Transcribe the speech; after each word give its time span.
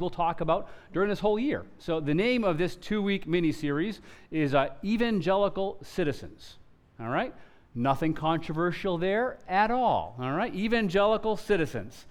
we'll 0.00 0.08
talk 0.08 0.40
about 0.40 0.68
during 0.92 1.08
this 1.08 1.18
whole 1.18 1.40
year. 1.40 1.64
So, 1.80 1.98
the 1.98 2.14
name 2.14 2.44
of 2.44 2.56
this 2.56 2.76
two 2.76 3.02
week 3.02 3.26
mini 3.26 3.50
series 3.50 4.00
is 4.30 4.54
uh, 4.54 4.68
Evangelical 4.84 5.76
Citizens. 5.82 6.58
All 7.00 7.08
right? 7.08 7.34
Nothing 7.74 8.14
controversial 8.14 8.96
there 8.96 9.38
at 9.48 9.72
all. 9.72 10.14
All 10.20 10.30
right? 10.30 10.54
Evangelical 10.54 11.36
Citizens. 11.36 12.06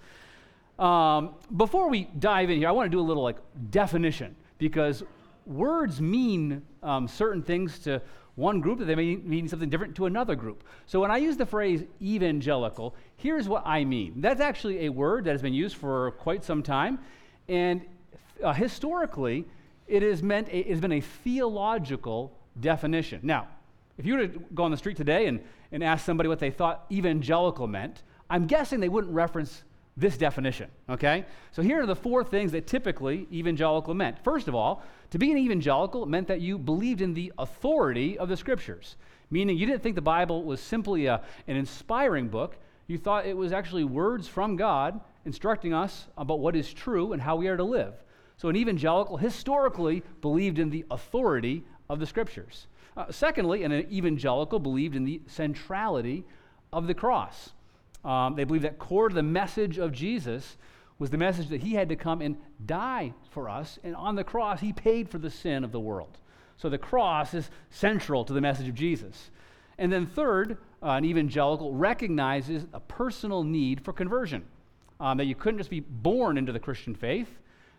Um, 0.78 1.30
before 1.56 1.88
we 1.88 2.10
dive 2.18 2.50
in 2.50 2.58
here, 2.58 2.68
I 2.68 2.72
want 2.72 2.90
to 2.90 2.94
do 2.94 3.00
a 3.00 3.08
little 3.08 3.22
like 3.22 3.38
definition 3.70 4.36
because 4.58 5.02
words 5.46 5.98
mean 5.98 6.60
um, 6.82 7.08
certain 7.08 7.42
things 7.42 7.78
to 7.78 8.02
one 8.34 8.60
group 8.60 8.80
that 8.80 8.84
they 8.84 8.96
may 8.96 9.16
mean 9.16 9.48
something 9.48 9.70
different 9.70 9.96
to 9.96 10.04
another 10.04 10.36
group. 10.36 10.62
So 10.84 11.00
when 11.00 11.10
I 11.10 11.16
use 11.16 11.38
the 11.38 11.46
phrase 11.46 11.84
evangelical, 12.02 12.94
here's 13.16 13.48
what 13.48 13.62
I 13.66 13.86
mean. 13.86 14.20
That's 14.20 14.42
actually 14.42 14.84
a 14.84 14.90
word 14.90 15.24
that 15.24 15.30
has 15.30 15.40
been 15.40 15.54
used 15.54 15.76
for 15.76 16.10
quite 16.12 16.44
some 16.44 16.62
time. 16.62 16.98
And 17.48 17.82
uh, 18.42 18.52
historically, 18.52 19.46
it 19.86 20.02
has 20.02 20.22
meant 20.22 20.48
a, 20.48 20.58
it 20.58 20.70
has 20.70 20.80
been 20.80 20.92
a 20.92 21.00
theological 21.00 22.36
definition. 22.60 23.20
Now, 23.22 23.48
if 23.96 24.06
you 24.06 24.14
were 24.14 24.26
to 24.26 24.38
go 24.54 24.64
on 24.64 24.70
the 24.70 24.76
street 24.76 24.96
today 24.96 25.26
and, 25.26 25.40
and 25.72 25.82
ask 25.82 26.04
somebody 26.04 26.28
what 26.28 26.38
they 26.38 26.50
thought 26.50 26.86
evangelical 26.90 27.66
meant, 27.66 28.02
I'm 28.30 28.46
guessing 28.46 28.80
they 28.80 28.88
wouldn't 28.88 29.12
reference 29.12 29.64
this 29.96 30.16
definition, 30.16 30.70
okay? 30.88 31.24
So 31.50 31.60
here 31.60 31.82
are 31.82 31.86
the 31.86 31.96
four 31.96 32.22
things 32.22 32.52
that 32.52 32.68
typically 32.68 33.26
evangelical 33.32 33.94
meant. 33.94 34.22
First 34.22 34.46
of 34.46 34.54
all, 34.54 34.84
to 35.10 35.18
be 35.18 35.32
an 35.32 35.38
evangelical 35.38 36.06
meant 36.06 36.28
that 36.28 36.40
you 36.40 36.56
believed 36.56 37.00
in 37.00 37.14
the 37.14 37.32
authority 37.38 38.16
of 38.16 38.28
the 38.28 38.36
scriptures, 38.36 38.96
meaning 39.30 39.56
you 39.56 39.66
didn't 39.66 39.82
think 39.82 39.96
the 39.96 40.00
Bible 40.02 40.44
was 40.44 40.60
simply 40.60 41.06
a, 41.06 41.20
an 41.48 41.56
inspiring 41.56 42.28
book. 42.28 42.56
You 42.86 42.96
thought 42.96 43.26
it 43.26 43.36
was 43.36 43.52
actually 43.52 43.84
words 43.84 44.28
from 44.28 44.54
God 44.54 45.00
instructing 45.24 45.74
us 45.74 46.06
about 46.16 46.40
what 46.40 46.56
is 46.56 46.72
true 46.72 47.12
and 47.12 47.22
how 47.22 47.36
we 47.36 47.48
are 47.48 47.56
to 47.56 47.64
live. 47.64 47.94
So, 48.36 48.48
an 48.48 48.56
evangelical 48.56 49.16
historically 49.16 50.02
believed 50.20 50.58
in 50.58 50.70
the 50.70 50.84
authority 50.90 51.64
of 51.88 51.98
the 51.98 52.06
scriptures. 52.06 52.68
Uh, 52.96 53.06
secondly, 53.10 53.64
an 53.64 53.72
evangelical 53.72 54.58
believed 54.58 54.94
in 54.94 55.04
the 55.04 55.20
centrality 55.26 56.24
of 56.72 56.86
the 56.86 56.94
cross. 56.94 57.50
Um, 58.04 58.36
they 58.36 58.44
believed 58.44 58.64
that 58.64 58.78
core 58.78 59.08
to 59.08 59.14
the 59.14 59.22
message 59.22 59.78
of 59.78 59.92
Jesus 59.92 60.56
was 60.98 61.10
the 61.10 61.18
message 61.18 61.48
that 61.48 61.62
he 61.62 61.74
had 61.74 61.88
to 61.88 61.96
come 61.96 62.20
and 62.20 62.36
die 62.64 63.12
for 63.30 63.48
us, 63.48 63.78
and 63.84 63.94
on 63.94 64.16
the 64.16 64.24
cross, 64.24 64.60
he 64.60 64.72
paid 64.72 65.08
for 65.08 65.18
the 65.18 65.30
sin 65.30 65.64
of 65.64 65.72
the 65.72 65.80
world. 65.80 66.18
So 66.56 66.68
the 66.68 66.78
cross 66.78 67.34
is 67.34 67.50
central 67.70 68.24
to 68.24 68.32
the 68.32 68.40
message 68.40 68.68
of 68.68 68.74
Jesus. 68.74 69.30
And 69.78 69.92
then, 69.92 70.06
third, 70.06 70.58
uh, 70.82 70.90
an 70.90 71.04
evangelical 71.04 71.72
recognizes 71.72 72.66
a 72.72 72.80
personal 72.80 73.44
need 73.44 73.80
for 73.80 73.92
conversion 73.92 74.44
um, 75.00 75.18
that 75.18 75.26
you 75.26 75.34
couldn't 75.34 75.58
just 75.58 75.70
be 75.70 75.80
born 75.80 76.38
into 76.38 76.52
the 76.52 76.60
Christian 76.60 76.94
faith, 76.94 77.28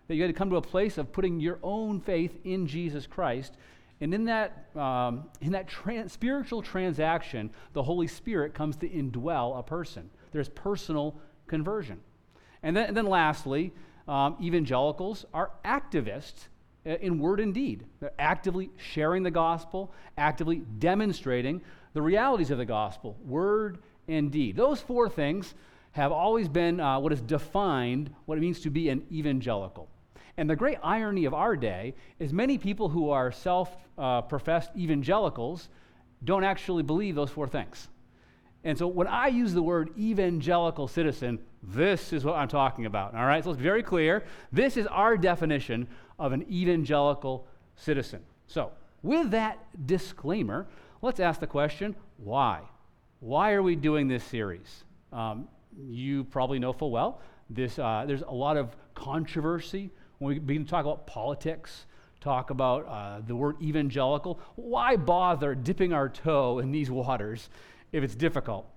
that 0.07 0.15
you 0.15 0.21
had 0.21 0.27
to 0.27 0.33
come 0.33 0.49
to 0.49 0.55
a 0.55 0.61
place 0.61 0.97
of 0.97 1.11
putting 1.11 1.39
your 1.39 1.59
own 1.61 1.99
faith 1.99 2.37
in 2.43 2.67
Jesus 2.67 3.05
Christ. 3.05 3.55
And 4.01 4.13
in 4.13 4.25
that, 4.25 4.69
um, 4.75 5.25
in 5.41 5.51
that 5.51 5.69
spiritual 6.07 6.61
transaction, 6.61 7.49
the 7.73 7.83
Holy 7.83 8.07
Spirit 8.07 8.53
comes 8.53 8.77
to 8.77 8.89
indwell 8.89 9.59
a 9.59 9.63
person. 9.63 10.09
There's 10.31 10.49
personal 10.49 11.15
conversion. 11.47 11.99
And 12.63 12.75
then, 12.75 12.87
and 12.87 12.97
then 12.97 13.05
lastly, 13.05 13.73
um, 14.07 14.37
evangelicals 14.41 15.25
are 15.33 15.51
activists 15.65 16.47
uh, 16.85 16.91
in 17.01 17.19
word 17.19 17.39
and 17.39 17.53
deed. 17.53 17.85
They're 17.99 18.11
actively 18.17 18.69
sharing 18.77 19.23
the 19.23 19.31
gospel, 19.31 19.93
actively 20.17 20.63
demonstrating 20.79 21.61
the 21.93 22.01
realities 22.01 22.51
of 22.51 22.57
the 22.57 22.65
gospel, 22.65 23.17
word 23.25 23.79
and 24.07 24.31
deed. 24.31 24.55
Those 24.55 24.81
four 24.81 25.09
things 25.09 25.53
have 25.91 26.11
always 26.11 26.47
been 26.47 26.79
uh, 26.79 26.99
what 26.99 27.11
has 27.11 27.21
defined 27.21 28.13
what 28.25 28.37
it 28.37 28.41
means 28.41 28.59
to 28.61 28.69
be 28.69 28.89
an 28.89 29.03
evangelical. 29.11 29.87
And 30.37 30.49
the 30.49 30.55
great 30.55 30.77
irony 30.81 31.25
of 31.25 31.33
our 31.33 31.55
day 31.57 31.95
is 32.19 32.31
many 32.31 32.57
people 32.57 32.89
who 32.89 33.09
are 33.09 33.31
self 33.31 33.75
uh, 33.97 34.21
professed 34.21 34.71
evangelicals 34.77 35.67
don't 36.23 36.43
actually 36.43 36.83
believe 36.83 37.15
those 37.15 37.29
four 37.29 37.47
things. 37.47 37.89
And 38.64 38.77
so 38.77 38.87
when 38.87 39.08
I 39.08 39.27
use 39.27 39.53
the 39.53 39.64
word 39.64 39.91
evangelical 39.97 40.87
citizen, 40.87 41.39
this 41.64 42.14
is 42.14 42.25
what 42.25 42.35
I'm 42.35 42.47
talking 42.47 42.85
about. 42.85 43.15
All 43.15 43.25
right? 43.25 43.43
So 43.43 43.52
it's 43.52 43.59
very 43.59 43.83
clear. 43.83 44.23
This 44.52 44.77
is 44.77 44.85
our 44.87 45.17
definition 45.17 45.87
of 46.17 46.33
an 46.33 46.45
evangelical 46.52 47.47
citizen. 47.75 48.21
So, 48.47 48.71
with 49.02 49.31
that 49.31 49.59
disclaimer, 49.87 50.67
let's 51.02 51.19
ask 51.19 51.39
the 51.39 51.47
question 51.47 51.95
why? 52.17 52.61
Why 53.21 53.53
are 53.53 53.64
we 53.64 53.75
doing 53.75 54.08
this 54.08 54.23
series? 54.23 54.83
Um, 55.14 55.47
you 55.87 56.23
probably 56.25 56.59
know 56.59 56.73
full 56.73 56.91
well. 56.91 57.21
This, 57.49 57.79
uh, 57.79 58.05
there's 58.07 58.21
a 58.21 58.33
lot 58.33 58.57
of 58.57 58.75
controversy 58.93 59.91
when 60.19 60.33
we 60.33 60.39
begin 60.39 60.65
to 60.65 60.69
talk 60.69 60.85
about 60.85 61.07
politics, 61.07 61.85
talk 62.19 62.49
about 62.49 62.87
uh, 62.87 63.21
the 63.25 63.35
word 63.35 63.61
evangelical. 63.61 64.39
Why 64.55 64.95
bother 64.95 65.55
dipping 65.55 65.93
our 65.93 66.09
toe 66.09 66.59
in 66.59 66.71
these 66.71 66.91
waters 66.91 67.49
if 67.91 68.03
it's 68.03 68.15
difficult? 68.15 68.67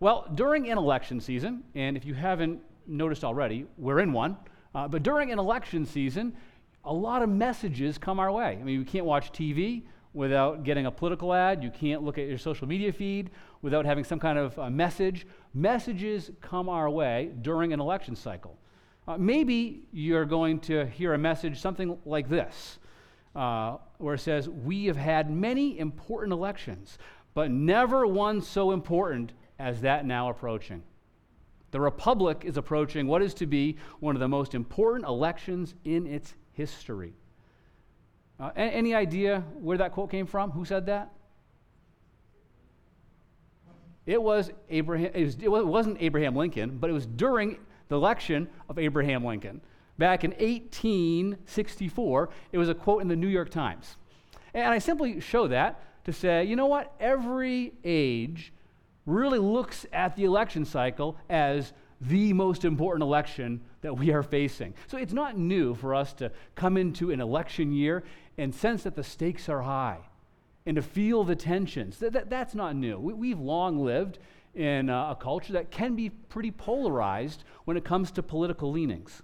Well, 0.00 0.26
during 0.34 0.70
an 0.70 0.78
election 0.78 1.20
season, 1.20 1.62
and 1.74 1.96
if 1.96 2.04
you 2.04 2.14
haven't 2.14 2.60
noticed 2.86 3.22
already, 3.22 3.66
we're 3.76 4.00
in 4.00 4.12
one, 4.12 4.36
uh, 4.74 4.88
but 4.88 5.02
during 5.02 5.30
an 5.30 5.38
election 5.38 5.84
season, 5.84 6.34
a 6.84 6.92
lot 6.92 7.22
of 7.22 7.28
messages 7.28 7.98
come 7.98 8.18
our 8.18 8.32
way. 8.32 8.58
I 8.58 8.64
mean, 8.64 8.78
you 8.78 8.84
can't 8.84 9.04
watch 9.04 9.32
TV 9.32 9.82
without 10.12 10.64
getting 10.64 10.86
a 10.86 10.90
political 10.90 11.32
ad. 11.32 11.62
You 11.62 11.70
can't 11.70 12.02
look 12.02 12.18
at 12.18 12.26
your 12.26 12.38
social 12.38 12.66
media 12.66 12.92
feed 12.92 13.30
without 13.62 13.84
having 13.84 14.04
some 14.04 14.18
kind 14.18 14.38
of 14.38 14.58
uh, 14.58 14.70
message. 14.70 15.26
Messages 15.54 16.30
come 16.40 16.68
our 16.68 16.90
way 16.90 17.30
during 17.42 17.72
an 17.72 17.80
election 17.80 18.16
cycle. 18.16 18.58
Uh, 19.06 19.16
maybe 19.16 19.82
you're 19.92 20.24
going 20.24 20.60
to 20.60 20.86
hear 20.86 21.14
a 21.14 21.18
message, 21.18 21.60
something 21.60 21.98
like 22.04 22.28
this, 22.28 22.78
uh, 23.34 23.76
where 23.98 24.14
it 24.14 24.20
says, 24.20 24.48
We 24.48 24.86
have 24.86 24.96
had 24.96 25.30
many 25.30 25.78
important 25.78 26.32
elections, 26.32 26.98
but 27.34 27.50
never 27.50 28.06
one 28.06 28.42
so 28.42 28.72
important 28.72 29.32
as 29.58 29.80
that 29.82 30.04
now 30.04 30.28
approaching. 30.28 30.82
The 31.70 31.80
Republic 31.80 32.42
is 32.44 32.56
approaching 32.56 33.06
what 33.06 33.22
is 33.22 33.34
to 33.34 33.46
be 33.46 33.76
one 34.00 34.16
of 34.16 34.20
the 34.20 34.28
most 34.28 34.54
important 34.54 35.06
elections 35.06 35.74
in 35.84 36.06
its 36.06 36.34
history. 36.52 37.14
Uh, 38.40 38.50
any 38.56 38.94
idea 38.94 39.44
where 39.60 39.76
that 39.76 39.92
quote 39.92 40.10
came 40.10 40.26
from? 40.26 40.50
Who 40.52 40.64
said 40.64 40.86
that? 40.86 41.12
It 44.06 44.22
was 44.22 44.50
Abraham. 44.70 45.10
It, 45.14 45.24
was, 45.24 45.36
it 45.40 45.48
wasn't 45.48 45.98
Abraham 46.00 46.34
Lincoln, 46.34 46.78
but 46.78 46.88
it 46.88 46.94
was 46.94 47.04
during 47.04 47.58
the 47.88 47.96
election 47.96 48.48
of 48.68 48.78
Abraham 48.78 49.24
Lincoln. 49.24 49.60
Back 49.98 50.24
in 50.24 50.30
1864, 50.30 52.30
it 52.52 52.58
was 52.58 52.70
a 52.70 52.74
quote 52.74 53.02
in 53.02 53.08
the 53.08 53.16
New 53.16 53.28
York 53.28 53.50
Times. 53.50 53.96
And 54.54 54.72
I 54.72 54.78
simply 54.78 55.20
show 55.20 55.46
that 55.48 55.82
to 56.04 56.12
say, 56.12 56.44
you 56.44 56.56
know 56.56 56.66
what? 56.66 56.94
Every 56.98 57.74
age 57.84 58.54
really 59.04 59.38
looks 59.38 59.84
at 59.92 60.16
the 60.16 60.24
election 60.24 60.64
cycle 60.64 61.18
as 61.28 61.74
the 62.00 62.32
most 62.32 62.64
important 62.64 63.02
election 63.02 63.60
that 63.82 63.96
we 63.96 64.10
are 64.10 64.22
facing. 64.22 64.74
So 64.86 64.96
it's 64.96 65.12
not 65.12 65.36
new 65.36 65.74
for 65.74 65.94
us 65.94 66.12
to 66.14 66.32
come 66.54 66.76
into 66.76 67.10
an 67.10 67.20
election 67.20 67.72
year 67.72 68.04
and 68.40 68.54
sense 68.54 68.84
that 68.84 68.96
the 68.96 69.04
stakes 69.04 69.48
are 69.48 69.62
high 69.62 69.98
and 70.64 70.76
to 70.76 70.82
feel 70.82 71.24
the 71.24 71.36
tensions. 71.36 71.98
That, 71.98 72.14
that 72.14 72.30
that's 72.30 72.54
not 72.54 72.74
new. 72.74 72.98
We, 72.98 73.30
have 73.30 73.40
long 73.40 73.84
lived 73.84 74.18
in 74.54 74.88
a, 74.88 75.10
a 75.10 75.18
culture 75.20 75.52
that 75.52 75.70
can 75.70 75.94
be 75.94 76.08
pretty 76.08 76.50
polarized 76.50 77.44
when 77.66 77.76
it 77.76 77.84
comes 77.84 78.10
to 78.12 78.22
political 78.22 78.70
leanings. 78.70 79.22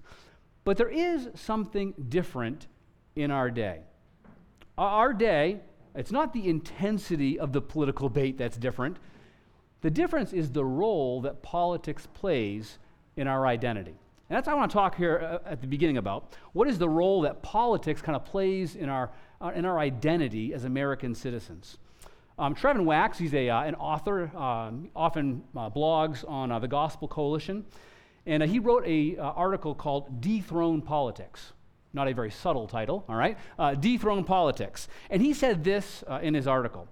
But 0.65 0.77
there 0.77 0.91
is 0.91 1.31
something 1.34 1.94
different 2.09 2.66
in 3.15 3.31
our 3.31 3.50
day. 3.50 3.81
Our 4.77 5.15
day, 5.15 5.60
it's 5.94 6.12
not 6.12 6.34
the 6.34 6.48
intensity 6.48 7.38
of 7.38 7.53
the 7.53 7.62
political 7.62 8.09
debate 8.09 8.37
that's 8.37 8.59
different. 8.59 8.98
The 9.81 9.91
difference 9.91 10.34
is 10.34 10.50
the 10.50 10.65
role 10.65 11.22
that 11.22 11.43
politics 11.43 12.06
plays 12.12 12.78
in 13.16 13.28
our 13.28 13.47
identity. 13.47 13.94
And 14.29 14.37
that's 14.37 14.49
what 14.49 14.55
I 14.55 14.57
want 14.57 14.71
to 14.73 14.75
talk 14.75 14.97
here 14.97 15.41
uh, 15.45 15.49
at 15.49 15.61
the 15.61 15.69
beginning 15.69 15.99
about. 15.99 16.33
What 16.53 16.67
is 16.67 16.79
the 16.79 16.89
role 16.89 17.23
that 17.23 17.43
politics 17.43 18.03
kind 18.03 18.17
of 18.17 18.25
plays 18.25 18.75
in 18.75 18.89
our, 18.89 19.11
uh, 19.41 19.53
in 19.55 19.65
our 19.65 19.78
identity 19.78 20.53
as 20.53 20.65
American 20.65 21.15
citizens? 21.15 21.78
Um, 22.37 22.55
Trevin 22.55 22.84
Wax, 22.84 23.19
he's 23.19 23.34
a, 23.34 23.49
uh, 23.49 23.63
an 23.63 23.77
author, 23.77 24.37
um, 24.37 24.91
often 24.97 25.45
uh, 25.57 25.71
blogs 25.71 26.28
on 26.28 26.51
uh, 26.51 26.59
the 26.59 26.67
Gospel 26.67 27.07
Coalition, 27.07 27.65
and 28.27 28.43
he 28.43 28.59
wrote 28.59 28.84
an 28.84 29.19
article 29.21 29.75
called 29.77 30.21
Dethrone 30.21 30.83
Politics. 30.83 31.53
Not 31.93 32.09
a 32.09 32.13
very 32.13 32.33
subtle 32.33 32.67
title, 32.67 33.05
all 33.09 33.15
right? 33.15 33.39
Dethrone 33.81 34.25
Politics. 34.25 34.89
And 35.09 35.22
he 35.22 35.33
said 35.33 35.63
this 35.63 36.03
in 36.21 36.34
his 36.34 36.49
article. 36.49 36.89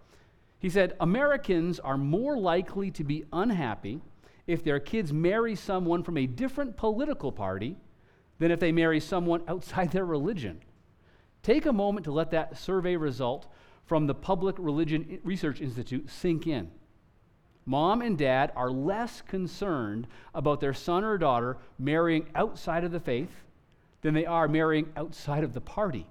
He 0.61 0.71
said, 0.71 0.95
Americans 1.01 1.81
are 1.81 1.99
more 1.99 2.39
likely 2.39 2.93
to 2.93 3.03
be 3.03 3.25
unhappy 3.33 4.01
if 4.46 4.62
their 4.62 4.81
kids 4.81 5.12
marry 5.12 5.55
someone 5.55 6.02
from 6.02 6.17
a 6.17 6.26
different 6.26 6.76
political 6.76 7.32
party 7.32 7.76
than 8.38 8.50
if 8.50 8.61
they 8.61 8.73
marry 8.73 9.00
someone 9.00 9.43
outside 9.49 9.91
their 9.91 10.05
religion. 10.05 10.61
Take 11.43 11.67
a 11.67 11.73
moment 11.73 12.05
to 12.05 12.12
let 12.12 12.31
that 12.31 12.56
survey 12.56 12.96
result 12.96 13.46
from 13.87 14.06
the 14.06 14.14
Public 14.14 14.56
Religion 14.58 15.20
Research 15.25 15.61
Institute 15.61 16.08
sink 16.08 16.46
in. 16.46 16.70
Mom 17.67 18.02
and 18.02 18.19
dad 18.19 18.52
are 18.56 18.70
less 18.70 19.23
concerned 19.23 20.06
about 20.35 20.61
their 20.61 20.75
son 20.75 21.05
or 21.05 21.17
daughter 21.17 21.56
marrying 21.79 22.26
outside 22.35 22.85
of 22.85 22.93
the 22.93 23.00
faith 23.00 23.44
than 24.02 24.14
they 24.14 24.26
are 24.26 24.49
marrying 24.49 24.93
outside 24.96 25.44
of 25.44 25.55
the 25.55 25.61
party. 25.61 26.06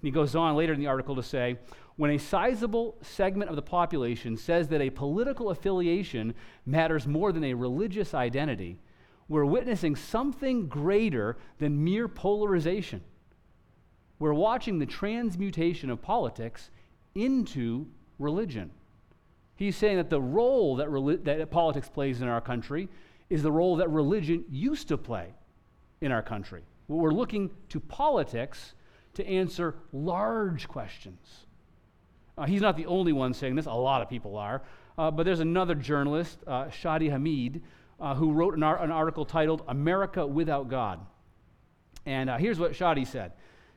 And 0.00 0.06
he 0.06 0.10
goes 0.10 0.36
on 0.36 0.54
later 0.54 0.72
in 0.72 0.80
the 0.80 0.86
article 0.86 1.16
to 1.16 1.22
say 1.22 1.58
when 1.96 2.10
a 2.10 2.18
sizable 2.18 2.96
segment 3.02 3.50
of 3.50 3.56
the 3.56 3.62
population 3.62 4.36
says 4.36 4.68
that 4.68 4.80
a 4.80 4.90
political 4.90 5.50
affiliation 5.50 6.34
matters 6.66 7.06
more 7.06 7.32
than 7.32 7.44
a 7.44 7.54
religious 7.54 8.14
identity, 8.14 8.80
we're 9.28 9.44
witnessing 9.44 9.94
something 9.96 10.66
greater 10.66 11.36
than 11.58 11.84
mere 11.84 12.08
polarization. 12.08 13.00
We're 14.18 14.34
watching 14.34 14.78
the 14.78 14.86
transmutation 14.86 15.88
of 15.88 16.02
politics 16.02 16.70
into 17.14 17.86
religion. 18.18 18.70
He's 19.56 19.76
saying 19.76 19.96
that 19.96 20.10
the 20.10 20.20
role 20.20 20.76
that, 20.76 21.24
that 21.24 21.50
politics 21.50 21.88
plays 21.88 22.20
in 22.20 22.28
our 22.28 22.40
country 22.40 22.88
is 23.30 23.42
the 23.42 23.52
role 23.52 23.76
that 23.76 23.88
religion 23.88 24.44
used 24.50 24.88
to 24.88 24.98
play 24.98 25.28
in 26.00 26.10
our 26.10 26.22
country. 26.22 26.62
We're 26.88 27.12
looking 27.12 27.50
to 27.70 27.80
politics 27.80 28.74
to 29.14 29.26
answer 29.26 29.76
large 29.92 30.68
questions. 30.68 31.46
Uh, 32.36 32.46
he's 32.46 32.60
not 32.60 32.76
the 32.76 32.86
only 32.86 33.12
one 33.12 33.32
saying 33.32 33.54
this, 33.54 33.66
a 33.66 33.72
lot 33.72 34.02
of 34.02 34.08
people 34.08 34.36
are. 34.36 34.62
Uh, 34.96 35.10
but 35.10 35.24
there's 35.24 35.40
another 35.40 35.74
journalist, 35.74 36.38
uh, 36.46 36.64
Shadi 36.66 37.10
Hamid, 37.10 37.62
uh, 38.00 38.14
who 38.14 38.32
wrote 38.32 38.54
an, 38.54 38.62
ar- 38.62 38.82
an, 38.82 38.90
article 38.90 39.24
titled 39.24 39.62
America 39.68 40.26
Without 40.26 40.68
God. 40.68 41.00
And 42.06 42.28
uh, 42.28 42.36
here's 42.36 42.58
what 42.58 42.72
Shadi 42.72 43.06
said 43.06 43.32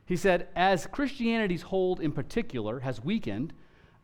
He 0.06 0.16
said, 0.16 0.48
As 0.56 0.88
Christianity's 0.88 1.64
hold 1.64 2.00
in 2.00 2.12
particular 2.12 2.80
has 2.80 3.04
weakened, 3.04 3.54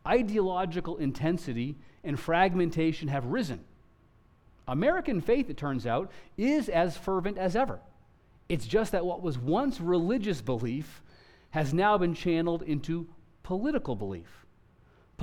ideological 0.06 0.96
intensity 0.98 1.76
and 2.02 2.18
fragmentation 2.18 3.08
have 3.08 3.26
risen. 3.26 3.64
American 4.66 5.20
faith, 5.20 5.50
it 5.50 5.56
turns 5.56 5.86
out, 5.86 6.10
is 6.36 6.68
as 6.68 6.96
fervent 6.96 7.38
as 7.38 7.54
ever. 7.54 7.80
It's 8.48 8.66
just 8.66 8.92
that 8.92 9.04
what 9.04 9.22
was 9.22 9.38
once 9.38 9.80
religious 9.80 10.40
belief 10.40 11.02
has 11.50 11.72
now 11.72 11.96
been 11.98 12.14
channeled 12.14 12.62
into 12.62 13.06
political 13.42 13.94
belief. 13.94 14.43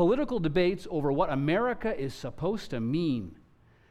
Political 0.01 0.39
debates 0.39 0.87
over 0.89 1.11
what 1.11 1.31
America 1.31 1.95
is 1.95 2.15
supposed 2.15 2.71
to 2.71 2.79
mean 2.79 3.37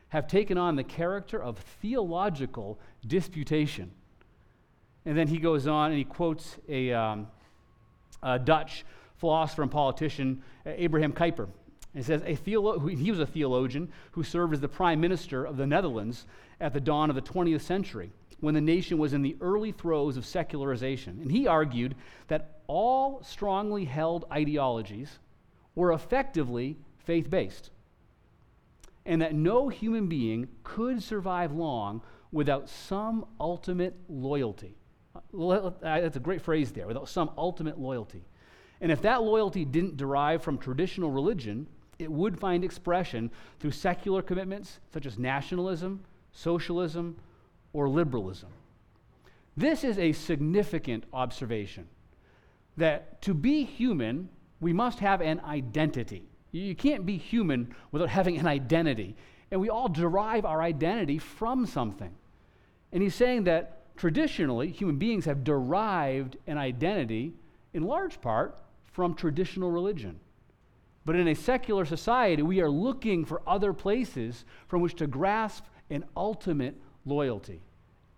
have 0.09 0.27
taken 0.27 0.59
on 0.59 0.75
the 0.75 0.83
character 0.83 1.41
of 1.41 1.57
theological 1.81 2.81
disputation. 3.07 3.93
And 5.07 5.17
then 5.17 5.29
he 5.29 5.39
goes 5.39 5.69
on 5.69 5.93
and 5.93 5.99
he 5.99 6.05
quotes 6.05 6.59
a, 6.69 6.93
um, 6.93 7.29
a 8.25 8.41
Dutch 8.41 8.85
philosopher 9.19 9.63
and 9.63 9.71
politician, 9.71 10.43
Abraham 10.67 11.13
Kuyper. 11.13 11.47
He 11.95 12.03
says, 12.03 12.23
a 12.23 12.35
theolo- 12.35 12.91
he 12.99 13.13
was 13.13 13.21
a 13.21 13.27
theologian 13.27 13.89
who 14.11 14.25
served 14.25 14.53
as 14.53 14.61
the 14.61 14.67
prime 14.67 15.01
minister 15.01 15.45
of 15.45 15.57
the 15.57 15.67
Netherlands 15.69 16.27
at 16.61 16.73
the 16.73 16.81
dawn 16.81 17.09
of 17.11 17.15
the 17.15 17.23
20th 17.23 17.61
century 17.61 18.11
when 18.41 18.55
the 18.55 18.61
nation 18.61 18.99
was 18.99 19.13
in 19.13 19.23
the 19.23 19.37
early 19.41 19.71
throes 19.71 20.17
of 20.17 20.27
secularization. 20.27 21.21
And 21.23 21.31
he 21.31 21.47
argued 21.47 21.95
that 22.27 22.63
all 22.67 23.23
strongly 23.23 23.85
held 23.85 24.25
ideologies 24.33 25.21
were 25.81 25.93
effectively 25.93 26.77
faith 26.99 27.31
based, 27.31 27.71
and 29.07 29.23
that 29.23 29.35
no 29.35 29.71
human 29.71 30.07
being 30.09 30.47
could 30.63 31.03
survive 31.03 31.53
long 31.53 32.03
without 32.31 32.69
some 32.69 33.25
ultimate 33.41 33.95
loyalty. 34.09 34.77
That's 35.33 36.17
a 36.17 36.21
great 36.21 36.43
phrase 36.43 36.71
there, 36.73 36.87
without 36.87 37.09
some 37.09 37.31
ultimate 37.39 37.79
loyalty. 37.79 38.23
And 38.83 38.93
if 38.93 39.01
that 39.03 39.23
loyalty 39.23 39.65
didn't 39.65 39.97
derive 39.97 40.43
from 40.43 40.59
traditional 40.59 41.11
religion, 41.11 41.67
it 41.99 42.13
would 42.13 42.39
find 42.39 42.63
expression 42.63 43.31
through 43.59 43.73
secular 43.73 44.21
commitments 44.21 44.81
such 44.93 45.07
as 45.07 45.19
nationalism, 45.19 46.05
socialism, 46.33 47.17
or 47.73 47.89
liberalism. 47.89 48.51
This 49.57 49.83
is 49.83 49.99
a 49.99 50.13
significant 50.13 51.05
observation 51.13 51.89
that 52.77 53.21
to 53.23 53.35
be 53.35 53.65
human, 53.65 54.29
we 54.61 54.73
must 54.73 54.99
have 55.01 55.21
an 55.21 55.41
identity. 55.41 56.25
You 56.53 56.75
can't 56.75 57.07
be 57.07 57.17
human 57.17 57.75
without 57.93 58.09
having 58.09 58.39
an 58.39 58.47
identity. 58.47 59.17
And 59.51 59.61
we 59.61 59.69
all 59.71 59.89
derive 59.89 60.45
our 60.45 60.63
identity 60.63 61.19
from 61.19 61.67
something. 61.67 62.15
And 62.93 63.03
he's 63.03 63.15
saying 63.15 63.45
that 63.45 63.97
traditionally, 63.97 64.71
human 64.71 64.97
beings 64.97 65.25
have 65.25 65.45
derived 65.45 66.37
an 66.47 66.59
identity 66.59 67.35
in 67.73 67.85
large 67.85 68.21
part 68.21 68.59
from 68.93 69.15
traditional 69.15 69.71
religion. 69.71 70.19
But 71.05 71.17
in 71.17 71.29
a 71.29 71.35
secular 71.35 71.85
society, 71.85 72.43
we 72.43 72.61
are 72.61 72.71
looking 72.71 73.25
for 73.25 73.43
other 73.47 73.73
places 73.73 74.45
from 74.69 74.81
which 74.83 74.95
to 74.97 75.07
grasp 75.07 75.65
an 75.89 76.05
ultimate 76.17 76.77
loyalty. 77.05 77.61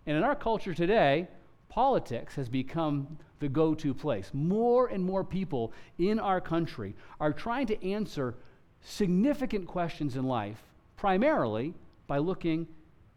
And 0.05 0.17
in 0.17 0.23
our 0.23 0.35
culture 0.35 0.73
today, 0.73 1.27
politics 1.73 2.35
has 2.35 2.47
become 2.47 3.17
the 3.39 3.49
go 3.49 3.73
to 3.73 3.95
place. 3.95 4.29
More 4.31 4.85
and 4.89 5.03
more 5.03 5.23
people 5.23 5.73
in 5.97 6.19
our 6.19 6.39
country 6.39 6.95
are 7.19 7.33
trying 7.33 7.65
to 7.65 7.83
answer 7.83 8.35
significant 8.81 9.65
questions 9.65 10.15
in 10.15 10.23
life, 10.23 10.61
primarily 10.97 11.73
by 12.05 12.19
looking 12.19 12.67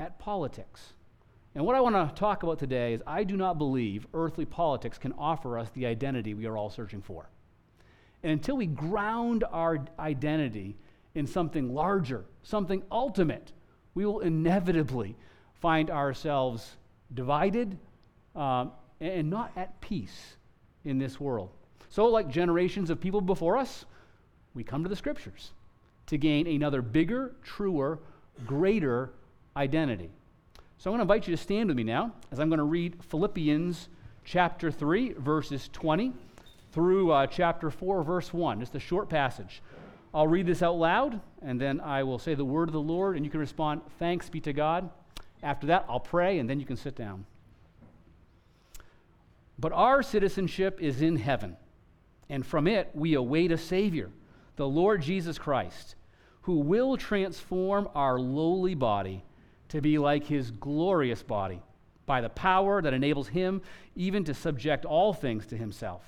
at 0.00 0.18
politics. 0.18 0.94
And 1.54 1.66
what 1.66 1.76
I 1.76 1.82
want 1.82 1.96
to 1.96 2.18
talk 2.18 2.44
about 2.44 2.58
today 2.58 2.94
is 2.94 3.02
I 3.06 3.24
do 3.24 3.36
not 3.36 3.58
believe 3.58 4.06
earthly 4.14 4.46
politics 4.46 4.96
can 4.96 5.12
offer 5.18 5.58
us 5.58 5.68
the 5.74 5.84
identity 5.84 6.32
we 6.32 6.46
are 6.46 6.56
all 6.56 6.70
searching 6.70 7.02
for. 7.02 7.28
And 8.22 8.32
until 8.32 8.56
we 8.56 8.64
ground 8.64 9.44
our 9.52 9.84
identity 9.98 10.78
in 11.14 11.26
something 11.26 11.74
larger, 11.74 12.24
something 12.42 12.82
ultimate, 12.90 13.52
we 13.94 14.06
will 14.06 14.20
inevitably 14.20 15.14
find 15.60 15.90
ourselves 15.90 16.76
divided 17.12 17.76
um, 18.36 18.72
and 19.00 19.28
not 19.28 19.52
at 19.56 19.80
peace 19.80 20.36
in 20.84 20.98
this 20.98 21.18
world. 21.18 21.50
So, 21.88 22.06
like 22.06 22.28
generations 22.28 22.90
of 22.90 23.00
people 23.00 23.20
before 23.20 23.56
us, 23.56 23.84
we 24.54 24.62
come 24.62 24.82
to 24.82 24.88
the 24.88 24.96
scriptures 24.96 25.52
to 26.06 26.18
gain 26.18 26.46
another 26.46 26.82
bigger, 26.82 27.34
truer, 27.42 27.98
greater 28.46 29.10
identity. 29.56 30.10
So, 30.78 30.90
I'm 30.90 30.96
going 30.96 30.98
to 30.98 31.02
invite 31.14 31.28
you 31.28 31.36
to 31.36 31.42
stand 31.42 31.68
with 31.68 31.76
me 31.76 31.84
now 31.84 32.12
as 32.30 32.38
I'm 32.38 32.48
going 32.48 32.58
to 32.58 32.64
read 32.64 33.02
Philippians 33.08 33.88
chapter 34.24 34.70
3, 34.70 35.14
verses 35.14 35.68
20 35.72 36.12
through 36.72 37.12
uh, 37.12 37.26
chapter 37.26 37.70
4, 37.70 38.02
verse 38.02 38.32
1. 38.34 38.60
Just 38.60 38.74
a 38.74 38.80
short 38.80 39.08
passage. 39.08 39.62
I'll 40.12 40.26
read 40.26 40.46
this 40.46 40.62
out 40.62 40.76
loud, 40.76 41.20
and 41.42 41.60
then 41.60 41.80
I 41.80 42.02
will 42.02 42.18
say 42.18 42.34
the 42.34 42.44
word 42.44 42.68
of 42.68 42.72
the 42.72 42.80
Lord, 42.80 43.16
and 43.16 43.24
you 43.24 43.30
can 43.30 43.40
respond, 43.40 43.82
Thanks 43.98 44.28
be 44.28 44.40
to 44.40 44.52
God. 44.52 44.90
After 45.42 45.66
that, 45.68 45.84
I'll 45.88 46.00
pray, 46.00 46.38
and 46.38 46.48
then 46.48 46.58
you 46.58 46.66
can 46.66 46.76
sit 46.76 46.96
down. 46.96 47.26
But 49.58 49.72
our 49.72 50.02
citizenship 50.02 50.78
is 50.80 51.00
in 51.00 51.16
heaven, 51.16 51.56
and 52.28 52.44
from 52.44 52.66
it 52.66 52.90
we 52.94 53.14
await 53.14 53.52
a 53.52 53.58
Savior, 53.58 54.10
the 54.56 54.68
Lord 54.68 55.02
Jesus 55.02 55.38
Christ, 55.38 55.94
who 56.42 56.58
will 56.58 56.96
transform 56.96 57.88
our 57.94 58.18
lowly 58.18 58.74
body 58.74 59.24
to 59.68 59.80
be 59.80 59.98
like 59.98 60.26
his 60.26 60.50
glorious 60.50 61.22
body 61.22 61.60
by 62.04 62.20
the 62.20 62.28
power 62.28 62.80
that 62.80 62.94
enables 62.94 63.28
him 63.28 63.60
even 63.96 64.24
to 64.24 64.34
subject 64.34 64.84
all 64.84 65.12
things 65.12 65.46
to 65.46 65.56
himself. 65.56 66.02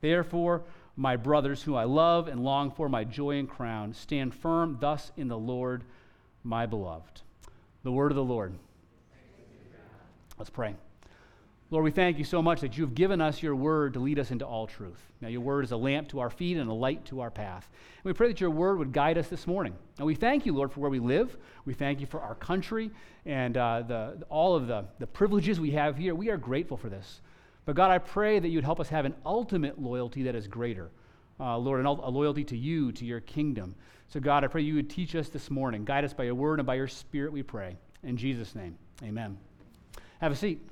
Therefore, 0.00 0.62
my 0.96 1.16
brothers, 1.16 1.62
whom 1.62 1.76
I 1.76 1.84
love 1.84 2.28
and 2.28 2.40
long 2.40 2.70
for, 2.70 2.88
my 2.88 3.04
joy 3.04 3.38
and 3.38 3.48
crown, 3.48 3.94
stand 3.94 4.34
firm 4.34 4.78
thus 4.80 5.10
in 5.16 5.28
the 5.28 5.38
Lord, 5.38 5.84
my 6.44 6.66
beloved. 6.66 7.22
The 7.82 7.92
word 7.92 8.12
of 8.12 8.16
the 8.16 8.24
Lord. 8.24 8.54
Let's 10.38 10.50
pray. 10.50 10.74
Lord, 11.70 11.84
we 11.84 11.90
thank 11.90 12.16
you 12.16 12.24
so 12.24 12.40
much 12.40 12.62
that 12.62 12.78
you've 12.78 12.94
given 12.94 13.20
us 13.20 13.42
your 13.42 13.54
word 13.54 13.92
to 13.92 14.00
lead 14.00 14.18
us 14.18 14.30
into 14.30 14.46
all 14.46 14.66
truth. 14.66 15.00
Now, 15.20 15.28
your 15.28 15.42
word 15.42 15.64
is 15.64 15.72
a 15.72 15.76
lamp 15.76 16.08
to 16.08 16.20
our 16.20 16.30
feet 16.30 16.56
and 16.56 16.70
a 16.70 16.72
light 16.72 17.04
to 17.06 17.20
our 17.20 17.30
path. 17.30 17.68
And 17.96 18.04
we 18.04 18.14
pray 18.14 18.28
that 18.28 18.40
your 18.40 18.50
word 18.50 18.78
would 18.78 18.90
guide 18.90 19.18
us 19.18 19.28
this 19.28 19.46
morning. 19.46 19.74
And 19.98 20.06
we 20.06 20.14
thank 20.14 20.46
you, 20.46 20.54
Lord, 20.54 20.72
for 20.72 20.80
where 20.80 20.90
we 20.90 20.98
live. 20.98 21.36
We 21.66 21.74
thank 21.74 22.00
you 22.00 22.06
for 22.06 22.22
our 22.22 22.34
country 22.36 22.90
and 23.26 23.54
uh, 23.58 23.82
the, 23.82 24.22
all 24.30 24.56
of 24.56 24.66
the, 24.66 24.86
the 24.98 25.06
privileges 25.06 25.60
we 25.60 25.72
have 25.72 25.98
here. 25.98 26.14
We 26.14 26.30
are 26.30 26.38
grateful 26.38 26.78
for 26.78 26.88
this. 26.88 27.20
But 27.66 27.76
God, 27.76 27.90
I 27.90 27.98
pray 27.98 28.38
that 28.38 28.48
you'd 28.48 28.64
help 28.64 28.80
us 28.80 28.88
have 28.88 29.04
an 29.04 29.14
ultimate 29.26 29.78
loyalty 29.78 30.22
that 30.22 30.34
is 30.34 30.48
greater. 30.48 30.90
Uh, 31.38 31.58
Lord, 31.58 31.84
a 31.84 31.90
loyalty 31.90 32.44
to 32.44 32.56
you, 32.56 32.92
to 32.92 33.04
your 33.04 33.20
kingdom. 33.20 33.74
So, 34.08 34.20
God, 34.20 34.42
I 34.42 34.46
pray 34.46 34.62
you 34.62 34.76
would 34.76 34.88
teach 34.88 35.14
us 35.14 35.28
this 35.28 35.50
morning. 35.50 35.84
Guide 35.84 36.04
us 36.04 36.14
by 36.14 36.24
your 36.24 36.34
word 36.34 36.60
and 36.60 36.66
by 36.66 36.76
your 36.76 36.88
spirit, 36.88 37.30
we 37.30 37.42
pray. 37.42 37.76
In 38.02 38.16
Jesus' 38.16 38.54
name, 38.54 38.78
amen. 39.04 39.36
Have 40.20 40.32
a 40.32 40.36
seat. 40.36 40.62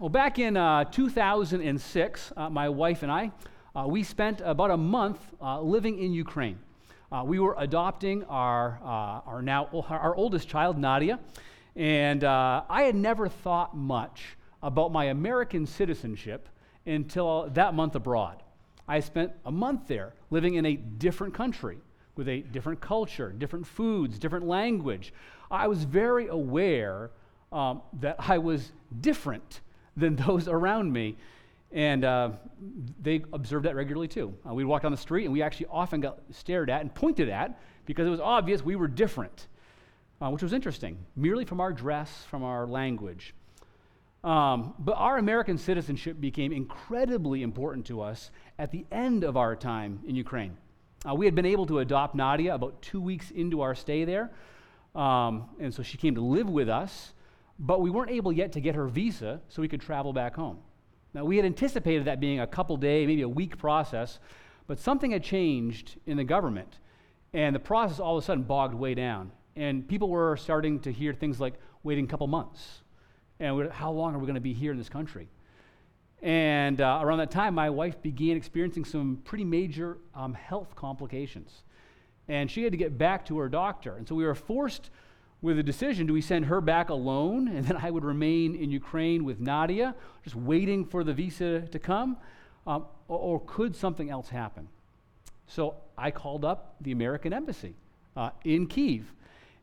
Well, 0.00 0.08
back 0.08 0.40
in 0.40 0.56
uh, 0.56 0.84
2006, 0.86 2.32
uh, 2.36 2.50
my 2.50 2.68
wife 2.68 3.04
and 3.04 3.12
I, 3.12 3.30
uh, 3.76 3.86
we 3.86 4.02
spent 4.02 4.40
about 4.44 4.72
a 4.72 4.76
month 4.76 5.20
uh, 5.40 5.60
living 5.60 6.00
in 6.00 6.12
Ukraine. 6.12 6.58
Uh, 7.12 7.22
we 7.24 7.38
were 7.38 7.54
adopting 7.58 8.24
our, 8.24 8.80
our 9.24 9.40
now 9.40 9.68
our 9.88 10.16
oldest 10.16 10.48
child, 10.48 10.78
Nadia, 10.78 11.20
and 11.76 12.24
I 12.24 12.82
had 12.82 12.96
never 12.96 13.28
thought 13.28 13.76
much 13.76 14.36
about 14.64 14.90
my 14.90 15.04
American 15.04 15.64
citizenship 15.64 16.48
until 16.86 17.48
that 17.50 17.74
month 17.74 17.94
abroad. 17.94 18.42
I 18.88 18.98
spent 18.98 19.30
a 19.46 19.52
month 19.52 19.86
there 19.86 20.14
living 20.28 20.54
in 20.54 20.66
a 20.66 20.74
different 20.74 21.34
country 21.34 21.78
with 22.16 22.28
a 22.28 22.40
different 22.40 22.80
culture, 22.80 23.30
different 23.30 23.64
foods, 23.64 24.18
different 24.18 24.44
language. 24.48 25.14
I 25.52 25.68
was 25.68 25.84
very 25.84 26.26
aware 26.26 27.12
um, 27.52 27.80
that 28.00 28.16
I 28.18 28.38
was 28.38 28.72
different 29.00 29.60
than 29.96 30.16
those 30.26 30.48
around 30.48 30.92
me. 30.92 31.16
And 31.72 32.04
uh, 32.04 32.30
they 33.00 33.24
observed 33.32 33.64
that 33.64 33.74
regularly 33.74 34.08
too. 34.08 34.34
Uh, 34.48 34.54
we'd 34.54 34.64
walk 34.64 34.82
down 34.82 34.92
the 34.92 34.96
street 34.96 35.24
and 35.24 35.32
we 35.32 35.42
actually 35.42 35.66
often 35.70 36.00
got 36.00 36.20
stared 36.30 36.70
at 36.70 36.80
and 36.82 36.94
pointed 36.94 37.28
at 37.28 37.58
because 37.84 38.06
it 38.06 38.10
was 38.10 38.20
obvious 38.20 38.62
we 38.62 38.76
were 38.76 38.86
different, 38.86 39.48
uh, 40.22 40.30
which 40.30 40.42
was 40.42 40.52
interesting, 40.52 40.98
merely 41.16 41.44
from 41.44 41.60
our 41.60 41.72
dress, 41.72 42.24
from 42.30 42.44
our 42.44 42.66
language. 42.66 43.34
Um, 44.22 44.74
but 44.78 44.92
our 44.92 45.18
American 45.18 45.58
citizenship 45.58 46.20
became 46.20 46.52
incredibly 46.52 47.42
important 47.42 47.86
to 47.86 48.00
us 48.00 48.30
at 48.58 48.70
the 48.70 48.86
end 48.90 49.24
of 49.24 49.36
our 49.36 49.54
time 49.56 50.00
in 50.06 50.14
Ukraine. 50.14 50.56
Uh, 51.06 51.14
we 51.14 51.26
had 51.26 51.34
been 51.34 51.44
able 51.44 51.66
to 51.66 51.80
adopt 51.80 52.14
Nadia 52.14 52.54
about 52.54 52.80
two 52.80 53.00
weeks 53.00 53.30
into 53.32 53.60
our 53.60 53.74
stay 53.74 54.04
there. 54.04 54.30
Um, 54.94 55.48
and 55.58 55.74
so 55.74 55.82
she 55.82 55.98
came 55.98 56.14
to 56.14 56.20
live 56.20 56.48
with 56.48 56.68
us, 56.68 57.12
but 57.58 57.80
we 57.80 57.90
weren't 57.90 58.10
able 58.10 58.32
yet 58.32 58.52
to 58.52 58.60
get 58.60 58.74
her 58.74 58.86
visa 58.86 59.40
so 59.48 59.62
we 59.62 59.68
could 59.68 59.80
travel 59.80 60.12
back 60.12 60.34
home. 60.34 60.58
Now, 61.12 61.24
we 61.24 61.36
had 61.36 61.46
anticipated 61.46 62.06
that 62.06 62.18
being 62.18 62.40
a 62.40 62.46
couple 62.46 62.76
day, 62.76 63.06
maybe 63.06 63.22
a 63.22 63.28
week 63.28 63.56
process, 63.56 64.18
but 64.66 64.80
something 64.80 65.12
had 65.12 65.22
changed 65.22 65.96
in 66.06 66.16
the 66.16 66.24
government, 66.24 66.78
and 67.32 67.54
the 67.54 67.60
process 67.60 68.00
all 68.00 68.16
of 68.16 68.22
a 68.22 68.26
sudden 68.26 68.42
bogged 68.44 68.74
way 68.74 68.94
down. 68.94 69.30
And 69.56 69.86
people 69.86 70.08
were 70.08 70.36
starting 70.36 70.80
to 70.80 70.92
hear 70.92 71.12
things 71.12 71.38
like 71.38 71.54
waiting 71.84 72.06
a 72.06 72.08
couple 72.08 72.26
months. 72.26 72.82
And 73.38 73.70
how 73.70 73.92
long 73.92 74.14
are 74.14 74.18
we 74.18 74.26
going 74.26 74.34
to 74.34 74.40
be 74.40 74.54
here 74.54 74.72
in 74.72 74.78
this 74.78 74.88
country? 74.88 75.28
And 76.22 76.80
uh, 76.80 77.00
around 77.02 77.18
that 77.18 77.30
time, 77.30 77.54
my 77.54 77.70
wife 77.70 78.00
began 78.00 78.36
experiencing 78.36 78.84
some 78.84 79.20
pretty 79.24 79.44
major 79.44 79.98
um, 80.14 80.34
health 80.34 80.74
complications. 80.74 81.64
And 82.26 82.50
she 82.50 82.62
had 82.62 82.72
to 82.72 82.78
get 82.78 82.96
back 82.96 83.26
to 83.26 83.38
her 83.38 83.48
doctor. 83.48 83.96
And 83.96 84.08
so 84.08 84.14
we 84.14 84.24
were 84.24 84.34
forced 84.34 84.90
with 85.44 85.58
a 85.58 85.62
decision 85.62 86.06
do 86.06 86.14
we 86.14 86.22
send 86.22 86.46
her 86.46 86.62
back 86.62 86.88
alone, 86.88 87.48
and 87.48 87.66
then 87.66 87.76
I 87.76 87.90
would 87.90 88.02
remain 88.02 88.54
in 88.54 88.70
Ukraine 88.70 89.24
with 89.24 89.40
Nadia, 89.40 89.94
just 90.22 90.34
waiting 90.34 90.86
for 90.86 91.04
the 91.04 91.12
visa 91.12 91.60
to 91.60 91.78
come? 91.78 92.16
Um, 92.66 92.86
or, 93.08 93.18
or, 93.18 93.42
could 93.44 93.76
something 93.76 94.08
else 94.08 94.30
happen? 94.30 94.68
So 95.46 95.74
I 95.98 96.10
called 96.10 96.46
up 96.46 96.76
the 96.80 96.92
American 96.92 97.34
Embassy 97.34 97.74
uh, 98.16 98.30
in 98.44 98.66
Kiev, 98.66 99.12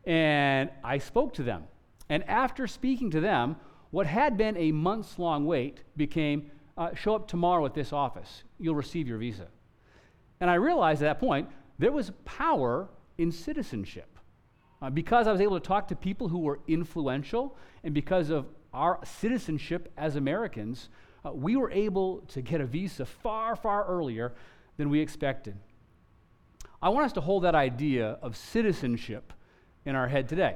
and 0.06 0.70
I 0.84 1.00
spoke 1.00 1.34
to 1.34 1.44
them. 1.44 1.64
And 2.10 2.24
after 2.30 2.68
speaking 2.68 3.10
to 3.12 3.20
them, 3.20 3.56
what 3.90 4.06
had 4.06 4.38
been 4.38 4.56
a 4.58 4.72
months 4.72 5.18
long 5.18 5.48
wait 5.48 5.80
became 5.98 6.52
uh, 6.78 6.94
show 6.94 7.16
up 7.16 7.28
tomorrow 7.28 7.66
at 7.66 7.74
this 7.74 7.92
office. 7.92 8.44
You'll 8.60 8.76
receive 8.76 9.08
your 9.08 9.18
visa. 9.18 9.48
And 10.40 10.48
I 10.48 10.56
realized 10.56 11.02
at 11.02 11.06
that 11.06 11.20
point 11.20 11.50
there 11.80 11.92
was 11.92 12.12
power 12.24 12.88
in 13.18 13.32
citizenship. 13.32 14.20
Uh, 14.82 14.90
because 14.90 15.28
I 15.28 15.32
was 15.32 15.42
able 15.42 15.60
to 15.60 15.66
talk 15.66 15.88
to 15.90 15.96
people 15.96 16.28
who 16.28 16.40
were 16.40 16.60
influential, 16.68 17.56
and 17.84 17.94
because 17.94 18.30
of 18.30 18.48
our 18.74 19.00
citizenship 19.04 19.92
as 19.98 20.16
Americans, 20.16 20.90
uh, 21.24 21.32
we 21.32 21.56
were 21.56 21.70
able 21.72 22.20
to 22.30 22.42
get 22.42 22.62
a 22.62 22.66
visa 22.66 23.06
far, 23.06 23.56
far 23.56 23.86
earlier 23.86 24.34
than 24.78 24.90
we 24.90 25.00
expected. 25.00 25.56
I 26.82 26.90
want 26.90 27.06
us 27.06 27.14
to 27.14 27.22
hold 27.22 27.44
that 27.44 27.54
idea 27.54 28.18
of 28.22 28.36
citizenship 28.36 29.34
in 29.86 29.96
our 29.96 30.08
head 30.08 30.28
today, 30.28 30.56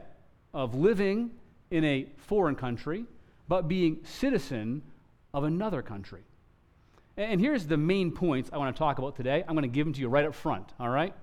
of 0.54 0.74
living 0.74 1.32
in 1.70 1.84
a 1.84 2.08
foreign 2.18 2.56
country, 2.56 3.06
but 3.48 3.68
being 3.68 4.00
citizen 4.04 4.82
of 5.34 5.44
another 5.44 5.84
country. 5.84 6.22
And 7.18 7.40
here's 7.40 7.68
the 7.68 7.78
main 7.78 8.12
points 8.12 8.50
I 8.52 8.58
want 8.58 8.76
to 8.76 8.80
talk 8.80 8.98
about 8.98 9.16
today. 9.16 9.44
I'm 9.48 9.56
going 9.56 9.64
to 9.64 9.68
give 9.68 9.86
them 9.86 9.94
to 9.94 10.02
you 10.02 10.08
right 10.08 10.26
up 10.26 10.34
front, 10.34 10.74
all 10.80 10.90
right? 10.90 11.14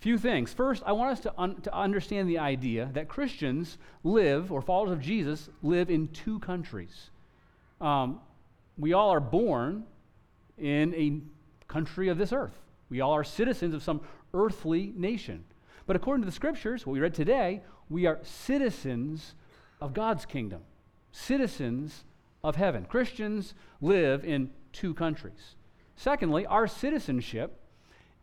Few 0.00 0.16
things. 0.16 0.52
First, 0.52 0.82
I 0.86 0.92
want 0.92 1.12
us 1.12 1.20
to, 1.20 1.32
un- 1.36 1.60
to 1.62 1.74
understand 1.74 2.28
the 2.28 2.38
idea 2.38 2.90
that 2.94 3.08
Christians 3.08 3.78
live, 4.04 4.52
or 4.52 4.62
followers 4.62 4.92
of 4.92 5.00
Jesus, 5.00 5.48
live 5.62 5.90
in 5.90 6.08
two 6.08 6.38
countries. 6.38 7.10
Um, 7.80 8.20
we 8.76 8.92
all 8.92 9.10
are 9.10 9.20
born 9.20 9.84
in 10.56 10.94
a 10.94 11.20
country 11.72 12.08
of 12.08 12.18
this 12.18 12.32
earth. 12.32 12.58
We 12.90 13.00
all 13.00 13.12
are 13.12 13.24
citizens 13.24 13.74
of 13.74 13.82
some 13.82 14.00
earthly 14.32 14.92
nation. 14.96 15.44
But 15.86 15.96
according 15.96 16.22
to 16.22 16.26
the 16.26 16.32
scriptures, 16.32 16.86
what 16.86 16.92
we 16.92 17.00
read 17.00 17.14
today, 17.14 17.62
we 17.88 18.06
are 18.06 18.18
citizens 18.22 19.34
of 19.80 19.94
God's 19.94 20.26
kingdom 20.26 20.62
citizens 21.10 22.04
of 22.44 22.56
heaven. 22.56 22.84
Christians 22.84 23.54
live 23.80 24.24
in 24.24 24.50
two 24.72 24.94
countries. 24.94 25.56
Secondly, 25.96 26.46
our 26.46 26.66
citizenship 26.66 27.58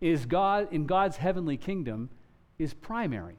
is 0.02 0.25
God 0.25 0.72
in 0.72 0.86
God's 0.86 1.18
heavenly 1.18 1.58
kingdom 1.58 2.10
is 2.58 2.74
primary. 2.74 3.36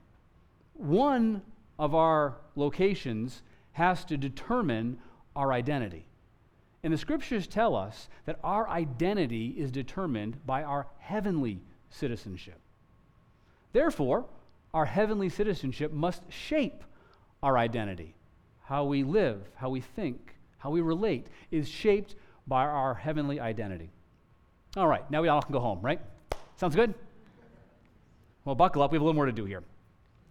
One 0.75 1.43
of 1.79 1.95
our 1.95 2.37
locations 2.55 3.43
has 3.73 4.05
to 4.07 4.17
determine 4.17 4.99
our 5.35 5.53
identity. 5.53 6.07
And 6.83 6.93
the 6.93 6.99
scriptures 6.99 7.47
tell 7.47 7.75
us 7.75 8.09
that 8.27 8.39
our 8.45 8.69
identity 8.69 9.55
is 9.59 9.71
determined 9.71 10.45
by 10.47 10.63
our 10.63 10.87
heavenly 10.99 11.61
citizenship. 11.91 12.59
Therefore, 13.73 14.27
our 14.73 14.87
heavenly 14.87 15.29
citizenship 15.29 15.93
must 15.93 16.23
shape 16.31 16.85
our 17.43 17.59
identity 17.59 18.15
how 18.67 18.85
we 18.85 19.05
live, 19.05 19.49
how 19.55 19.71
we 19.71 19.81
think, 19.81 20.35
how 20.59 20.71
we 20.71 20.81
relate 20.81 21.29
is 21.51 21.69
shaped 21.69 22.17
by 22.47 22.65
our 22.65 22.95
heavenly 22.95 23.39
identity. 23.39 23.91
All 24.77 24.89
right, 24.89 25.09
now 25.11 25.23
we 25.23 25.29
all 25.29 25.41
can 25.41 25.53
go 25.53 25.61
home, 25.61 25.81
right? 25.81 26.01
Sounds 26.57 26.75
good? 26.75 26.95
Well, 28.45 28.55
buckle 28.55 28.83
up. 28.83 28.93
We 28.93 28.97
have 28.97 29.03
a 29.03 29.05
little 29.05 29.15
more 29.15 29.27
to 29.27 29.33
do 29.33 29.45
here. 29.45 29.63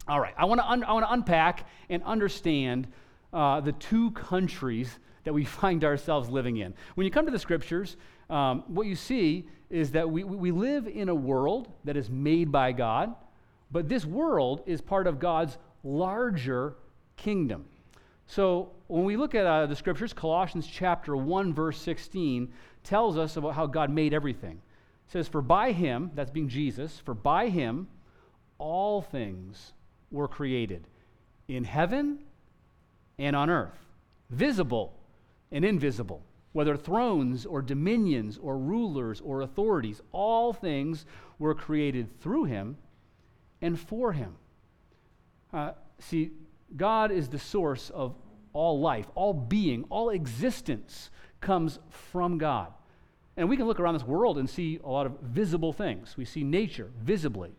All 0.07 0.19
right, 0.19 0.33
I 0.37 0.45
want 0.45 0.61
to 0.61 0.69
un- 0.69 0.83
I 0.83 0.93
want 0.93 1.05
to 1.05 1.11
unpack 1.11 1.67
and 1.89 2.03
understand 2.03 2.87
uh, 3.33 3.59
the 3.59 3.73
two 3.73 4.11
countries 4.11 4.99
that 5.23 5.33
we 5.33 5.45
find 5.61 5.83
ourselves 5.83 6.29
living 6.29 6.57
in. 6.57 6.73
When 6.95 7.05
you 7.05 7.11
come 7.11 7.25
to 7.25 7.31
the 7.31 7.39
scriptures, 7.39 7.97
um, 8.29 8.63
what 8.67 8.87
you 8.87 8.95
see 8.95 9.47
is 9.69 9.91
that 9.91 10.09
we, 10.09 10.23
we 10.23 10.51
live 10.51 10.87
in 10.87 11.09
a 11.09 11.15
world 11.15 11.67
that 11.83 11.97
is 11.97 12.09
made 12.09 12.51
by 12.51 12.71
God, 12.71 13.15
but 13.71 13.89
this 13.89 14.05
world 14.05 14.61
is 14.65 14.81
part 14.81 15.07
of 15.07 15.19
God's 15.19 15.57
larger 15.83 16.75
kingdom. 17.17 17.65
So 18.27 18.71
when 18.87 19.03
we 19.03 19.17
look 19.17 19.35
at 19.35 19.45
uh, 19.45 19.65
the 19.65 19.75
scriptures, 19.75 20.13
Colossians 20.13 20.67
chapter 20.67 21.15
1, 21.15 21.53
verse 21.53 21.79
16 21.79 22.51
tells 22.83 23.17
us 23.17 23.37
about 23.37 23.55
how 23.55 23.65
God 23.65 23.89
made 23.89 24.13
everything. 24.13 24.61
It 25.07 25.11
says, 25.11 25.27
For 25.27 25.41
by 25.41 25.71
him, 25.71 26.11
that's 26.15 26.31
being 26.31 26.49
Jesus, 26.49 26.99
for 26.99 27.13
by 27.13 27.49
him 27.49 27.87
all 28.57 29.01
things 29.01 29.73
were 30.11 30.27
created 30.27 30.87
in 31.47 31.63
heaven 31.63 32.19
and 33.17 33.35
on 33.35 33.49
earth, 33.49 33.77
visible 34.29 34.93
and 35.51 35.63
invisible, 35.63 36.23
whether 36.53 36.75
thrones 36.75 37.45
or 37.45 37.61
dominions 37.61 38.37
or 38.41 38.57
rulers 38.57 39.21
or 39.21 39.41
authorities, 39.41 40.01
all 40.11 40.53
things 40.53 41.05
were 41.37 41.53
created 41.53 42.19
through 42.21 42.45
him 42.45 42.77
and 43.61 43.79
for 43.79 44.13
him. 44.13 44.35
Uh, 45.53 45.71
see, 45.99 46.31
God 46.75 47.11
is 47.11 47.29
the 47.29 47.39
source 47.39 47.89
of 47.89 48.15
all 48.53 48.79
life, 48.79 49.07
all 49.15 49.33
being, 49.33 49.85
all 49.89 50.09
existence 50.09 51.09
comes 51.41 51.79
from 51.89 52.37
God. 52.37 52.71
And 53.37 53.49
we 53.49 53.57
can 53.57 53.67
look 53.67 53.79
around 53.79 53.95
this 53.95 54.03
world 54.03 54.37
and 54.37 54.49
see 54.49 54.79
a 54.83 54.89
lot 54.89 55.05
of 55.05 55.19
visible 55.21 55.73
things. 55.73 56.15
We 56.17 56.25
see 56.25 56.43
nature 56.43 56.91
visibly. 57.01 57.51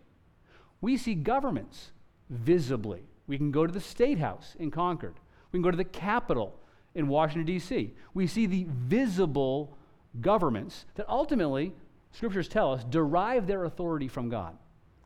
We 0.81 0.97
see 0.97 1.15
governments 1.15 1.93
visibly. 2.31 3.03
We 3.27 3.37
can 3.37 3.51
go 3.51 3.67
to 3.67 3.73
the 3.73 3.81
State 3.81 4.19
House 4.19 4.57
in 4.59 4.71
Concord. 4.71 5.15
We 5.53 5.59
can 5.59 5.63
go 5.63 5.71
to 5.71 5.77
the 5.77 5.85
Capitol 5.85 6.59
in 6.95 7.09
Washington, 7.09 7.47
D.C. 7.47 7.93
We 8.15 8.27
see 8.27 8.47
the 8.47 8.67
visible 8.69 9.77
governments 10.21 10.87
that 10.95 11.09
ultimately, 11.09 11.73
scriptures 12.13 12.49
tell 12.49 12.73
us, 12.73 12.85
derive 12.85 13.47
their 13.47 13.65
authority 13.65 14.09
from 14.09 14.29
God. 14.29 14.57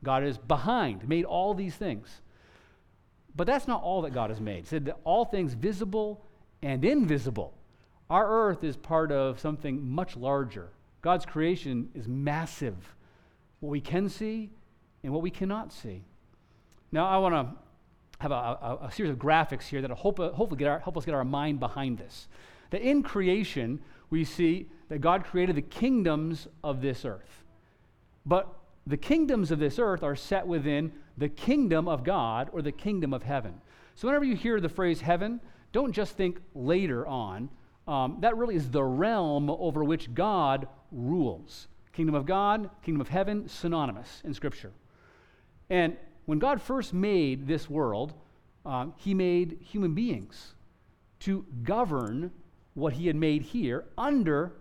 God 0.03 0.23
is 0.23 0.39
behind, 0.39 1.09
made 1.09 1.25
all 1.25 1.53
these 1.53 1.75
things. 1.75 2.21
But 3.35 3.47
that's 3.47 3.69
not 3.69 3.83
all 3.83 4.03
that 4.03 4.13
God 4.13 4.31
has 4.31 4.41
made. 4.41 4.61
He 4.61 4.67
said 4.67 4.85
that 4.87 4.99
all 5.05 5.25
things 5.25 5.55
visible 5.55 6.25
and 6.63 6.85
invisible. 6.85 7.55
Our 8.11 8.29
earth 8.49 8.65
is 8.65 8.77
part 8.77 9.13
of 9.13 9.39
something 9.39 9.89
much 9.89 10.17
larger. 10.17 10.71
God's 11.01 11.25
creation 11.25 11.89
is 11.95 12.09
massive. 12.09 12.77
What 13.61 13.71
we 13.71 13.81
can 13.81 14.09
see 14.09 14.51
and 15.05 15.13
what 15.13 15.23
we 15.23 15.31
cannot 15.31 15.73
see. 15.73 16.03
Now, 16.91 17.07
I 17.07 17.19
want 17.19 17.35
to 17.35 17.57
have 18.19 18.33
a, 18.33 18.35
a, 18.35 18.79
a, 18.89 18.93
series 18.93 19.11
of 19.11 19.19
graphics 19.19 19.63
here 19.63 19.81
that 19.81 19.91
hope, 19.93 20.19
hopefully 20.19 20.67
our, 20.67 20.81
help 20.81 20.97
us 20.97 21.05
get 21.05 21.15
our 21.15 21.25
mind 21.25 21.61
behind 21.61 21.99
this. 21.99 22.27
That 22.71 22.83
in 22.83 23.03
creation, 23.03 23.81
we 24.11 24.25
see 24.25 24.67
that 24.89 25.01
God 25.01 25.25
created 25.25 25.57
the 25.57 25.63
kingdoms 25.63 26.49
of 26.65 26.83
this 26.83 27.05
earth. 27.05 27.45
But 28.27 28.53
the 28.87 28.97
kingdoms 28.97 29.51
of 29.51 29.61
this 29.61 29.79
earth 29.79 30.03
are 30.03 30.17
set 30.17 30.47
within 30.47 30.93
the 31.17 31.29
kingdom 31.29 31.87
of 31.87 32.03
God 32.03 32.51
or 32.53 32.61
the 32.61 32.73
kingdom 32.73 33.15
of 33.15 33.23
heaven. 33.23 33.61
So, 33.95 34.09
whenever 34.09 34.25
you 34.25 34.35
hear 34.35 34.61
the 34.61 34.69
phrase 34.69 35.01
heaven, 35.01 35.41
don't 35.73 35.93
just 35.93 36.17
think 36.17 36.41
later 36.55 37.07
on. 37.07 37.49
Um, 37.87 38.19
that 38.21 38.37
really 38.37 38.55
is 38.55 38.71
the 38.71 38.83
realm 38.83 39.51
over 39.51 39.83
which 39.83 40.13
God 40.15 40.69
rules. 40.93 41.69
Kingdom 41.93 42.15
of 42.15 42.27
God, 42.27 42.71
kingdom 42.83 43.01
of 43.01 43.09
heaven, 43.09 43.49
synonymous 43.49 44.23
in 44.25 44.33
Scripture. 44.35 44.73
And 45.69 45.97
when 46.27 46.39
God 46.39 46.61
first 46.61 46.93
made 46.93 47.47
this 47.47 47.69
world, 47.69 48.13
um, 48.65 48.95
He 48.97 49.15
made 49.15 49.59
human 49.61 49.95
beings 49.95 50.55
to 51.21 51.45
govern 51.63 52.31
what 52.75 52.93
He 52.93 53.07
had 53.07 53.17
made 53.17 53.43
here 53.43 53.85
under 53.99 54.53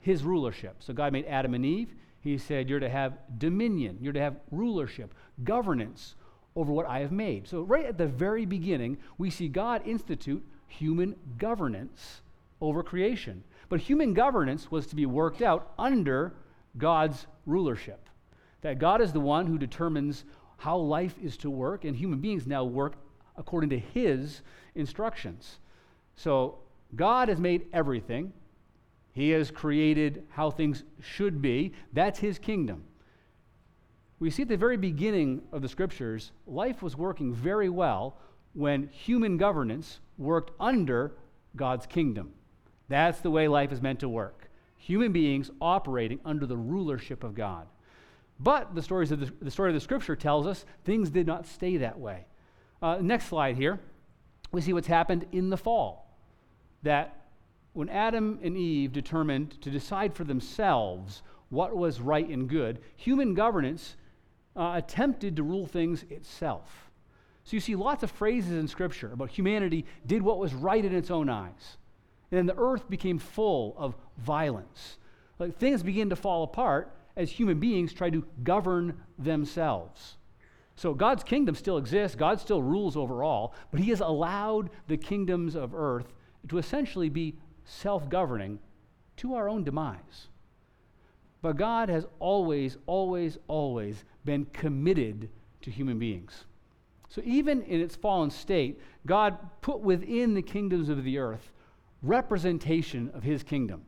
His 0.00 0.22
rulership. 0.24 0.76
So 0.80 0.92
God 0.92 1.12
made 1.12 1.26
Adam 1.26 1.54
and 1.54 1.64
Eve. 1.64 1.94
He 2.20 2.38
said, 2.38 2.68
You're 2.68 2.80
to 2.80 2.88
have 2.88 3.18
dominion, 3.38 3.98
you're 4.00 4.12
to 4.12 4.20
have 4.20 4.36
rulership, 4.50 5.14
governance 5.42 6.16
over 6.56 6.72
what 6.72 6.86
I 6.86 7.00
have 7.00 7.12
made. 7.12 7.48
So, 7.48 7.62
right 7.62 7.84
at 7.84 7.98
the 7.98 8.06
very 8.06 8.46
beginning, 8.46 8.98
we 9.18 9.30
see 9.30 9.48
God 9.48 9.82
institute 9.86 10.44
human 10.66 11.16
governance 11.38 12.20
over 12.64 12.82
creation. 12.82 13.44
But 13.68 13.80
human 13.80 14.14
governance 14.14 14.70
was 14.70 14.86
to 14.88 14.96
be 14.96 15.06
worked 15.06 15.42
out 15.42 15.72
under 15.78 16.34
God's 16.78 17.26
rulership. 17.46 18.08
That 18.62 18.78
God 18.78 19.00
is 19.00 19.12
the 19.12 19.20
one 19.20 19.46
who 19.46 19.58
determines 19.58 20.24
how 20.56 20.78
life 20.78 21.14
is 21.22 21.36
to 21.38 21.50
work, 21.50 21.84
and 21.84 21.94
human 21.94 22.20
beings 22.20 22.46
now 22.46 22.64
work 22.64 22.94
according 23.36 23.70
to 23.70 23.78
His 23.78 24.40
instructions. 24.74 25.58
So, 26.16 26.58
God 26.96 27.28
has 27.28 27.40
made 27.40 27.66
everything. 27.72 28.32
He 29.12 29.30
has 29.30 29.50
created 29.50 30.24
how 30.30 30.50
things 30.50 30.84
should 31.00 31.42
be. 31.42 31.72
That's 31.92 32.18
His 32.18 32.38
kingdom. 32.38 32.84
We 34.20 34.30
see 34.30 34.42
at 34.42 34.48
the 34.48 34.56
very 34.56 34.76
beginning 34.76 35.42
of 35.52 35.60
the 35.60 35.68
scriptures, 35.68 36.32
life 36.46 36.82
was 36.82 36.96
working 36.96 37.34
very 37.34 37.68
well 37.68 38.16
when 38.54 38.88
human 38.88 39.36
governance 39.36 39.98
worked 40.16 40.52
under 40.60 41.12
God's 41.56 41.86
kingdom. 41.86 42.32
That's 42.88 43.20
the 43.20 43.30
way 43.30 43.48
life 43.48 43.72
is 43.72 43.80
meant 43.80 44.00
to 44.00 44.08
work. 44.08 44.50
Human 44.76 45.12
beings 45.12 45.50
operating 45.60 46.20
under 46.24 46.46
the 46.46 46.56
rulership 46.56 47.24
of 47.24 47.34
God. 47.34 47.66
But 48.38 48.74
the, 48.74 48.82
stories 48.82 49.12
of 49.12 49.20
the, 49.20 49.32
the 49.40 49.50
story 49.50 49.70
of 49.70 49.74
the 49.74 49.80
scripture 49.80 50.16
tells 50.16 50.46
us 50.46 50.64
things 50.84 51.10
did 51.10 51.26
not 51.26 51.46
stay 51.46 51.78
that 51.78 51.98
way. 51.98 52.26
Uh, 52.82 52.98
next 53.00 53.26
slide 53.26 53.56
here, 53.56 53.80
we 54.52 54.60
see 54.60 54.72
what's 54.72 54.88
happened 54.88 55.26
in 55.32 55.50
the 55.50 55.56
fall. 55.56 56.18
That 56.82 57.24
when 57.72 57.88
Adam 57.88 58.38
and 58.42 58.56
Eve 58.56 58.92
determined 58.92 59.60
to 59.62 59.70
decide 59.70 60.14
for 60.14 60.24
themselves 60.24 61.22
what 61.48 61.76
was 61.76 62.00
right 62.00 62.28
and 62.28 62.48
good, 62.48 62.80
human 62.96 63.34
governance 63.34 63.96
uh, 64.56 64.72
attempted 64.74 65.36
to 65.36 65.42
rule 65.42 65.66
things 65.66 66.04
itself. 66.10 66.90
So 67.44 67.56
you 67.56 67.60
see 67.60 67.74
lots 67.74 68.02
of 68.02 68.10
phrases 68.10 68.52
in 68.52 68.68
Scripture 68.68 69.12
about 69.12 69.30
humanity 69.30 69.84
did 70.06 70.22
what 70.22 70.38
was 70.38 70.54
right 70.54 70.84
in 70.84 70.94
its 70.94 71.10
own 71.10 71.28
eyes. 71.28 71.76
And 72.30 72.38
then 72.38 72.46
the 72.46 72.60
earth 72.60 72.88
became 72.88 73.18
full 73.18 73.74
of 73.78 73.94
violence. 74.18 74.98
Like 75.38 75.56
things 75.56 75.82
began 75.82 76.10
to 76.10 76.16
fall 76.16 76.42
apart 76.42 76.92
as 77.16 77.30
human 77.30 77.60
beings 77.60 77.92
tried 77.92 78.12
to 78.12 78.24
govern 78.42 79.00
themselves. 79.18 80.16
So 80.76 80.92
God's 80.94 81.22
kingdom 81.22 81.54
still 81.54 81.78
exists, 81.78 82.16
God 82.16 82.40
still 82.40 82.62
rules 82.62 82.96
over 82.96 83.22
all, 83.22 83.54
but 83.70 83.80
He 83.80 83.90
has 83.90 84.00
allowed 84.00 84.70
the 84.88 84.96
kingdoms 84.96 85.54
of 85.54 85.74
earth 85.74 86.12
to 86.48 86.58
essentially 86.58 87.08
be 87.08 87.36
self 87.64 88.08
governing 88.08 88.58
to 89.18 89.34
our 89.34 89.48
own 89.48 89.62
demise. 89.62 90.28
But 91.42 91.56
God 91.56 91.88
has 91.88 92.06
always, 92.18 92.78
always, 92.86 93.38
always 93.48 94.04
been 94.24 94.46
committed 94.46 95.28
to 95.62 95.70
human 95.70 95.98
beings. 95.98 96.44
So 97.08 97.22
even 97.24 97.62
in 97.62 97.80
its 97.80 97.94
fallen 97.94 98.30
state, 98.30 98.80
God 99.06 99.38
put 99.60 99.80
within 99.80 100.34
the 100.34 100.42
kingdoms 100.42 100.88
of 100.88 101.04
the 101.04 101.18
earth 101.18 101.52
representation 102.04 103.10
of 103.14 103.22
his 103.22 103.42
kingdom. 103.42 103.82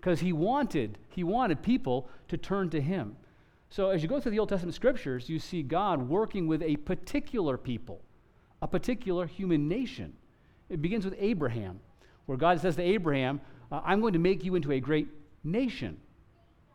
Because 0.00 0.20
he 0.20 0.32
wanted 0.32 0.98
he 1.08 1.24
wanted 1.24 1.62
people 1.62 2.08
to 2.28 2.36
turn 2.36 2.70
to 2.70 2.80
him. 2.80 3.16
So 3.70 3.90
as 3.90 4.02
you 4.02 4.08
go 4.08 4.20
through 4.20 4.32
the 4.32 4.38
old 4.38 4.48
testament 4.48 4.74
scriptures 4.74 5.28
you 5.28 5.38
see 5.38 5.62
god 5.62 6.08
working 6.08 6.46
with 6.46 6.62
a 6.62 6.76
particular 6.76 7.56
people 7.56 8.02
a 8.62 8.68
particular 8.68 9.26
human 9.26 9.68
nation. 9.68 10.14
It 10.68 10.82
begins 10.82 11.04
with 11.04 11.14
abraham 11.18 11.80
where 12.26 12.38
god 12.38 12.60
says 12.60 12.76
to 12.76 12.82
abraham 12.82 13.40
i'm 13.70 14.00
going 14.00 14.12
to 14.12 14.18
make 14.18 14.44
you 14.44 14.54
into 14.54 14.72
a 14.72 14.80
great 14.80 15.08
nation 15.42 15.98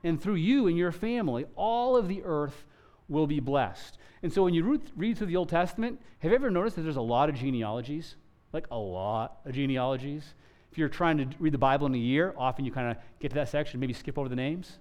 and 0.04 0.22
through 0.22 0.36
you 0.36 0.68
and 0.68 0.78
your 0.78 0.92
family 0.92 1.46
all 1.56 1.96
of 1.96 2.08
the 2.08 2.24
earth 2.24 2.66
will 3.10 3.28
be 3.28 3.40
blessed. 3.40 3.98
And 4.22 4.32
so 4.32 4.44
when 4.44 4.54
you 4.54 4.82
read 4.96 5.18
through 5.18 5.28
the 5.28 5.36
old 5.36 5.50
testament 5.50 6.00
have 6.20 6.32
you 6.32 6.36
ever 6.36 6.52
noticed 6.52 6.76
that 6.76 6.84
there's 6.84 6.96
a 6.96 7.02
lot 7.02 7.30
of 7.30 7.36
genealogies? 7.36 8.16
Like 8.52 8.68
a 8.72 8.78
lot 8.78 9.40
of 9.46 9.54
genealogies 9.54 10.34
if 10.74 10.78
you're 10.80 10.90
trying 10.90 11.20
to 11.20 11.28
read 11.38 11.54
the 11.54 11.60
Bible 11.60 11.86
in 11.86 11.94
a 11.94 12.00
year, 12.00 12.34
often 12.36 12.66
you 12.66 12.72
kind 12.72 12.90
of 12.90 12.98
get 13.20 13.30
to 13.30 13.36
that 13.36 13.48
section, 13.48 13.80
maybe 13.80 13.94
skip 13.94 14.18
over 14.18 14.28
the 14.28 14.36
names. 14.36 14.80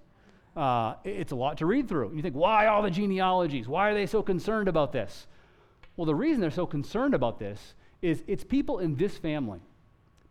Uh, 0.56 0.94
it's 1.04 1.32
a 1.32 1.36
lot 1.36 1.58
to 1.58 1.66
read 1.66 1.86
through. 1.86 2.14
You 2.14 2.22
think, 2.22 2.34
why 2.34 2.66
all 2.66 2.80
the 2.80 2.90
genealogies? 2.90 3.68
Why 3.68 3.90
are 3.90 3.94
they 3.94 4.06
so 4.06 4.22
concerned 4.22 4.68
about 4.68 4.90
this? 4.90 5.26
Well, 5.94 6.06
the 6.06 6.14
reason 6.14 6.40
they're 6.40 6.50
so 6.50 6.64
concerned 6.64 7.12
about 7.12 7.38
this 7.38 7.74
is 8.00 8.22
it's 8.26 8.42
people 8.42 8.78
in 8.78 8.96
this 8.96 9.18
family, 9.18 9.60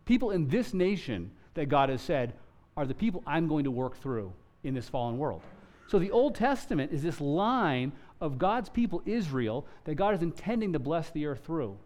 people 0.04 0.32
in 0.32 0.48
this 0.48 0.74
nation 0.74 1.30
that 1.54 1.66
God 1.66 1.90
has 1.90 2.02
said 2.02 2.34
are 2.76 2.84
the 2.84 2.92
people 2.92 3.22
I'm 3.24 3.46
going 3.46 3.62
to 3.62 3.70
work 3.70 3.96
through 3.98 4.32
in 4.64 4.74
this 4.74 4.88
fallen 4.88 5.16
world. 5.16 5.42
So 5.86 6.00
the 6.00 6.10
Old 6.10 6.34
Testament 6.34 6.90
is 6.90 7.04
this 7.04 7.20
line 7.20 7.92
of 8.20 8.36
God's 8.36 8.68
people, 8.68 9.00
Israel, 9.06 9.64
that 9.84 9.94
God 9.94 10.12
is 10.16 10.22
intending 10.22 10.72
to 10.72 10.80
bless 10.80 11.10
the 11.10 11.26
earth 11.26 11.44
through. 11.46 11.78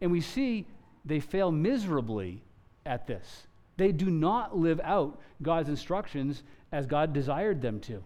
And 0.00 0.12
we 0.12 0.20
see 0.20 0.68
they 1.04 1.18
fail 1.18 1.50
miserably 1.50 2.40
at 2.86 3.06
this. 3.06 3.46
They 3.76 3.92
do 3.92 4.10
not 4.10 4.56
live 4.56 4.80
out 4.84 5.20
God's 5.42 5.68
instructions 5.68 6.42
as 6.70 6.86
God 6.86 7.12
desired 7.12 7.60
them 7.60 7.80
to. 7.80 8.02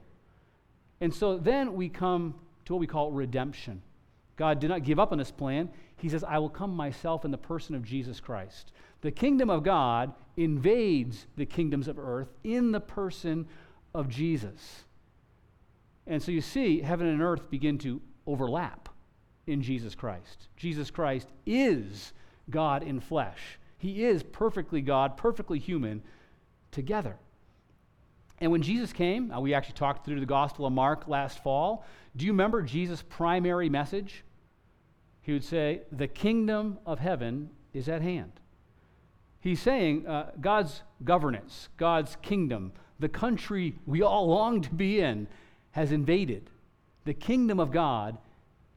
And 1.01 1.15
so 1.15 1.39
then 1.39 1.75
we 1.75 1.89
come 1.89 2.35
to 2.65 2.73
what 2.73 2.81
we 2.81 2.87
call 2.87 3.13
redemption. 3.13 3.83
God 4.37 4.61
did 4.61 4.69
not 4.69 4.85
give 4.85 4.99
up 4.99 5.13
on 5.13 5.19
this 5.19 5.31
plan. 5.31 5.69
He 5.97 6.09
says, 6.09 6.25
I 6.25 6.39
will 6.39 6.49
come 6.49 6.75
myself 6.75 7.25
in 7.25 7.31
the 7.31 7.39
person 7.39 7.75
of 7.75 7.85
Jesus 7.85 8.21
Christ. 8.21 8.73
The 9.01 9.11
kingdom 9.11 9.51
of 9.51 9.63
God 9.63 10.13
invades 10.37 11.27
the 11.37 11.47
kingdoms 11.47 11.89
of 11.89 11.99
earth 11.99 12.29
in 12.45 12.73
the 12.73 12.81
person 12.81 13.47
of 13.95 14.09
Jesus. 14.09 14.85
And 16.07 16.23
so 16.23 16.33
you 16.33 16.41
see, 16.41 16.81
heaven 16.81 17.07
and 17.07 17.21
earth 17.21 17.51
begin 17.51 17.79
to 17.79 18.01
overlap 18.27 18.89
in 19.47 19.63
Jesus 19.63 19.95
Christ. 19.95 20.49
Jesus 20.57 20.91
Christ 20.91 21.29
is 21.47 22.13
God 22.51 22.83
in 22.83 23.01
flesh. 23.01 23.59
He 23.79 24.05
is 24.05 24.23
perfectly 24.23 24.81
God, 24.81 25.17
perfectly 25.17 25.59
human 25.59 26.03
together. 26.71 27.17
And 28.41 28.53
when 28.53 28.63
Jesus 28.63 28.93
came, 28.93 29.33
uh, 29.33 29.41
we 29.41 29.55
actually 29.55 29.75
talked 29.75 30.05
through 30.05 30.21
the 30.21 30.27
Gospel 30.27 30.67
of 30.67 30.73
Mark 30.73 31.09
last 31.09 31.43
fall. 31.43 31.85
Do 32.17 32.27
you 32.27 32.33
remember 32.33 32.63
Jesus' 32.63 33.03
primary 33.03 33.69
message? 33.69 34.25
He 35.23 35.33
would 35.33 35.45
say, 35.45 35.83
The 35.91 36.09
kingdom 36.09 36.79
of 36.87 36.99
heaven 36.99 37.51
is 37.73 37.89
at 37.89 38.03
hand. 38.03 38.33
He's 39.41 39.61
saying 39.61 40.07
uh, 40.07 40.33
God's 40.41 40.83
governance, 41.05 41.69
God's 41.77 42.17
kingdom, 42.23 42.73
the 42.99 43.09
country 43.09 43.77
we 43.87 44.03
all 44.03 44.29
long 44.29 44.61
to 44.63 44.75
be 44.75 45.01
in, 45.01 45.29
has 45.73 45.93
invaded. 45.93 46.51
The 47.05 47.15
kingdom 47.15 47.61
of 47.61 47.71
God 47.71 48.19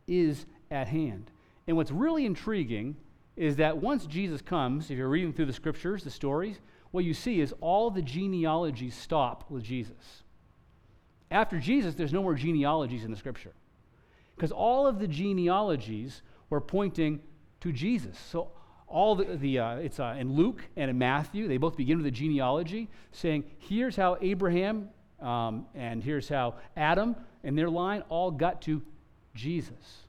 is 0.07 0.45
at 0.69 0.87
hand. 0.87 1.31
And 1.67 1.77
what's 1.77 1.91
really 1.91 2.25
intriguing 2.25 2.95
is 3.35 3.55
that 3.57 3.77
once 3.77 4.05
Jesus 4.05 4.41
comes, 4.41 4.91
if 4.91 4.97
you're 4.97 5.09
reading 5.09 5.33
through 5.33 5.45
the 5.45 5.53
scriptures, 5.53 6.03
the 6.03 6.09
stories, 6.09 6.59
what 6.91 7.05
you 7.05 7.13
see 7.13 7.39
is 7.39 7.53
all 7.61 7.89
the 7.89 8.01
genealogies 8.01 8.95
stop 8.95 9.49
with 9.49 9.63
Jesus. 9.63 10.23
After 11.29 11.59
Jesus, 11.59 11.95
there's 11.95 12.11
no 12.11 12.21
more 12.21 12.35
genealogies 12.35 13.05
in 13.05 13.11
the 13.11 13.17
scripture. 13.17 13.53
Because 14.35 14.51
all 14.51 14.85
of 14.85 14.99
the 14.99 15.07
genealogies 15.07 16.21
were 16.49 16.59
pointing 16.59 17.21
to 17.61 17.71
Jesus. 17.71 18.17
So 18.17 18.51
all 18.87 19.15
the, 19.15 19.37
the 19.37 19.59
uh, 19.59 19.75
it's 19.75 19.99
uh, 19.99 20.15
in 20.19 20.33
Luke 20.33 20.61
and 20.75 20.89
in 20.89 20.97
Matthew, 20.97 21.47
they 21.47 21.57
both 21.57 21.77
begin 21.77 21.97
with 21.97 22.07
a 22.07 22.11
genealogy 22.11 22.89
saying, 23.13 23.45
here's 23.57 23.95
how 23.95 24.17
Abraham 24.19 24.89
um, 25.21 25.67
and 25.73 26.03
here's 26.03 26.27
how 26.27 26.55
Adam 26.75 27.15
and 27.43 27.57
their 27.57 27.69
line 27.69 28.03
all 28.09 28.31
got 28.31 28.61
to 28.63 28.81
Jesus. 29.33 30.07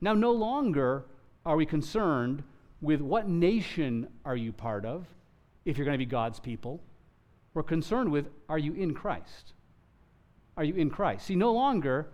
Now, 0.00 0.14
no 0.14 0.30
longer 0.30 1.06
are 1.44 1.56
we 1.56 1.66
concerned 1.66 2.44
with 2.82 3.00
what 3.00 3.28
nation 3.28 4.08
are 4.24 4.36
you 4.36 4.52
part 4.52 4.84
of 4.84 5.06
if 5.64 5.78
you're 5.78 5.84
going 5.84 5.94
to 5.94 6.04
be 6.04 6.04
God's 6.04 6.40
people. 6.40 6.80
We're 7.54 7.62
concerned 7.62 8.10
with 8.10 8.26
are 8.48 8.58
you 8.58 8.74
in 8.74 8.92
Christ? 8.92 9.52
Are 10.56 10.64
you 10.64 10.74
in 10.74 10.90
Christ? 10.90 11.26
See, 11.26 11.36
no 11.36 11.52
longer 11.52 12.08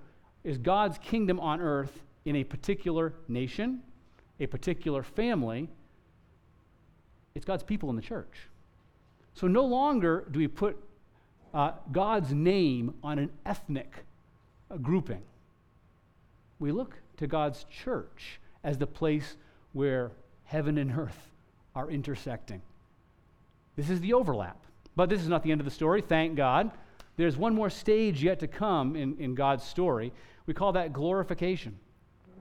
is 0.44 0.58
God's 0.58 0.98
kingdom 0.98 1.40
on 1.40 1.60
earth 1.60 2.02
in 2.24 2.36
a 2.36 2.44
particular 2.44 3.14
nation, 3.26 3.80
a 4.38 4.46
particular 4.46 5.02
family. 5.02 5.68
It's 7.34 7.44
God's 7.44 7.62
people 7.62 7.88
in 7.90 7.96
the 7.96 8.02
church. 8.02 8.48
So 9.34 9.46
no 9.46 9.64
longer 9.64 10.26
do 10.30 10.38
we 10.38 10.48
put 10.48 10.76
uh, 11.54 11.72
God's 11.90 12.34
name 12.34 12.94
on 13.02 13.18
an 13.18 13.30
ethnic 13.46 14.04
uh, 14.70 14.76
grouping. 14.76 15.22
We 16.58 16.72
look 16.72 16.96
to 17.16 17.26
God's 17.26 17.64
church 17.64 18.40
as 18.62 18.76
the 18.76 18.86
place 18.86 19.36
where 19.72 20.10
heaven 20.48 20.78
and 20.78 20.90
earth 20.98 21.30
are 21.74 21.90
intersecting. 21.90 22.62
This 23.76 23.90
is 23.90 24.00
the 24.00 24.14
overlap. 24.14 24.56
But 24.96 25.10
this 25.10 25.20
is 25.20 25.28
not 25.28 25.42
the 25.42 25.52
end 25.52 25.60
of 25.60 25.64
the 25.64 25.70
story, 25.70 26.00
thank 26.00 26.34
God. 26.34 26.72
There's 27.16 27.36
one 27.36 27.54
more 27.54 27.70
stage 27.70 28.24
yet 28.24 28.40
to 28.40 28.48
come 28.48 28.96
in, 28.96 29.16
in 29.18 29.34
God's 29.34 29.62
story. 29.62 30.12
We 30.46 30.54
call 30.54 30.72
that 30.72 30.92
glorification. 30.92 31.78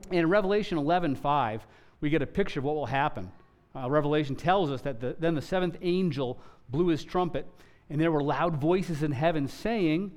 in 0.09 0.27
Revelation 0.29 0.77
11 0.77 1.15
5, 1.15 1.67
we 1.99 2.09
get 2.09 2.21
a 2.21 2.27
picture 2.27 2.59
of 2.59 2.63
what 2.63 2.75
will 2.75 2.85
happen. 2.85 3.31
Uh, 3.75 3.89
Revelation 3.89 4.35
tells 4.35 4.71
us 4.71 4.81
that 4.81 5.01
the, 5.01 5.15
then 5.19 5.35
the 5.35 5.41
seventh 5.41 5.77
angel 5.81 6.39
blew 6.69 6.87
his 6.87 7.03
trumpet, 7.03 7.45
and 7.89 7.99
there 7.99 8.11
were 8.11 8.23
loud 8.23 8.55
voices 8.55 9.03
in 9.03 9.11
heaven 9.11 9.47
saying, 9.47 10.11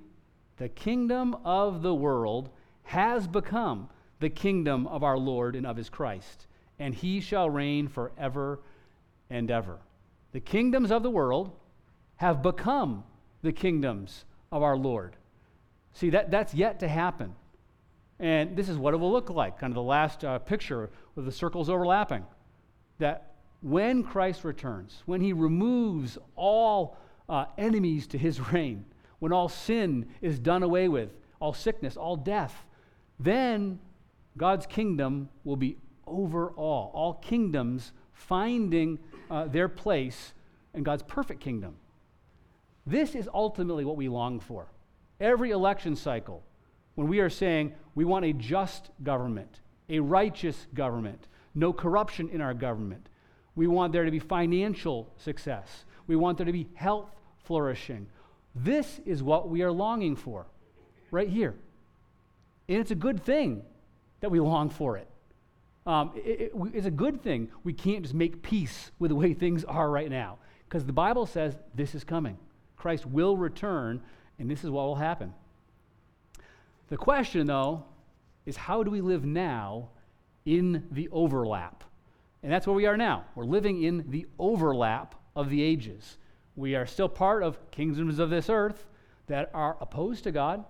The 0.58 0.68
kingdom 0.68 1.36
of 1.44 1.82
the 1.82 1.94
world 1.94 2.50
has 2.84 3.26
become 3.26 3.88
the 4.20 4.30
kingdom 4.30 4.86
of 4.86 5.02
our 5.02 5.18
Lord 5.18 5.56
and 5.56 5.66
of 5.66 5.76
his 5.76 5.90
Christ, 5.90 6.46
and 6.80 6.94
he 6.94 7.20
shall 7.20 7.48
reign 7.48 7.86
forever 7.86 8.58
and 9.28 9.50
ever. 9.50 9.78
The 10.32 10.40
kingdoms 10.40 10.90
of 10.90 11.02
the 11.04 11.10
world 11.10 11.52
have 12.16 12.42
become 12.42 13.04
the 13.42 13.52
kingdoms 13.52 14.24
of 14.50 14.62
our 14.62 14.76
Lord. 14.76 15.14
See, 15.92 16.10
that, 16.10 16.30
that's 16.30 16.54
yet 16.54 16.80
to 16.80 16.88
happen. 16.88 17.34
And 18.18 18.56
this 18.56 18.68
is 18.68 18.78
what 18.78 18.94
it 18.94 18.96
will 18.96 19.12
look 19.12 19.30
like, 19.30 19.58
kind 19.58 19.70
of 19.70 19.74
the 19.74 19.82
last 19.82 20.24
uh, 20.24 20.38
picture 20.38 20.90
with 21.14 21.26
the 21.26 21.32
circles 21.32 21.68
overlapping. 21.68 22.24
That 22.98 23.34
when 23.60 24.02
Christ 24.02 24.44
returns, 24.44 25.02
when 25.04 25.20
he 25.20 25.32
removes 25.32 26.16
all 26.34 26.96
uh, 27.28 27.44
enemies 27.58 28.06
to 28.08 28.18
his 28.18 28.40
reign, 28.52 28.86
when 29.18 29.32
all 29.32 29.48
sin 29.48 30.08
is 30.22 30.38
done 30.38 30.62
away 30.62 30.88
with, 30.88 31.10
all 31.40 31.52
sickness, 31.52 31.96
all 31.96 32.16
death, 32.16 32.64
then 33.18 33.78
God's 34.36 34.66
kingdom 34.66 35.28
will 35.44 35.56
be 35.56 35.76
over 36.10 36.50
all. 36.50 36.90
All 36.94 37.14
kingdoms 37.14 37.92
finding 38.12 38.98
uh, 39.30 39.46
their 39.46 39.68
place 39.68 40.32
in 40.74 40.82
God's 40.82 41.02
perfect 41.02 41.40
kingdom. 41.40 41.76
This 42.86 43.14
is 43.14 43.28
ultimately 43.32 43.84
what 43.84 43.96
we 43.96 44.08
long 44.08 44.40
for. 44.40 44.66
Every 45.20 45.50
election 45.50 45.96
cycle, 45.96 46.42
when 46.94 47.08
we 47.08 47.20
are 47.20 47.30
saying 47.30 47.74
we 47.94 48.04
want 48.04 48.24
a 48.24 48.32
just 48.32 48.90
government, 49.02 49.60
a 49.88 50.00
righteous 50.00 50.66
government, 50.74 51.28
no 51.54 51.72
corruption 51.72 52.28
in 52.30 52.40
our 52.40 52.54
government, 52.54 53.08
we 53.54 53.66
want 53.66 53.92
there 53.92 54.04
to 54.04 54.10
be 54.10 54.18
financial 54.18 55.12
success, 55.16 55.84
we 56.06 56.16
want 56.16 56.38
there 56.38 56.46
to 56.46 56.52
be 56.52 56.68
health 56.74 57.10
flourishing. 57.44 58.06
This 58.54 59.00
is 59.04 59.22
what 59.22 59.48
we 59.48 59.62
are 59.62 59.72
longing 59.72 60.16
for 60.16 60.46
right 61.10 61.28
here. 61.28 61.54
And 62.68 62.78
it's 62.78 62.90
a 62.90 62.96
good 62.96 63.22
thing 63.24 63.62
that 64.20 64.30
we 64.30 64.40
long 64.40 64.70
for 64.70 64.96
it. 64.96 65.09
Um, 65.86 66.12
it, 66.14 66.20
it. 66.40 66.52
It's 66.74 66.86
a 66.86 66.90
good 66.90 67.22
thing 67.22 67.50
we 67.64 67.72
can't 67.72 68.02
just 68.02 68.14
make 68.14 68.42
peace 68.42 68.90
with 68.98 69.10
the 69.10 69.14
way 69.14 69.34
things 69.34 69.64
are 69.64 69.90
right 69.90 70.10
now 70.10 70.38
because 70.68 70.84
the 70.84 70.92
Bible 70.92 71.26
says 71.26 71.56
this 71.74 71.94
is 71.94 72.04
coming. 72.04 72.38
Christ 72.76 73.06
will 73.06 73.36
return, 73.36 74.00
and 74.38 74.50
this 74.50 74.64
is 74.64 74.70
what 74.70 74.84
will 74.84 74.94
happen. 74.94 75.34
The 76.88 76.96
question, 76.96 77.46
though, 77.46 77.84
is 78.46 78.56
how 78.56 78.82
do 78.82 78.90
we 78.90 79.00
live 79.00 79.24
now 79.24 79.90
in 80.44 80.86
the 80.90 81.08
overlap? 81.10 81.84
And 82.42 82.50
that's 82.50 82.66
where 82.66 82.74
we 82.74 82.86
are 82.86 82.96
now. 82.96 83.24
We're 83.34 83.44
living 83.44 83.82
in 83.82 84.04
the 84.08 84.26
overlap 84.38 85.14
of 85.36 85.50
the 85.50 85.62
ages. 85.62 86.18
We 86.56 86.74
are 86.74 86.86
still 86.86 87.08
part 87.08 87.42
of 87.42 87.70
kingdoms 87.70 88.18
of 88.18 88.30
this 88.30 88.48
earth 88.48 88.86
that 89.26 89.50
are 89.54 89.76
opposed 89.80 90.24
to 90.24 90.32
God. 90.32 90.64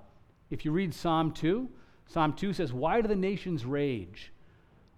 If 0.51 0.65
you 0.65 0.73
read 0.73 0.93
Psalm 0.93 1.33
2, 1.33 1.69
Psalm 2.07 2.33
2 2.33 2.53
says, 2.53 2.73
Why 2.73 3.01
do 3.01 3.09
the 3.09 3.17
nations 3.17 3.65
rage? 3.65 4.33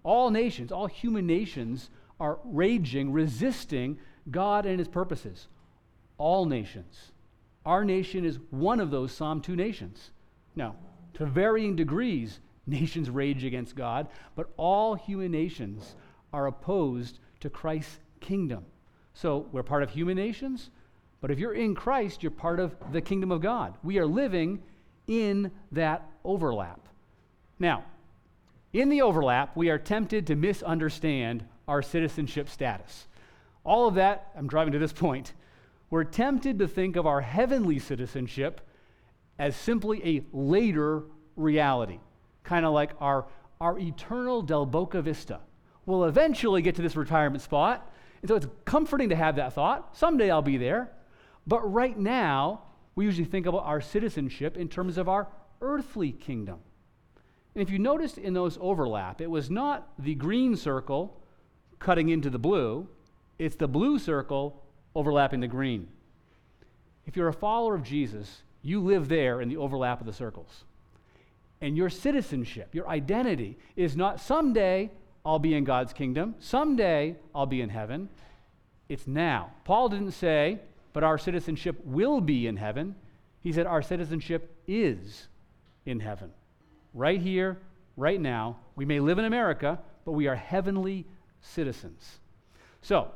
All 0.03 0.29
nations, 0.29 0.71
all 0.71 0.87
human 0.87 1.25
nations, 1.25 1.89
are 2.19 2.39
raging, 2.43 3.11
resisting 3.11 3.97
God 4.29 4.65
and 4.65 4.79
his 4.79 4.87
purposes. 4.87 5.47
All 6.17 6.45
nations. 6.45 7.11
Our 7.65 7.85
nation 7.85 8.25
is 8.25 8.39
one 8.49 8.79
of 8.79 8.91
those 8.91 9.11
Psalm 9.11 9.41
2 9.41 9.55
nations. 9.55 10.11
Now, 10.55 10.75
to 11.15 11.25
varying 11.25 11.75
degrees, 11.75 12.39
nations 12.67 13.09
rage 13.09 13.43
against 13.43 13.75
God, 13.75 14.07
but 14.35 14.49
all 14.57 14.95
human 14.95 15.31
nations 15.31 15.95
are 16.31 16.47
opposed 16.47 17.19
to 17.41 17.49
Christ's 17.49 17.99
kingdom. 18.19 18.65
So 19.13 19.47
we're 19.51 19.63
part 19.63 19.83
of 19.83 19.91
human 19.91 20.15
nations, 20.15 20.69
but 21.21 21.29
if 21.29 21.39
you're 21.39 21.53
in 21.53 21.75
Christ, 21.75 22.23
you're 22.23 22.31
part 22.31 22.59
of 22.59 22.75
the 22.91 23.01
kingdom 23.01 23.31
of 23.31 23.41
God. 23.41 23.77
We 23.83 23.99
are 23.99 24.05
living 24.05 24.63
in 25.07 25.51
that 25.71 26.09
overlap. 26.23 26.79
Now, 27.59 27.83
in 28.73 28.89
the 28.89 29.03
overlap, 29.03 29.55
we 29.55 29.69
are 29.69 29.77
tempted 29.77 30.27
to 30.27 30.35
misunderstand 30.35 31.45
our 31.67 31.81
citizenship 31.81 32.49
status. 32.49 33.07
All 33.63 33.87
of 33.87 33.95
that, 33.95 34.31
I'm 34.35 34.47
driving 34.47 34.73
to 34.73 34.79
this 34.79 34.91
point, 34.91 35.33
we're 35.89 36.03
tempted 36.03 36.59
to 36.59 36.67
think 36.67 36.95
of 36.95 37.05
our 37.05 37.21
heavenly 37.21 37.77
citizenship 37.77 38.61
as 39.37 39.55
simply 39.55 40.01
a 40.03 40.25
later 40.35 41.03
reality, 41.35 41.99
kind 42.43 42.65
of 42.65 42.73
like 42.73 42.91
our, 42.99 43.27
our 43.61 43.77
eternal 43.77 44.41
Del 44.41 44.65
Boca 44.65 45.01
Vista. 45.01 45.39
We'll 45.85 46.05
eventually 46.05 46.61
get 46.61 46.75
to 46.75 46.81
this 46.81 46.95
retirement 46.95 47.43
spot, 47.43 47.91
and 48.21 48.29
so 48.29 48.35
it's 48.35 48.47
comforting 48.65 49.09
to 49.09 49.15
have 49.15 49.35
that 49.35 49.53
thought. 49.53 49.95
Someday 49.95 50.31
I'll 50.31 50.41
be 50.41 50.57
there. 50.57 50.91
But 51.45 51.61
right 51.71 51.97
now, 51.97 52.63
we 52.95 53.05
usually 53.05 53.25
think 53.25 53.45
about 53.45 53.65
our 53.65 53.81
citizenship 53.81 54.57
in 54.57 54.69
terms 54.69 54.97
of 54.97 55.09
our 55.09 55.27
earthly 55.61 56.11
kingdom. 56.11 56.59
And 57.55 57.61
if 57.61 57.69
you 57.69 57.79
noticed 57.79 58.17
in 58.17 58.33
those 58.33 58.57
overlap, 58.59 59.21
it 59.21 59.29
was 59.29 59.49
not 59.49 59.87
the 59.99 60.15
green 60.15 60.55
circle 60.55 61.19
cutting 61.79 62.09
into 62.09 62.29
the 62.29 62.39
blue, 62.39 62.87
it's 63.37 63.55
the 63.55 63.67
blue 63.67 63.99
circle 63.99 64.63
overlapping 64.95 65.41
the 65.41 65.47
green. 65.47 65.87
If 67.05 67.15
you're 67.15 67.27
a 67.27 67.33
follower 67.33 67.75
of 67.75 67.83
Jesus, 67.83 68.41
you 68.61 68.79
live 68.79 69.09
there 69.09 69.41
in 69.41 69.49
the 69.49 69.57
overlap 69.57 69.99
of 69.99 70.07
the 70.07 70.13
circles. 70.13 70.63
And 71.61 71.77
your 71.77 71.89
citizenship, 71.89 72.69
your 72.73 72.87
identity, 72.87 73.57
is 73.75 73.95
not 73.95 74.19
someday 74.19 74.89
I'll 75.25 75.39
be 75.39 75.53
in 75.53 75.63
God's 75.63 75.93
kingdom, 75.93 76.35
someday 76.39 77.15
I'll 77.33 77.45
be 77.45 77.61
in 77.61 77.69
heaven. 77.69 78.09
It's 78.89 79.07
now. 79.07 79.51
Paul 79.63 79.89
didn't 79.89 80.11
say, 80.11 80.59
but 80.91 81.03
our 81.03 81.17
citizenship 81.17 81.79
will 81.85 82.19
be 82.19 82.47
in 82.47 82.57
heaven. 82.57 82.95
He 83.41 83.53
said, 83.53 83.65
our 83.65 83.81
citizenship 83.81 84.55
is 84.67 85.27
in 85.85 85.99
heaven 85.99 86.31
right 86.93 87.19
here, 87.19 87.59
right 87.97 88.19
now. 88.19 88.57
We 88.75 88.85
may 88.85 88.99
live 88.99 89.19
in 89.19 89.25
America, 89.25 89.79
but 90.05 90.11
we 90.13 90.27
are 90.27 90.35
heavenly 90.35 91.05
citizens. 91.41 92.19
So, 92.81 93.11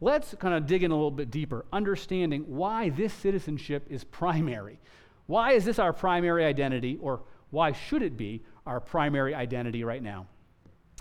let's 0.00 0.34
kind 0.34 0.54
of 0.54 0.66
dig 0.66 0.82
in 0.82 0.90
a 0.90 0.94
little 0.94 1.10
bit 1.10 1.30
deeper, 1.30 1.64
understanding 1.72 2.42
why 2.42 2.90
this 2.90 3.12
citizenship 3.12 3.86
is 3.88 4.04
primary. 4.04 4.78
Why 5.26 5.52
is 5.52 5.64
this 5.64 5.78
our 5.78 5.92
primary 5.92 6.44
identity, 6.44 6.98
or 7.00 7.22
why 7.50 7.72
should 7.72 8.02
it 8.02 8.16
be 8.16 8.42
our 8.66 8.80
primary 8.80 9.34
identity 9.34 9.84
right 9.84 10.02
now? 10.02 10.26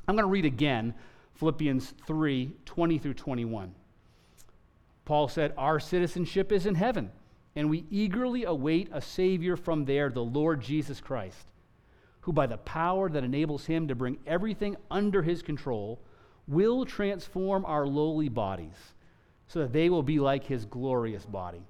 I'm 0.08 0.15
going 0.15 0.25
to 0.25 0.32
read 0.32 0.45
again 0.45 0.93
Philippians 1.36 1.93
3 2.06 2.51
20 2.65 2.97
through 2.97 3.13
21. 3.13 3.73
Paul 5.04 5.28
said, 5.28 5.54
Our 5.58 5.80
citizenship 5.80 6.51
is 6.51 6.65
in 6.65 6.75
heaven, 6.75 7.12
and 7.56 7.69
we 7.69 7.86
eagerly 7.91 8.43
await 8.43 8.89
a 8.91 9.01
Savior 9.01 9.56
from 9.56 9.86
there, 9.86 10.10
the 10.10 10.23
Lord 10.23 10.62
Jesus 10.62 10.99
Christ 11.01 11.51
who, 12.26 12.34
by 12.34 12.48
the 12.48 12.58
power 12.58 13.08
that 13.08 13.24
enables 13.24 13.68
him 13.68 13.88
to 13.88 13.94
bring 13.94 14.18
everything 14.26 14.76
under 14.90 15.22
his 15.22 15.44
control, 15.44 16.00
will 16.48 16.84
transform 16.84 17.64
our 17.66 17.86
lowly 17.86 18.30
bodies 18.30 18.74
so 19.48 19.60
that 19.60 19.72
they 19.72 19.92
will 19.92 20.02
be 20.02 20.20
like 20.20 20.44
his 20.44 20.66
glorious 20.66 21.24
body. 21.24 21.62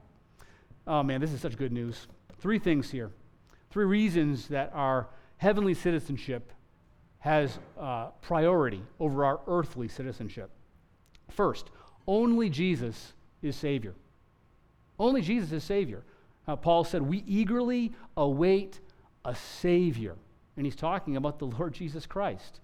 Oh 0.87 1.03
man, 1.03 1.19
this 1.19 1.33
is 1.33 1.41
such 1.41 1.57
good 1.57 1.73
news. 1.73 2.07
Three 2.39 2.57
things 2.57 2.89
here. 2.89 3.11
Three 3.69 3.83
reasons 3.83 4.47
that 4.47 4.71
our 4.73 5.09
heavenly 5.35 5.73
citizenship 5.73 6.53
has 7.19 7.59
uh, 7.77 8.11
priority 8.21 8.81
over 8.97 9.25
our 9.25 9.41
earthly 9.47 9.89
citizenship. 9.89 10.51
First, 11.31 11.69
only 12.07 12.49
Jesus 12.49 13.11
is 13.41 13.57
Savior. 13.57 13.93
Only 14.97 15.21
Jesus 15.21 15.51
is 15.51 15.65
Savior. 15.65 16.05
Uh, 16.47 16.55
Paul 16.55 16.85
said, 16.85 17.01
We 17.01 17.25
eagerly 17.27 17.91
await 18.15 18.79
a 19.25 19.35
Savior 19.35 20.15
and 20.57 20.65
he's 20.65 20.75
talking 20.75 21.17
about 21.17 21.39
the 21.39 21.45
Lord 21.45 21.73
Jesus 21.81 22.05
Christ. 22.05 22.59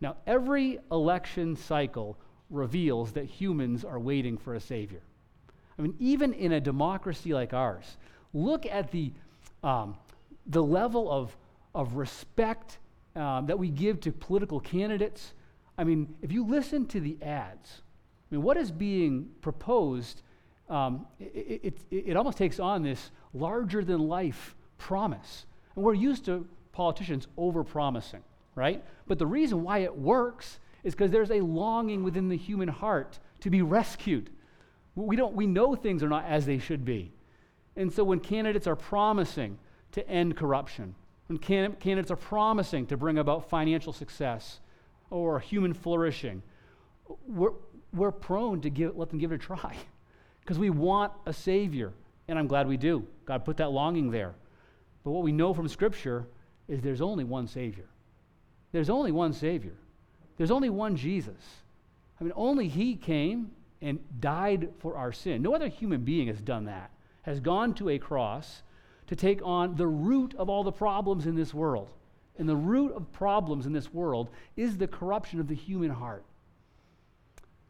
Now, 0.00 0.16
every 0.26 0.78
election 0.90 1.56
cycle 1.56 2.18
reveals 2.50 3.12
that 3.12 3.24
humans 3.24 3.84
are 3.84 3.98
waiting 3.98 4.36
for 4.36 4.54
a 4.54 4.60
Savior. 4.60 5.00
I 5.78 5.82
mean, 5.82 5.94
even 5.98 6.32
in 6.32 6.52
a 6.52 6.60
democracy 6.60 7.32
like 7.34 7.52
ours, 7.52 7.96
look 8.32 8.66
at 8.66 8.90
the, 8.90 9.12
um, 9.62 9.96
the 10.46 10.62
level 10.62 11.10
of, 11.10 11.36
of 11.74 11.94
respect 11.94 12.78
um, 13.16 13.46
that 13.46 13.58
we 13.58 13.70
give 13.70 14.00
to 14.00 14.12
political 14.12 14.60
candidates. 14.60 15.32
I 15.78 15.84
mean, 15.84 16.14
if 16.22 16.32
you 16.32 16.44
listen 16.44 16.86
to 16.88 17.00
the 17.00 17.16
ads, 17.22 17.82
I 18.30 18.34
mean, 18.34 18.42
what 18.42 18.56
is 18.56 18.70
being 18.70 19.28
proposed, 19.40 20.22
um, 20.68 21.06
it, 21.18 21.60
it, 21.62 21.78
it, 21.90 22.04
it 22.08 22.16
almost 22.16 22.38
takes 22.38 22.60
on 22.60 22.82
this 22.82 23.10
larger 23.32 23.84
than 23.84 24.00
life 24.00 24.54
promise. 24.78 25.46
And 25.74 25.84
we're 25.84 25.94
used 25.94 26.24
to 26.26 26.46
politicians 26.74 27.26
over-promising, 27.36 28.22
right? 28.54 28.84
But 29.06 29.18
the 29.18 29.26
reason 29.26 29.62
why 29.62 29.78
it 29.78 29.96
works 29.96 30.58
is 30.82 30.94
because 30.94 31.10
there's 31.10 31.30
a 31.30 31.40
longing 31.40 32.04
within 32.04 32.28
the 32.28 32.36
human 32.36 32.68
heart 32.68 33.18
to 33.40 33.50
be 33.50 33.62
rescued. 33.62 34.30
We, 34.94 35.16
don't, 35.16 35.34
we 35.34 35.46
know 35.46 35.74
things 35.74 36.02
are 36.02 36.08
not 36.08 36.24
as 36.26 36.46
they 36.46 36.58
should 36.58 36.84
be. 36.84 37.12
And 37.76 37.92
so 37.92 38.04
when 38.04 38.20
candidates 38.20 38.66
are 38.66 38.76
promising 38.76 39.58
to 39.92 40.06
end 40.08 40.36
corruption, 40.36 40.94
when 41.26 41.38
can- 41.38 41.72
candidates 41.74 42.10
are 42.10 42.16
promising 42.16 42.86
to 42.86 42.96
bring 42.96 43.18
about 43.18 43.48
financial 43.48 43.92
success 43.92 44.60
or 45.10 45.40
human 45.40 45.72
flourishing, 45.72 46.42
we're, 47.26 47.52
we're 47.92 48.12
prone 48.12 48.60
to 48.60 48.70
give, 48.70 48.96
let 48.96 49.10
them 49.10 49.18
give 49.18 49.32
it 49.32 49.36
a 49.36 49.38
try 49.38 49.76
because 50.40 50.58
we 50.58 50.70
want 50.70 51.12
a 51.26 51.32
Savior. 51.32 51.92
And 52.28 52.38
I'm 52.38 52.46
glad 52.46 52.68
we 52.68 52.76
do. 52.76 53.06
God 53.24 53.44
put 53.44 53.56
that 53.58 53.70
longing 53.70 54.10
there. 54.10 54.34
But 55.02 55.10
what 55.10 55.22
we 55.22 55.32
know 55.32 55.52
from 55.52 55.68
Scripture 55.68 56.26
is 56.68 56.80
there's 56.80 57.00
only 57.00 57.24
one 57.24 57.46
Savior. 57.46 57.86
There's 58.72 58.90
only 58.90 59.12
one 59.12 59.32
Savior. 59.32 59.74
There's 60.36 60.50
only 60.50 60.70
one 60.70 60.96
Jesus. 60.96 61.42
I 62.20 62.24
mean, 62.24 62.32
only 62.36 62.68
He 62.68 62.96
came 62.96 63.50
and 63.80 63.98
died 64.20 64.70
for 64.78 64.96
our 64.96 65.12
sin. 65.12 65.42
No 65.42 65.54
other 65.54 65.68
human 65.68 66.02
being 66.02 66.28
has 66.28 66.40
done 66.40 66.64
that, 66.64 66.90
has 67.22 67.40
gone 67.40 67.74
to 67.74 67.90
a 67.90 67.98
cross 67.98 68.62
to 69.06 69.16
take 69.16 69.40
on 69.44 69.76
the 69.76 69.86
root 69.86 70.34
of 70.36 70.48
all 70.48 70.64
the 70.64 70.72
problems 70.72 71.26
in 71.26 71.34
this 71.34 71.52
world. 71.52 71.92
And 72.38 72.48
the 72.48 72.56
root 72.56 72.92
of 72.92 73.12
problems 73.12 73.66
in 73.66 73.72
this 73.72 73.92
world 73.92 74.30
is 74.56 74.76
the 74.76 74.88
corruption 74.88 75.38
of 75.38 75.46
the 75.46 75.54
human 75.54 75.90
heart. 75.90 76.24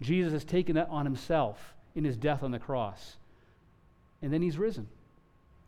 Jesus 0.01 0.33
has 0.33 0.45
taken 0.45 0.77
that 0.77 0.89
on 0.89 1.05
himself 1.05 1.75
in 1.95 2.05
his 2.05 2.17
death 2.17 2.43
on 2.43 2.51
the 2.51 2.59
cross. 2.59 3.17
And 4.23 4.33
then 4.33 4.43
he's 4.43 4.57
risen. 4.57 4.89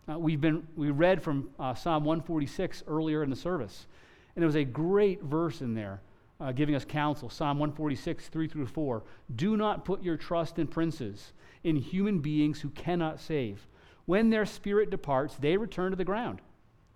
Uh, 0.08 0.18
we've 0.18 0.40
been, 0.40 0.66
we 0.76 0.90
read 0.90 1.22
from 1.22 1.50
uh, 1.58 1.74
Psalm 1.74 2.04
146 2.04 2.84
earlier 2.86 3.22
in 3.22 3.30
the 3.30 3.36
service, 3.36 3.86
and 4.34 4.42
there 4.42 4.46
was 4.46 4.56
a 4.56 4.64
great 4.64 5.22
verse 5.22 5.60
in 5.60 5.74
there 5.74 6.00
uh, 6.40 6.52
giving 6.52 6.74
us 6.74 6.84
counsel 6.84 7.30
Psalm 7.30 7.58
146, 7.58 8.28
3 8.28 8.48
through 8.48 8.66
4. 8.66 9.02
Do 9.34 9.56
not 9.56 9.84
put 9.84 10.02
your 10.02 10.16
trust 10.16 10.58
in 10.58 10.66
princes, 10.66 11.32
in 11.64 11.76
human 11.76 12.20
beings 12.20 12.60
who 12.60 12.68
cannot 12.70 13.20
save. 13.20 13.66
When 14.04 14.30
their 14.30 14.46
spirit 14.46 14.90
departs, 14.90 15.36
they 15.36 15.56
return 15.56 15.90
to 15.90 15.96
the 15.96 16.04
ground. 16.04 16.40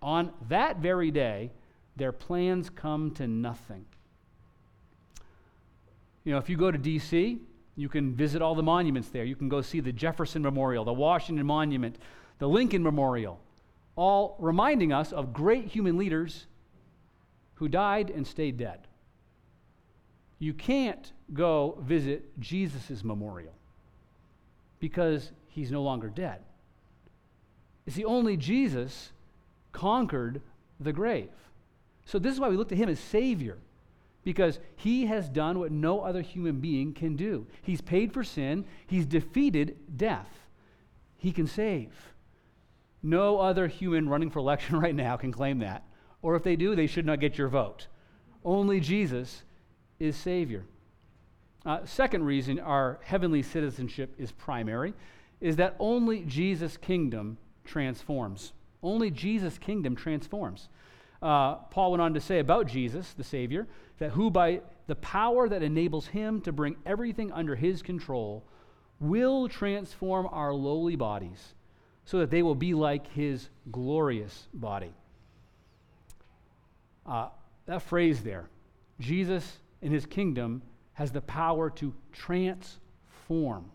On 0.01 0.31
that 0.47 0.77
very 0.77 1.11
day, 1.11 1.51
their 1.95 2.11
plans 2.11 2.69
come 2.69 3.11
to 3.11 3.27
nothing. 3.27 3.85
You 6.23 6.33
know, 6.33 6.37
if 6.37 6.49
you 6.49 6.57
go 6.57 6.71
to 6.71 6.77
D.C., 6.77 7.39
you 7.75 7.89
can 7.89 8.15
visit 8.15 8.41
all 8.41 8.53
the 8.53 8.63
monuments 8.63 9.09
there. 9.09 9.23
You 9.23 9.35
can 9.35 9.49
go 9.49 9.61
see 9.61 9.79
the 9.79 9.91
Jefferson 9.91 10.41
Memorial, 10.41 10.85
the 10.85 10.93
Washington 10.93 11.45
Monument, 11.45 11.97
the 12.41 12.49
Lincoln 12.49 12.81
Memorial, 12.81 13.39
all 13.95 14.35
reminding 14.39 14.91
us 14.91 15.13
of 15.13 15.31
great 15.31 15.65
human 15.65 15.95
leaders 15.95 16.47
who 17.53 17.67
died 17.67 18.09
and 18.09 18.25
stayed 18.25 18.57
dead. 18.57 18.87
You 20.39 20.55
can't 20.55 21.13
go 21.35 21.77
visit 21.83 22.39
Jesus' 22.39 23.03
memorial 23.03 23.53
because 24.79 25.31
he's 25.49 25.69
no 25.69 25.83
longer 25.83 26.09
dead. 26.09 26.39
You 27.85 27.91
see, 27.91 28.05
only 28.05 28.37
Jesus 28.37 29.11
conquered 29.71 30.41
the 30.79 30.93
grave. 30.93 31.29
So, 32.05 32.17
this 32.17 32.33
is 32.33 32.39
why 32.39 32.49
we 32.49 32.57
look 32.57 32.69
to 32.69 32.75
him 32.75 32.89
as 32.89 32.99
Savior, 32.99 33.59
because 34.23 34.59
he 34.75 35.05
has 35.05 35.29
done 35.29 35.59
what 35.59 35.71
no 35.71 35.99
other 36.01 36.21
human 36.21 36.59
being 36.59 36.95
can 36.95 37.15
do. 37.15 37.45
He's 37.61 37.81
paid 37.81 38.11
for 38.11 38.23
sin, 38.23 38.65
he's 38.87 39.05
defeated 39.05 39.77
death. 39.95 40.47
He 41.19 41.31
can 41.31 41.45
save. 41.45 42.10
No 43.03 43.39
other 43.39 43.67
human 43.67 44.07
running 44.07 44.29
for 44.29 44.39
election 44.39 44.79
right 44.79 44.95
now 44.95 45.17
can 45.17 45.31
claim 45.31 45.59
that. 45.59 45.83
Or 46.21 46.35
if 46.35 46.43
they 46.43 46.55
do, 46.55 46.75
they 46.75 46.87
should 46.87 47.05
not 47.05 47.19
get 47.19 47.37
your 47.37 47.47
vote. 47.47 47.87
Only 48.43 48.79
Jesus 48.79 49.43
is 49.99 50.15
Savior. 50.15 50.65
Uh, 51.65 51.85
second 51.85 52.23
reason 52.23 52.59
our 52.59 52.99
heavenly 53.03 53.43
citizenship 53.43 54.15
is 54.17 54.31
primary 54.31 54.93
is 55.39 55.55
that 55.57 55.75
only 55.79 56.21
Jesus' 56.21 56.77
kingdom 56.77 57.37
transforms. 57.63 58.53
Only 58.83 59.11
Jesus' 59.11 59.57
kingdom 59.57 59.95
transforms. 59.95 60.69
Uh, 61.21 61.55
Paul 61.55 61.91
went 61.91 62.01
on 62.01 62.15
to 62.15 62.19
say 62.19 62.39
about 62.39 62.67
Jesus, 62.67 63.13
the 63.13 63.23
Savior, 63.23 63.67
that 63.99 64.11
who 64.11 64.31
by 64.31 64.61
the 64.87 64.95
power 64.95 65.47
that 65.47 65.61
enables 65.61 66.07
him 66.07 66.41
to 66.41 66.51
bring 66.51 66.75
everything 66.85 67.31
under 67.31 67.55
his 67.55 67.83
control 67.83 68.43
will 68.99 69.47
transform 69.47 70.27
our 70.31 70.53
lowly 70.53 70.95
bodies 70.95 71.53
so 72.05 72.19
that 72.19 72.29
they 72.29 72.41
will 72.41 72.55
be 72.55 72.73
like 72.73 73.07
his 73.13 73.49
glorious 73.71 74.47
body. 74.53 74.93
Uh, 77.05 77.29
that 77.65 77.81
phrase 77.81 78.23
there, 78.23 78.49
Jesus 78.99 79.59
in 79.81 79.91
his 79.91 80.05
kingdom 80.05 80.61
has 80.93 81.11
the 81.11 81.21
power 81.21 81.69
to 81.69 81.93
transform. 82.11 83.71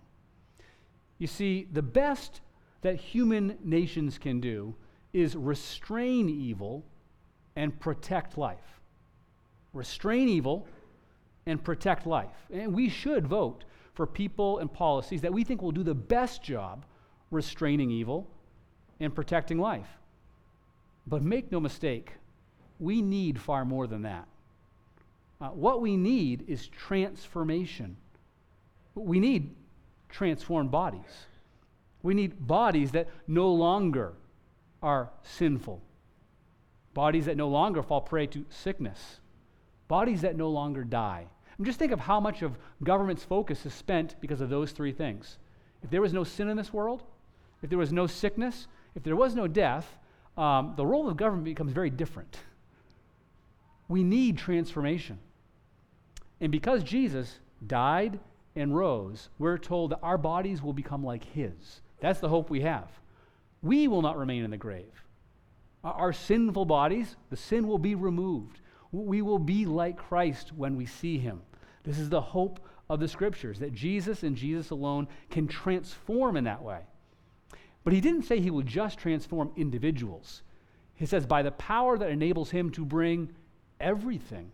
You 1.19 1.27
see, 1.27 1.67
the 1.73 1.83
best 1.83 2.41
that 2.83 2.97
human 2.97 3.59
nations 3.65 4.19
can 4.19 4.41
do 4.41 4.75
is 5.13 5.35
restrain 5.35 6.29
evil 6.29 6.85
and 7.57 7.79
protect 7.81 8.37
life. 8.37 8.81
Restrain 9.73 10.29
evil 10.29 10.69
and 11.47 11.63
protect 11.63 12.07
life. 12.07 12.47
And 12.53 12.75
we 12.75 12.89
should 12.89 13.27
vote 13.27 13.65
for 13.95 14.07
people 14.07 14.59
and 14.59 14.71
policies 14.71 15.23
that 15.23 15.33
we 15.33 15.43
think 15.43 15.63
will 15.63 15.73
do 15.73 15.83
the 15.83 15.95
best 15.95 16.43
job 16.43 16.85
restraining 17.31 17.91
evil 17.91 18.29
and 19.01 19.15
protecting 19.15 19.59
life. 19.59 19.89
But 21.07 21.23
make 21.23 21.53
no 21.53 21.61
mistake, 21.61 22.13
we 22.79 23.03
need 23.03 23.41
far 23.41 23.65
more 23.65 23.87
than 23.87 24.03
that. 24.03 24.27
Uh, 25.41 25.49
what 25.49 25.81
we 25.81 25.97
need 25.97 26.45
is 26.49 26.69
transformation. 26.69 27.97
We 28.95 29.21
need 29.21 29.55
transformed 30.09 30.71
bodies. 30.71 31.27
We 32.03 32.15
need 32.15 32.47
bodies 32.47 32.93
that 32.93 33.09
no 33.27 33.53
longer 33.53 34.15
are 34.83 35.11
sinful, 35.23 35.83
bodies 36.95 37.27
that 37.27 37.37
no 37.37 37.49
longer 37.49 37.83
fall 37.83 38.01
prey 38.01 38.27
to 38.29 38.45
sickness, 38.49 39.21
bodies 39.89 40.23
that 40.23 40.37
no 40.37 40.49
longer 40.49 40.85
die. 40.85 41.27
And 41.57 41.67
just 41.67 41.79
think 41.79 41.93
of 41.93 42.01
how 42.01 42.21
much 42.21 42.43
of 42.43 42.57
government's 42.83 43.25
focus 43.25 43.67
is 43.67 43.75
spent 43.75 44.15
because 44.21 44.41
of 44.41 44.51
those 44.51 44.73
three 44.73 44.93
things. 44.93 45.39
If 45.83 45.91
there 45.91 46.03
was 46.03 46.13
no 46.13 46.25
sin 46.25 46.49
in 46.49 46.57
this 46.57 46.73
world, 46.73 47.03
if 47.63 47.71
there 47.71 47.79
was 47.79 47.93
no 47.93 48.07
sickness, 48.07 48.67
if 48.95 49.03
there 49.03 49.17
was 49.17 49.35
no 49.35 49.47
death, 49.47 49.99
um, 50.37 50.75
the 50.77 50.87
role 50.87 51.09
of 51.09 51.17
government 51.17 51.45
becomes 51.45 51.73
very 51.73 51.91
different. 51.91 52.39
We 53.89 54.03
need 54.03 54.37
transformation. 54.37 55.19
And 56.41 56.53
because 56.53 56.83
Jesus 56.83 57.39
died 57.67 58.19
and 58.55 58.77
rose, 58.77 59.29
we're 59.39 59.59
told 59.59 59.93
that 59.93 60.01
our 60.03 60.19
bodies 60.19 60.63
will 60.63 60.73
become 60.73 61.05
like 61.05 61.25
his. 61.25 61.81
That's 62.01 62.21
the 62.21 62.29
hope 62.29 62.51
we 62.51 62.61
have. 62.63 62.91
We 63.63 63.89
will 63.89 64.03
not 64.03 64.19
remain 64.19 64.45
in 64.45 64.51
the 64.51 64.57
grave. 64.57 65.05
Our 65.83 66.13
sinful 66.13 66.65
bodies, 66.65 67.17
the 67.31 67.37
sin 67.37 67.67
will 67.67 67.79
be 67.79 67.95
removed. 67.95 68.61
We 68.93 69.23
will 69.23 69.39
be 69.39 69.67
like 69.67 69.97
Christ 69.97 70.53
when 70.53 70.77
we 70.77 70.87
see 70.87 71.19
him. 71.19 71.43
This 71.85 71.99
is 71.99 72.09
the 72.09 72.21
hope 72.21 72.61
of 72.91 73.01
the 73.01 73.09
scriptures 73.09 73.59
that 73.61 73.73
Jesus 73.73 74.23
and 74.23 74.37
Jesus 74.37 74.71
alone 74.71 75.09
can 75.31 75.47
transform 75.47 76.37
in 76.37 76.45
that 76.45 76.63
way. 76.63 76.81
But 77.87 77.93
he 77.93 78.01
didn't 78.01 78.25
say 78.25 78.41
he 78.41 78.51
will 78.51 78.63
just 78.63 78.99
transform 78.99 79.53
individuals. 79.55 80.43
He 80.97 81.07
says, 81.07 81.25
by 81.25 81.45
the 81.45 81.53
power 81.53 81.97
that 81.97 82.11
enables 82.11 82.51
him 82.51 82.71
to 82.71 82.85
bring 82.85 83.31
everything 83.79 84.51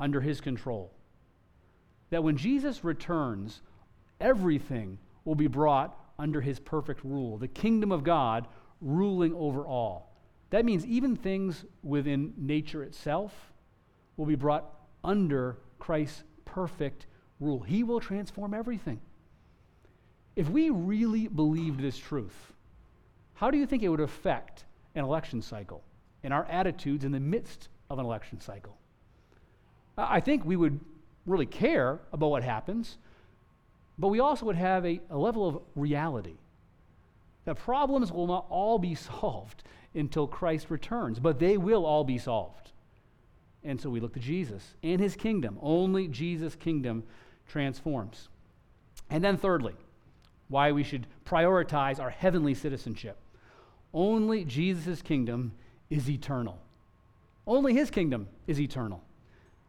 under 0.00 0.20
his 0.20 0.40
control. 0.40 0.92
That 2.10 2.24
when 2.24 2.36
Jesus 2.36 2.82
returns, 2.82 3.62
everything 4.20 4.98
will 5.24 5.36
be 5.36 5.46
brought 5.46 5.96
under 6.18 6.40
his 6.40 6.58
perfect 6.58 7.04
rule, 7.04 7.38
the 7.38 7.46
kingdom 7.46 7.92
of 7.92 8.02
God 8.02 8.48
ruling 8.80 9.32
over 9.34 9.64
all. 9.64 10.12
That 10.50 10.64
means 10.64 10.84
even 10.84 11.14
things 11.14 11.64
within 11.84 12.34
nature 12.36 12.82
itself 12.82 13.52
will 14.16 14.26
be 14.26 14.34
brought 14.34 14.68
under 15.04 15.58
Christ's 15.78 16.24
perfect 16.44 17.06
rule. 17.38 17.60
He 17.60 17.84
will 17.84 18.00
transform 18.00 18.52
everything. 18.52 19.00
If 20.36 20.48
we 20.48 20.70
really 20.70 21.28
believed 21.28 21.80
this 21.80 21.98
truth, 21.98 22.52
how 23.34 23.50
do 23.50 23.58
you 23.58 23.66
think 23.66 23.82
it 23.82 23.88
would 23.88 24.00
affect 24.00 24.64
an 24.94 25.04
election 25.04 25.42
cycle 25.42 25.82
and 26.22 26.32
our 26.32 26.44
attitudes 26.46 27.04
in 27.04 27.12
the 27.12 27.20
midst 27.20 27.68
of 27.90 27.98
an 27.98 28.04
election 28.04 28.40
cycle? 28.40 28.76
I 29.96 30.20
think 30.20 30.44
we 30.44 30.56
would 30.56 30.80
really 31.26 31.46
care 31.46 32.00
about 32.12 32.30
what 32.30 32.42
happens 32.42 32.98
but 33.98 34.08
we 34.08 34.20
also 34.20 34.46
would 34.46 34.56
have 34.56 34.84
a, 34.84 35.00
a 35.10 35.16
level 35.16 35.46
of 35.46 35.60
reality 35.76 36.34
that 37.44 37.56
problems 37.56 38.12
will 38.12 38.26
not 38.26 38.46
all 38.48 38.78
be 38.78 38.94
solved 39.20 39.62
until 39.94 40.26
Christ 40.26 40.70
returns, 40.70 41.18
but 41.18 41.38
they 41.38 41.56
will 41.56 41.84
all 41.84 42.04
be 42.04 42.18
solved. 42.18 42.72
And 43.62 43.80
so 43.80 43.90
we 43.90 44.00
look 44.00 44.14
to 44.14 44.20
Jesus 44.20 44.74
and 44.82 45.00
his 45.00 45.14
kingdom. 45.14 45.58
Only 45.62 46.08
Jesus' 46.08 46.56
kingdom 46.56 47.04
transforms. 47.46 48.28
And 49.08 49.22
then, 49.22 49.36
thirdly, 49.36 49.74
why 50.52 50.70
we 50.70 50.84
should 50.84 51.06
prioritize 51.24 51.98
our 51.98 52.10
heavenly 52.10 52.54
citizenship. 52.54 53.16
Only 53.92 54.44
Jesus' 54.44 55.02
kingdom 55.02 55.52
is 55.90 56.08
eternal. 56.08 56.58
Only 57.46 57.74
his 57.74 57.90
kingdom 57.90 58.28
is 58.46 58.60
eternal. 58.60 59.02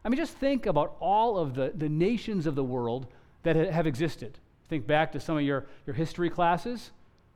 I 0.04 0.08
mean, 0.08 0.18
just 0.18 0.34
think 0.38 0.66
about 0.66 0.96
all 1.00 1.36
of 1.36 1.54
the, 1.54 1.72
the 1.74 1.88
nations 1.88 2.46
of 2.46 2.54
the 2.54 2.64
world 2.64 3.06
that 3.42 3.56
have 3.56 3.86
existed. 3.86 4.38
Think 4.68 4.86
back 4.86 5.12
to 5.12 5.20
some 5.20 5.36
of 5.36 5.42
your, 5.42 5.66
your 5.86 5.94
history 5.94 6.30
classes. 6.30 6.92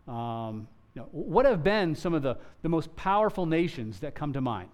Um, 0.07 0.69
You 0.95 1.03
know, 1.03 1.09
what 1.13 1.47
have 1.47 1.63
been 1.63 1.95
some 1.95 2.17
of 2.17 2.23
the, 2.23 2.37
the 2.63 2.69
most 2.69 2.89
powerful 2.97 3.47
nations 3.47 4.01
that 4.01 4.15
come 4.15 4.33
to 4.33 4.41
mind? 4.41 4.71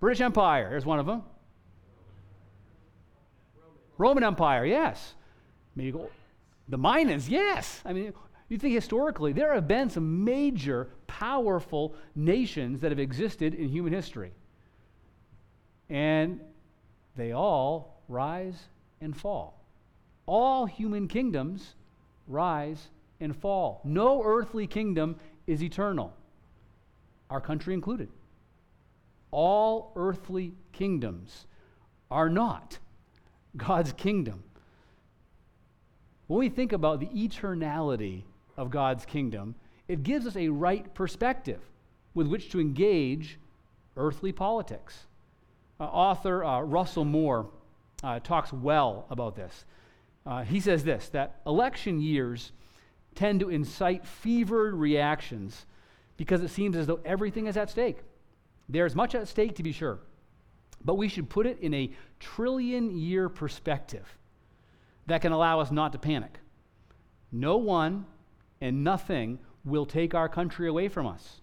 British 0.00 0.20
Empire, 0.20 0.68
here's 0.68 0.86
one 0.86 1.00
of 1.00 1.06
them. 1.06 1.22
Roman 3.98 4.24
Empire, 4.24 4.64
yes. 4.64 5.14
Maybe 5.74 5.92
go, 5.92 6.10
the 6.68 6.78
Mayans, 6.78 7.28
yes. 7.28 7.80
I 7.84 7.92
mean, 7.92 8.12
you 8.48 8.58
think 8.58 8.74
historically, 8.74 9.32
there 9.32 9.54
have 9.54 9.66
been 9.66 9.90
some 9.90 10.24
major, 10.24 10.90
powerful 11.06 11.94
nations 12.14 12.80
that 12.80 12.90
have 12.92 12.98
existed 12.98 13.54
in 13.54 13.68
human 13.68 13.92
history. 13.92 14.32
And 15.88 16.40
they 17.16 17.32
all 17.32 18.02
rise 18.08 18.68
and 19.00 19.16
fall. 19.16 19.58
All 20.26 20.66
human 20.66 21.08
kingdoms 21.08 21.74
rise 22.26 22.88
and 23.20 23.34
fall. 23.34 23.80
No 23.84 24.22
earthly 24.22 24.66
kingdom 24.66 25.16
is 25.46 25.62
eternal, 25.62 26.12
our 27.30 27.40
country 27.40 27.74
included. 27.74 28.08
All 29.30 29.92
earthly 29.96 30.52
kingdoms 30.72 31.46
are 32.10 32.28
not 32.28 32.78
God's 33.56 33.92
kingdom. 33.92 34.44
When 36.32 36.38
we 36.38 36.48
think 36.48 36.72
about 36.72 36.98
the 36.98 37.08
eternality 37.08 38.22
of 38.56 38.70
God's 38.70 39.04
kingdom, 39.04 39.54
it 39.86 40.02
gives 40.02 40.26
us 40.26 40.34
a 40.34 40.48
right 40.48 40.94
perspective 40.94 41.60
with 42.14 42.26
which 42.26 42.48
to 42.52 42.58
engage 42.58 43.38
earthly 43.98 44.32
politics. 44.32 44.98
Uh, 45.78 45.84
author 45.84 46.42
uh, 46.42 46.62
Russell 46.62 47.04
Moore 47.04 47.50
uh, 48.02 48.18
talks 48.20 48.50
well 48.50 49.04
about 49.10 49.36
this. 49.36 49.66
Uh, 50.24 50.42
he 50.42 50.58
says 50.58 50.84
this 50.84 51.10
that 51.10 51.42
election 51.46 52.00
years 52.00 52.52
tend 53.14 53.40
to 53.40 53.50
incite 53.50 54.06
fevered 54.06 54.72
reactions 54.72 55.66
because 56.16 56.42
it 56.42 56.48
seems 56.48 56.76
as 56.76 56.86
though 56.86 57.00
everything 57.04 57.46
is 57.46 57.58
at 57.58 57.68
stake. 57.68 57.98
There's 58.70 58.94
much 58.94 59.14
at 59.14 59.28
stake, 59.28 59.56
to 59.56 59.62
be 59.62 59.72
sure, 59.72 59.98
but 60.82 60.94
we 60.94 61.08
should 61.08 61.28
put 61.28 61.44
it 61.44 61.58
in 61.60 61.74
a 61.74 61.90
trillion 62.20 62.90
year 62.90 63.28
perspective 63.28 64.16
that 65.06 65.20
can 65.22 65.32
allow 65.32 65.60
us 65.60 65.70
not 65.70 65.92
to 65.92 65.98
panic. 65.98 66.38
No 67.30 67.56
one 67.56 68.06
and 68.60 68.84
nothing 68.84 69.38
will 69.64 69.86
take 69.86 70.14
our 70.14 70.28
country 70.28 70.68
away 70.68 70.88
from 70.88 71.06
us 71.06 71.40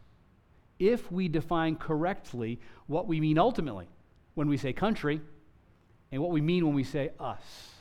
if 0.77 1.11
we 1.11 1.27
define 1.27 1.75
correctly 1.75 2.59
what 2.87 3.07
we 3.07 3.19
mean 3.19 3.37
ultimately 3.37 3.87
when 4.35 4.47
we 4.47 4.57
say 4.57 4.71
country 4.71 5.21
and 6.11 6.21
what 6.21 6.31
we 6.31 6.41
mean 6.41 6.65
when 6.65 6.75
we 6.75 6.83
say 6.83 7.11
us. 7.19 7.71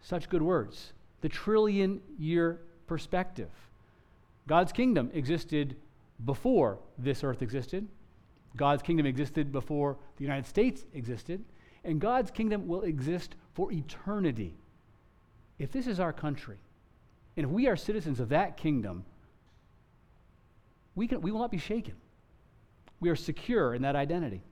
Such 0.00 0.28
good 0.28 0.42
words. 0.42 0.92
The 1.20 1.28
trillion 1.28 2.00
year 2.18 2.60
perspective. 2.86 3.50
God's 4.46 4.72
kingdom 4.72 5.10
existed 5.12 5.76
before 6.24 6.78
this 6.96 7.22
earth 7.22 7.42
existed. 7.42 7.86
God's 8.56 8.82
kingdom 8.82 9.04
existed 9.04 9.52
before 9.52 9.98
the 10.16 10.24
United 10.24 10.46
States 10.46 10.84
existed. 10.94 11.44
And 11.84 12.00
God's 12.00 12.30
kingdom 12.30 12.66
will 12.66 12.82
exist 12.82 13.34
for 13.52 13.72
eternity. 13.72 14.56
If 15.58 15.72
this 15.72 15.86
is 15.86 15.98
our 15.98 16.12
country, 16.12 16.58
and 17.36 17.46
if 17.46 17.50
we 17.50 17.66
are 17.66 17.76
citizens 17.76 18.20
of 18.20 18.28
that 18.30 18.56
kingdom, 18.56 19.04
we, 20.94 21.06
can, 21.06 21.20
we 21.20 21.30
will 21.30 21.40
not 21.40 21.50
be 21.50 21.58
shaken. 21.58 21.94
We 23.00 23.10
are 23.10 23.16
secure 23.16 23.74
in 23.74 23.82
that 23.82 23.96
identity. 23.96 24.42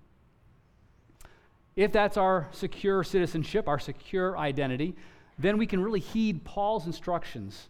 If 1.74 1.92
that's 1.92 2.16
our 2.16 2.48
secure 2.52 3.04
citizenship, 3.04 3.68
our 3.68 3.78
secure 3.78 4.38
identity, 4.38 4.96
then 5.38 5.58
we 5.58 5.66
can 5.66 5.82
really 5.82 6.00
heed 6.00 6.44
Paul's 6.44 6.86
instructions 6.86 7.68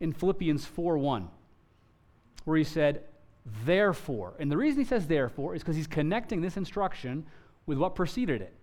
in 0.00 0.12
Philippians 0.12 0.64
4:1, 0.64 1.28
where 2.44 2.56
he 2.56 2.64
said, 2.64 3.04
Therefore. 3.64 4.34
And 4.38 4.52
the 4.52 4.56
reason 4.56 4.80
he 4.80 4.84
says 4.84 5.06
therefore 5.06 5.54
is 5.54 5.62
because 5.62 5.76
he's 5.76 5.86
connecting 5.86 6.40
this 6.40 6.56
instruction 6.56 7.26
with 7.66 7.78
what 7.78 7.94
preceded 7.94 8.42
it. 8.42 8.54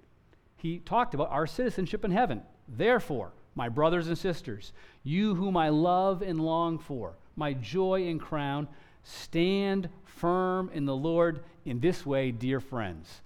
He 0.58 0.80
talked 0.80 1.14
about 1.14 1.32
our 1.32 1.48
citizenship 1.48 2.06
in 2.06 2.12
heaven. 2.12 2.44
Therefore, 2.68 3.34
my 3.56 3.70
brothers 3.70 4.08
and 4.08 4.18
sisters, 4.18 4.74
you 5.04 5.36
whom 5.36 5.56
I 5.58 5.70
love 5.70 6.22
and 6.22 6.40
long 6.40 6.78
for, 6.78 7.14
my 7.36 7.54
joy 7.54 8.08
and 8.08 8.20
crown, 8.20 8.68
stand 9.04 9.90
firm 10.04 10.70
in 10.74 10.86
the 10.86 10.96
Lord 10.96 11.42
in 11.66 11.80
this 11.80 12.06
way, 12.06 12.32
dear 12.32 12.60
friends. 12.60 13.22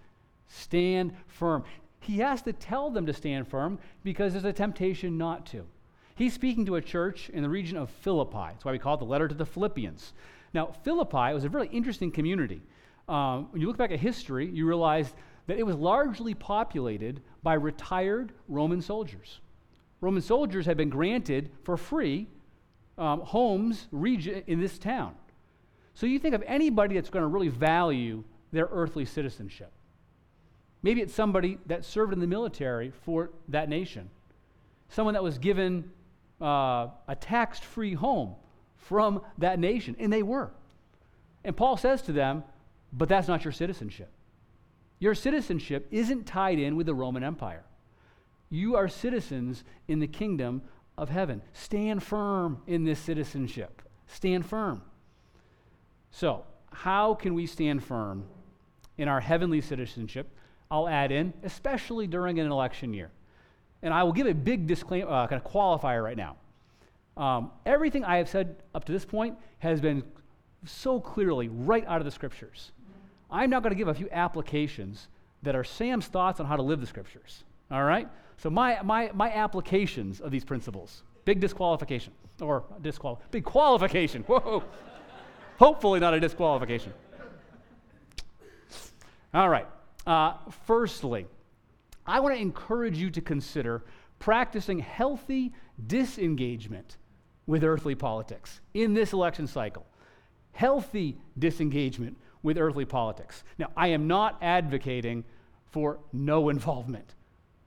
Stand 0.48 1.14
firm. 1.28 1.64
He 2.00 2.20
has 2.20 2.42
to 2.44 2.54
tell 2.54 2.90
them 2.90 3.06
to 3.06 3.14
stand 3.14 3.48
firm 3.48 3.80
because 4.04 4.34
there's 4.34 4.46
a 4.46 4.54
temptation 4.54 5.18
not 5.18 5.46
to. 5.48 5.66
He's 6.16 6.34
speaking 6.34 6.66
to 6.66 6.76
a 6.76 6.82
church 6.82 7.30
in 7.30 7.44
the 7.44 7.50
region 7.50 7.78
of 7.78 7.90
Philippi. 7.90 8.50
That's 8.52 8.66
why 8.66 8.72
we 8.72 8.80
call 8.80 8.96
it 8.96 9.00
the 9.00 9.06
letter 9.06 9.28
to 9.28 9.36
the 9.36 9.46
Philippians. 9.46 10.14
Now, 10.54 10.68
Philippi 10.84 11.34
was 11.34 11.44
a 11.44 11.50
really 11.50 11.68
interesting 11.68 12.12
community. 12.12 12.62
Um, 13.08 13.48
when 13.52 13.62
you 13.62 13.68
look 13.68 13.78
back 13.78 13.92
at 13.92 14.00
history, 14.00 14.48
you 14.48 14.68
realize 14.68 15.14
that 15.48 15.58
it 15.58 15.66
was 15.66 15.76
largely 15.76 16.34
populated 16.34 17.22
by 17.42 17.54
retired 17.54 18.34
Roman 18.48 18.82
soldiers. 18.82 19.40
Roman 20.02 20.22
soldiers 20.22 20.66
had 20.66 20.78
been 20.78 20.90
granted 20.90 21.50
for 21.64 21.78
free 21.78 22.28
um, 22.98 23.22
homes 23.22 23.88
region, 23.92 24.44
in 24.48 24.60
this 24.60 24.78
town. 24.78 25.16
So 25.94 26.06
you 26.06 26.20
think 26.20 26.36
of 26.36 26.44
anybody 26.46 26.96
that's 26.96 27.10
going 27.10 27.24
to 27.24 27.28
really 27.28 27.50
value 27.50 28.24
their 28.52 28.68
earthly 28.72 29.06
citizenship. 29.06 29.72
Maybe 30.82 31.02
it's 31.02 31.14
somebody 31.14 31.58
that 31.66 31.84
served 31.84 32.14
in 32.14 32.20
the 32.20 32.28
military 32.28 32.92
for 33.04 33.32
that 33.50 33.68
nation, 33.68 34.10
someone 34.90 35.14
that 35.14 35.24
was 35.24 35.38
given 35.38 35.92
uh, 36.42 36.88
a 37.08 37.16
tax 37.20 37.60
free 37.60 37.94
home 37.94 38.36
from 38.78 39.22
that 39.38 39.60
nation, 39.60 39.96
and 40.00 40.12
they 40.12 40.24
were. 40.24 40.52
And 41.44 41.56
Paul 41.56 41.78
says 41.78 42.02
to 42.04 42.14
them, 42.14 42.44
But 42.94 43.10
that's 43.10 43.28
not 43.28 43.44
your 43.44 43.52
citizenship. 43.52 44.10
Your 45.00 45.16
citizenship 45.16 45.88
isn't 45.92 46.26
tied 46.26 46.60
in 46.60 46.76
with 46.76 46.86
the 46.86 46.94
Roman 46.94 47.24
Empire. 47.24 47.64
You 48.50 48.76
are 48.76 48.88
citizens 48.88 49.64
in 49.88 50.00
the 50.00 50.08
kingdom 50.08 50.62
of 50.98 51.10
heaven. 51.10 51.42
Stand 51.54 52.04
firm 52.04 52.62
in 52.68 52.84
this 52.84 53.00
citizenship. 53.00 53.82
Stand 54.08 54.46
firm. 54.46 54.82
So, 56.12 56.46
how 56.72 57.14
can 57.14 57.34
we 57.34 57.46
stand 57.46 57.84
firm 57.84 58.26
in 58.98 59.08
our 59.08 59.20
heavenly 59.20 59.62
citizenship? 59.62 60.28
I'll 60.72 60.88
add 60.88 61.12
in, 61.12 61.34
especially 61.44 62.08
during 62.08 62.40
an 62.40 62.52
election 62.52 62.94
year. 62.94 63.12
And 63.82 63.94
I 63.94 64.04
will 64.04 64.12
give 64.12 64.28
a 64.28 64.34
big 64.34 64.68
disclaimer, 64.68 65.10
uh, 65.10 65.28
kind 65.28 65.42
of 65.42 65.50
qualifier 65.50 66.04
right 66.04 66.18
now. 66.18 66.36
Um, 67.18 67.52
everything 67.66 68.04
I 68.04 68.18
have 68.18 68.30
said 68.30 68.58
up 68.74 68.86
to 68.86 68.92
this 68.92 69.06
point 69.06 69.38
has 69.60 69.82
been 69.82 70.04
so 70.66 71.00
clearly 71.00 71.48
right 71.48 71.86
out 71.88 72.00
of 72.00 72.06
the 72.06 72.12
scriptures. 72.12 72.72
I'm 73.32 73.50
now 73.50 73.60
going 73.60 73.72
to 73.72 73.76
give 73.78 73.88
a 73.88 73.94
few 73.94 74.10
applications 74.12 75.08
that 75.44 75.56
are 75.56 75.64
Sam's 75.64 76.08
thoughts 76.08 76.40
on 76.40 76.46
how 76.46 76.56
to 76.56 76.62
live 76.62 76.82
the 76.82 76.88
scriptures. 76.88 77.44
All 77.72 77.84
right? 77.84 78.08
So, 78.38 78.50
my, 78.50 78.82
my, 78.84 79.12
my 79.14 79.32
applications 79.32 80.22
of 80.22 80.32
these 80.32 80.46
principles 80.46 81.04
big 81.26 81.40
disqualification, 81.40 82.12
or 82.42 82.64
disqual, 82.82 83.22
big 83.30 83.44
qualification. 83.44 84.24
Whoa. 84.28 84.64
Hopefully, 85.60 86.00
not 86.00 86.14
a 86.14 86.20
disqualification. 86.20 86.94
All 89.34 89.50
right. 89.50 89.68
Uh, 90.08 90.34
firstly, 90.66 91.28
I 92.08 92.20
want 92.20 92.34
to 92.36 92.42
encourage 92.42 92.98
you 92.98 93.12
to 93.12 93.22
consider 93.22 93.84
practicing 94.18 94.80
healthy 94.80 95.54
disengagement 95.86 96.98
with 97.46 97.64
earthly 97.64 97.96
politics 97.96 98.62
in 98.74 98.94
this 98.94 99.14
election 99.14 99.46
cycle. 99.46 99.86
Healthy 100.54 101.18
disengagement 101.38 102.18
with 102.42 102.58
earthly 102.58 102.86
politics. 102.86 103.44
Now, 103.58 103.68
I 103.78 103.90
am 103.90 104.08
not 104.08 104.38
advocating 104.42 105.24
for 105.72 106.00
no 106.12 106.50
involvement. 106.56 107.14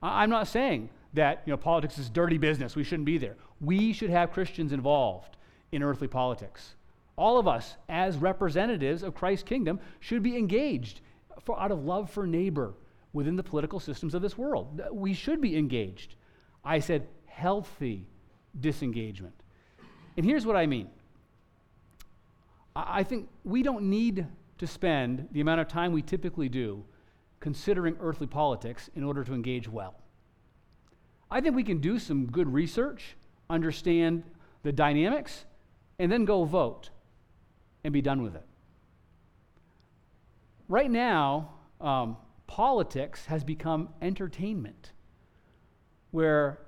I'm 0.03 0.31
not 0.31 0.49
saying 0.49 0.91
that 1.15 1.43
you 1.47 1.53
know, 1.53 1.57
politics 1.57 1.99
is 1.99 2.11
dirty 2.11 2.39
business. 2.39 2.75
We 2.75 2.85
shouldn't 2.85 3.07
be 3.07 3.19
there. 3.19 3.37
We 3.61 3.93
should 3.93 4.11
have 4.11 4.33
Christians 4.33 4.73
involved 4.73 5.37
in 5.71 5.83
earthly 5.83 6.09
politics. 6.09 6.75
All 7.17 7.39
of 7.39 7.47
us, 7.47 7.77
as 7.89 8.17
representatives 8.17 9.03
of 9.03 9.15
Christ's 9.15 9.45
kingdom, 9.45 9.79
should 10.01 10.23
be 10.23 10.37
engaged 10.37 11.01
for, 11.45 11.61
out 11.61 11.71
of 11.71 11.85
love 11.85 12.11
for 12.11 12.27
neighbor 12.27 12.75
within 13.13 13.37
the 13.37 13.43
political 13.43 13.79
systems 13.79 14.15
of 14.15 14.23
this 14.23 14.37
world. 14.39 14.81
We 14.91 15.13
should 15.13 15.41
be 15.41 15.57
engaged. 15.57 16.15
I 16.65 16.79
said 16.79 17.07
healthy 17.27 18.07
disengagement. 18.59 19.35
And 20.17 20.25
here's 20.25 20.47
what 20.47 20.57
I 20.57 20.67
mean 20.67 20.89
I 22.75 23.03
think 23.03 23.29
we 23.45 23.63
don't 23.63 23.85
need 23.85 24.27
to 24.59 24.67
spend 24.67 25.29
the 25.33 25.41
amount 25.41 25.61
of 25.61 25.69
time 25.69 25.93
we 25.93 26.03
typically 26.03 26.49
do 26.49 26.85
considering 27.43 27.97
earthly 28.01 28.29
politics 28.29 28.89
in 28.95 29.03
order 29.03 29.25
to 29.25 29.35
engage 29.35 29.69
well. 29.69 29.97
I 31.29 31.41
think 31.41 31.57
we 31.57 31.65
can 31.65 31.79
do 31.79 31.99
some 31.99 32.27
good 32.27 32.51
research, 32.51 33.17
understand 33.51 34.23
the 34.63 34.71
dynamics, 34.71 35.45
and 35.99 36.11
then 36.11 36.25
go 36.25 36.45
vote 36.45 36.91
and 37.83 37.93
be 37.93 38.01
done 38.01 38.23
with 38.23 38.37
it. 38.37 38.47
Right 40.69 40.91
now, 40.91 41.55
um, 41.81 42.17
politics 42.47 43.27
has 43.27 43.43
become 43.43 43.89
entertainment, 44.01 44.93
where 46.13 46.61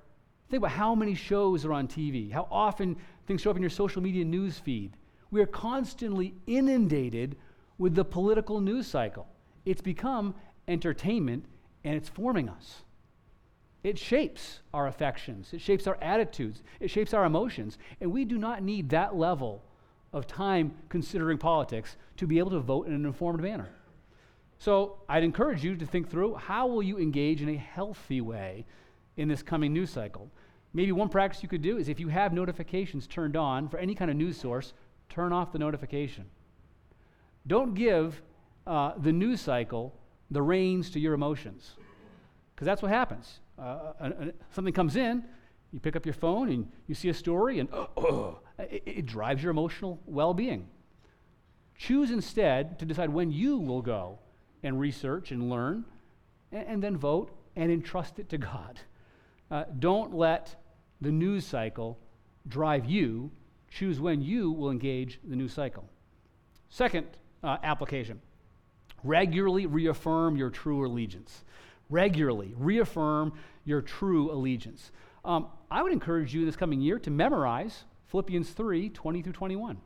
think 0.49 0.59
about 0.59 0.71
how 0.71 0.93
many 0.93 1.15
shows 1.15 1.63
are 1.63 1.71
on 1.71 1.87
TV, 1.87 2.29
how 2.29 2.49
often 2.51 2.97
things 3.27 3.41
show 3.41 3.49
up 3.49 3.55
in 3.55 3.63
your 3.63 3.69
social 3.69 4.01
media 4.01 4.25
news 4.25 4.59
feed, 4.59 4.97
We 5.31 5.41
are 5.41 5.47
constantly 5.47 6.35
inundated 6.47 7.37
with 7.77 7.95
the 7.95 8.03
political 8.03 8.59
news 8.59 8.87
cycle. 8.87 9.27
It's 9.65 9.81
become 9.81 10.35
entertainment 10.67 11.45
and 11.83 11.95
it's 11.95 12.09
forming 12.09 12.49
us. 12.49 12.83
It 13.83 13.99
shapes 13.99 14.61
our 14.73 14.87
affections, 14.87 15.53
it 15.53 15.61
shapes 15.61 15.85
our 15.85 15.97
attitudes, 16.01 16.63
it 16.79 16.89
shapes 16.89 17.13
our 17.13 17.23
emotions. 17.23 17.77
And 18.01 18.11
we 18.11 18.25
do 18.25 18.37
not 18.37 18.63
need 18.63 18.89
that 18.89 19.15
level 19.15 19.63
of 20.11 20.25
time 20.25 20.73
considering 20.89 21.37
politics 21.37 21.95
to 22.17 22.25
be 22.25 22.39
able 22.39 22.51
to 22.51 22.59
vote 22.59 22.87
in 22.87 22.93
an 22.93 23.05
informed 23.05 23.41
manner. 23.41 23.69
So 24.57 24.97
I'd 25.07 25.23
encourage 25.23 25.63
you 25.63 25.75
to 25.75 25.85
think 25.85 26.09
through 26.09 26.35
how 26.35 26.65
will 26.67 26.81
you 26.81 26.97
engage 26.97 27.41
in 27.41 27.49
a 27.49 27.57
healthy 27.57 28.21
way 28.21 28.65
in 29.17 29.27
this 29.27 29.43
coming 29.43 29.73
news 29.73 29.91
cycle. 29.91 30.31
Maybe 30.73 30.91
one 30.91 31.09
practice 31.09 31.43
you 31.43 31.49
could 31.49 31.61
do 31.61 31.77
is 31.77 31.87
if 31.87 31.99
you 31.99 32.07
have 32.07 32.33
notifications 32.33 33.07
turned 33.07 33.35
on 33.35 33.69
for 33.69 33.77
any 33.77 33.93
kind 33.93 34.09
of 34.09 34.17
news 34.17 34.37
source, 34.37 34.73
turn 35.09 35.31
off 35.31 35.51
the 35.51 35.59
notification. 35.59 36.25
Don't 37.47 37.75
give 37.75 38.21
uh, 38.65 38.93
the 38.97 39.11
news 39.11 39.41
cycle 39.41 39.93
the 40.31 40.41
reins 40.41 40.89
to 40.91 40.99
your 40.99 41.13
emotions, 41.13 41.75
because 42.53 42.65
that's 42.65 42.81
what 42.81 42.91
happens. 42.91 43.39
Uh, 43.57 43.61
uh, 43.61 44.03
uh, 44.03 44.25
something 44.51 44.73
comes 44.73 44.95
in, 44.95 45.23
you 45.71 45.79
pick 45.79 45.95
up 45.95 46.05
your 46.05 46.13
phone 46.13 46.49
and 46.49 46.71
you 46.87 46.95
see 46.95 47.09
a 47.09 47.13
story, 47.13 47.59
and 47.59 47.69
oh, 47.73 48.39
it, 48.57 48.83
it 48.85 49.05
drives 49.05 49.43
your 49.43 49.51
emotional 49.51 49.99
well 50.05 50.33
being. 50.33 50.67
Choose 51.77 52.11
instead 52.11 52.79
to 52.79 52.85
decide 52.85 53.09
when 53.09 53.31
you 53.31 53.57
will 53.57 53.81
go 53.81 54.19
and 54.63 54.79
research 54.79 55.31
and 55.31 55.49
learn, 55.49 55.85
and, 56.51 56.67
and 56.67 56.83
then 56.83 56.97
vote 56.97 57.31
and 57.55 57.71
entrust 57.71 58.19
it 58.19 58.29
to 58.29 58.37
God. 58.37 58.79
Uh, 59.51 59.65
don't 59.79 60.13
let 60.13 60.55
the 61.01 61.11
news 61.11 61.45
cycle 61.45 61.99
drive 62.47 62.85
you. 62.85 63.31
Choose 63.69 63.99
when 63.99 64.21
you 64.21 64.51
will 64.51 64.71
engage 64.71 65.19
the 65.23 65.35
news 65.35 65.53
cycle. 65.53 65.89
Second 66.69 67.07
uh, 67.43 67.57
application 67.63 68.21
regularly 69.05 69.65
reaffirm 69.65 70.35
your 70.35 70.49
true 70.49 70.85
allegiance. 70.85 71.43
Regularly 71.89 72.53
reaffirm 72.57 73.33
your 73.63 73.81
true 73.81 74.31
allegiance. 74.31 74.91
Um, 75.23 75.47
I 75.69 75.83
would 75.83 75.93
encourage 75.93 76.33
you 76.33 76.45
this 76.45 76.55
coming 76.55 76.81
year 76.81 76.99
to 76.99 77.11
memorize 77.11 77.83
Philippians 78.07 78.49
3 78.51 78.89
20 78.89 79.21
through 79.21 79.33
21. 79.33 79.77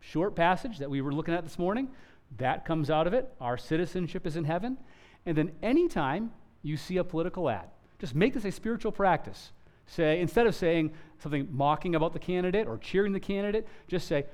Short 0.00 0.36
passage 0.36 0.78
that 0.78 0.90
we 0.90 1.00
were 1.00 1.14
looking 1.14 1.34
at 1.34 1.44
this 1.44 1.58
morning. 1.58 1.88
That 2.36 2.64
comes 2.64 2.90
out 2.90 3.06
of 3.06 3.14
it. 3.14 3.32
Our 3.40 3.56
citizenship 3.56 4.26
is 4.26 4.36
in 4.36 4.44
heaven. 4.44 4.78
And 5.26 5.36
then 5.36 5.52
anytime 5.62 6.32
you 6.62 6.76
see 6.76 6.98
a 6.98 7.04
political 7.04 7.48
ad, 7.48 7.70
just 7.98 8.14
make 8.14 8.34
this 8.34 8.44
a 8.44 8.50
spiritual 8.50 8.92
practice. 8.92 9.52
Say, 9.86 10.20
instead 10.20 10.46
of 10.46 10.54
saying 10.54 10.92
something 11.22 11.48
mocking 11.50 11.94
about 11.94 12.12
the 12.12 12.18
candidate 12.18 12.66
or 12.66 12.78
cheering 12.78 13.12
the 13.12 13.20
candidate, 13.20 13.66
just 13.86 14.08
say, 14.08 14.26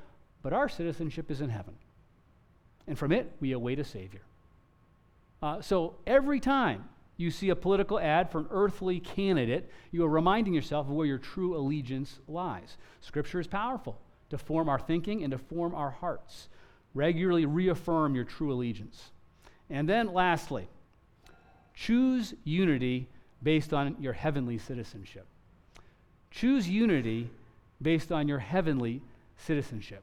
but 0.43 0.53
our 0.53 0.69
citizenship 0.69 1.31
is 1.31 1.41
in 1.41 1.51
heaven. 1.51 1.75
And 2.91 2.99
from 2.99 3.13
it, 3.13 3.31
we 3.39 3.53
await 3.53 3.79
a 3.79 3.85
Savior. 3.85 4.23
Uh, 5.41 5.63
so 5.63 5.95
every 6.09 6.41
time 6.41 6.89
you 7.19 7.31
see 7.31 7.51
a 7.51 7.55
political 7.55 8.01
ad 8.01 8.33
for 8.33 8.41
an 8.41 8.49
earthly 8.51 8.99
candidate, 8.99 9.71
you 9.93 10.05
are 10.05 10.09
reminding 10.09 10.55
yourself 10.55 10.89
of 10.89 10.93
where 10.93 11.07
your 11.07 11.17
true 11.17 11.57
allegiance 11.57 12.19
lies. 12.27 12.77
Scripture 13.01 13.39
is 13.39 13.47
powerful 13.47 13.97
to 14.31 14.37
form 14.37 14.69
our 14.69 14.81
thinking 14.81 15.23
and 15.23 15.31
to 15.31 15.39
form 15.39 15.73
our 15.73 15.91
hearts. 15.91 16.49
Regularly 16.93 17.47
reaffirm 17.47 18.17
your 18.17 18.25
true 18.25 18.53
allegiance. 18.53 19.13
And 19.71 19.89
then, 19.89 20.13
lastly, 20.13 20.67
choose 21.75 22.35
unity 22.43 23.09
based 23.41 23.73
on 23.73 23.95
your 24.01 24.15
heavenly 24.15 24.59
citizenship. 24.59 25.27
Choose 26.33 26.69
unity 26.69 27.31
based 27.81 28.11
on 28.11 28.27
your 28.27 28.41
heavenly 28.41 29.01
citizenship. 29.37 30.03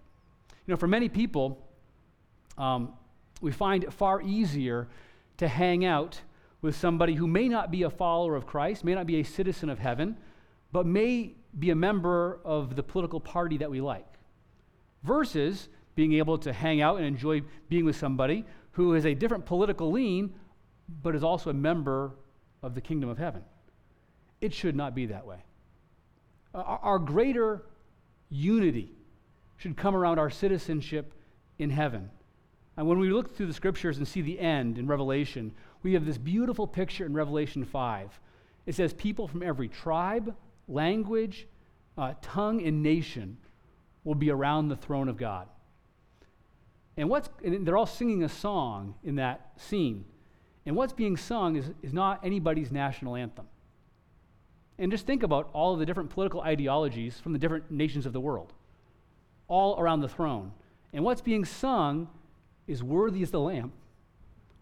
You 0.66 0.72
know, 0.72 0.78
for 0.78 0.88
many 0.88 1.10
people, 1.10 1.67
um, 2.58 2.94
we 3.42 3.52
find 3.52 3.84
it 3.84 3.94
far 3.94 4.22
easier 4.22 4.88
to 5.38 5.48
hang 5.48 5.86
out 5.86 6.22
with 6.62 6.76
somebody 6.76 7.14
who 7.14 7.28
may 7.28 7.48
not 7.48 7.72
be 7.72 7.84
a 7.84 7.90
follower 7.90 8.36
of 8.36 8.48
Christ, 8.48 8.84
may 8.84 8.96
not 8.96 9.06
be 9.06 9.20
a 9.20 9.24
citizen 9.24 9.70
of 9.70 9.80
heaven, 9.80 10.18
but 10.72 10.86
may 10.86 11.34
be 11.58 11.70
a 11.70 11.76
member 11.76 12.40
of 12.44 12.76
the 12.76 12.84
political 12.84 13.20
party 13.20 13.58
that 13.58 13.70
we 13.70 13.82
like, 13.82 14.08
versus 15.04 15.70
being 15.96 16.14
able 16.14 16.38
to 16.40 16.54
hang 16.54 16.82
out 16.82 16.98
and 16.98 17.06
enjoy 17.06 17.42
being 17.70 17.86
with 17.86 17.96
somebody 17.96 18.44
who 18.72 18.94
has 18.94 19.06
a 19.06 19.14
different 19.14 19.46
political 19.46 19.92
lean, 19.92 20.34
but 21.04 21.16
is 21.16 21.24
also 21.24 21.50
a 21.50 21.54
member 21.54 22.12
of 22.64 22.76
the 22.76 22.82
kingdom 22.82 23.10
of 23.10 23.18
heaven. 23.18 23.44
It 24.42 24.54
should 24.54 24.76
not 24.76 24.94
be 24.94 25.08
that 25.08 25.26
way. 25.26 25.44
Our, 26.54 26.80
our 26.84 27.00
greater 27.00 27.64
unity 28.30 28.92
should 29.58 29.78
come 29.78 29.96
around 29.96 30.20
our 30.20 30.30
citizenship 30.30 31.14
in 31.58 31.70
heaven. 31.70 32.10
And 32.78 32.88
when 32.88 33.00
we 33.00 33.10
look 33.10 33.36
through 33.36 33.48
the 33.48 33.54
scriptures 33.54 33.98
and 33.98 34.08
see 34.08 34.22
the 34.22 34.40
end 34.40 34.78
in 34.78 34.86
Revelation, 34.86 35.52
we 35.82 35.94
have 35.94 36.06
this 36.06 36.20
beautiful 36.20 36.68
picture 36.68 37.06
in 37.06 37.14
Revelation 37.14 37.66
5. 37.66 38.20
It 38.68 38.76
says, 38.76 38.94
People 38.94 39.28
from 39.28 39.42
every 39.42 39.68
tribe, 39.68 40.36
language, 40.68 41.48
uh, 41.98 42.14
tongue, 42.22 42.62
and 42.62 42.84
nation 42.84 43.38
will 44.04 44.16
be 44.16 44.30
around 44.30 44.70
the 44.70 44.76
throne 44.76 45.10
of 45.10 45.18
God. 45.18 45.48
And, 46.96 47.10
what's, 47.10 47.30
and 47.44 47.66
they're 47.66 47.78
all 47.78 47.86
singing 47.86 48.24
a 48.24 48.30
song 48.30 48.96
in 49.04 49.16
that 49.16 49.52
scene. 49.58 50.06
And 50.66 50.76
what's 50.76 50.94
being 50.94 51.18
sung 51.18 51.56
is, 51.56 51.72
is 51.82 51.94
not 51.94 52.24
anybody's 52.24 52.72
national 52.72 53.16
anthem. 53.16 53.48
And 54.78 54.92
just 54.92 55.08
think 55.08 55.24
about 55.24 55.50
all 55.54 55.74
of 55.74 55.80
the 55.80 55.86
different 55.86 56.12
political 56.12 56.42
ideologies 56.42 57.20
from 57.20 57.34
the 57.34 57.40
different 57.40 57.72
nations 57.72 58.06
of 58.06 58.14
the 58.14 58.20
world, 58.20 58.54
all 59.48 59.80
around 59.80 60.02
the 60.02 60.10
throne. 60.10 60.52
And 60.94 61.04
what's 61.04 61.22
being 61.22 61.46
sung 61.46 62.08
is 62.68 62.84
worthy 62.84 63.24
as 63.24 63.32
the 63.32 63.40
Lamb. 63.40 63.72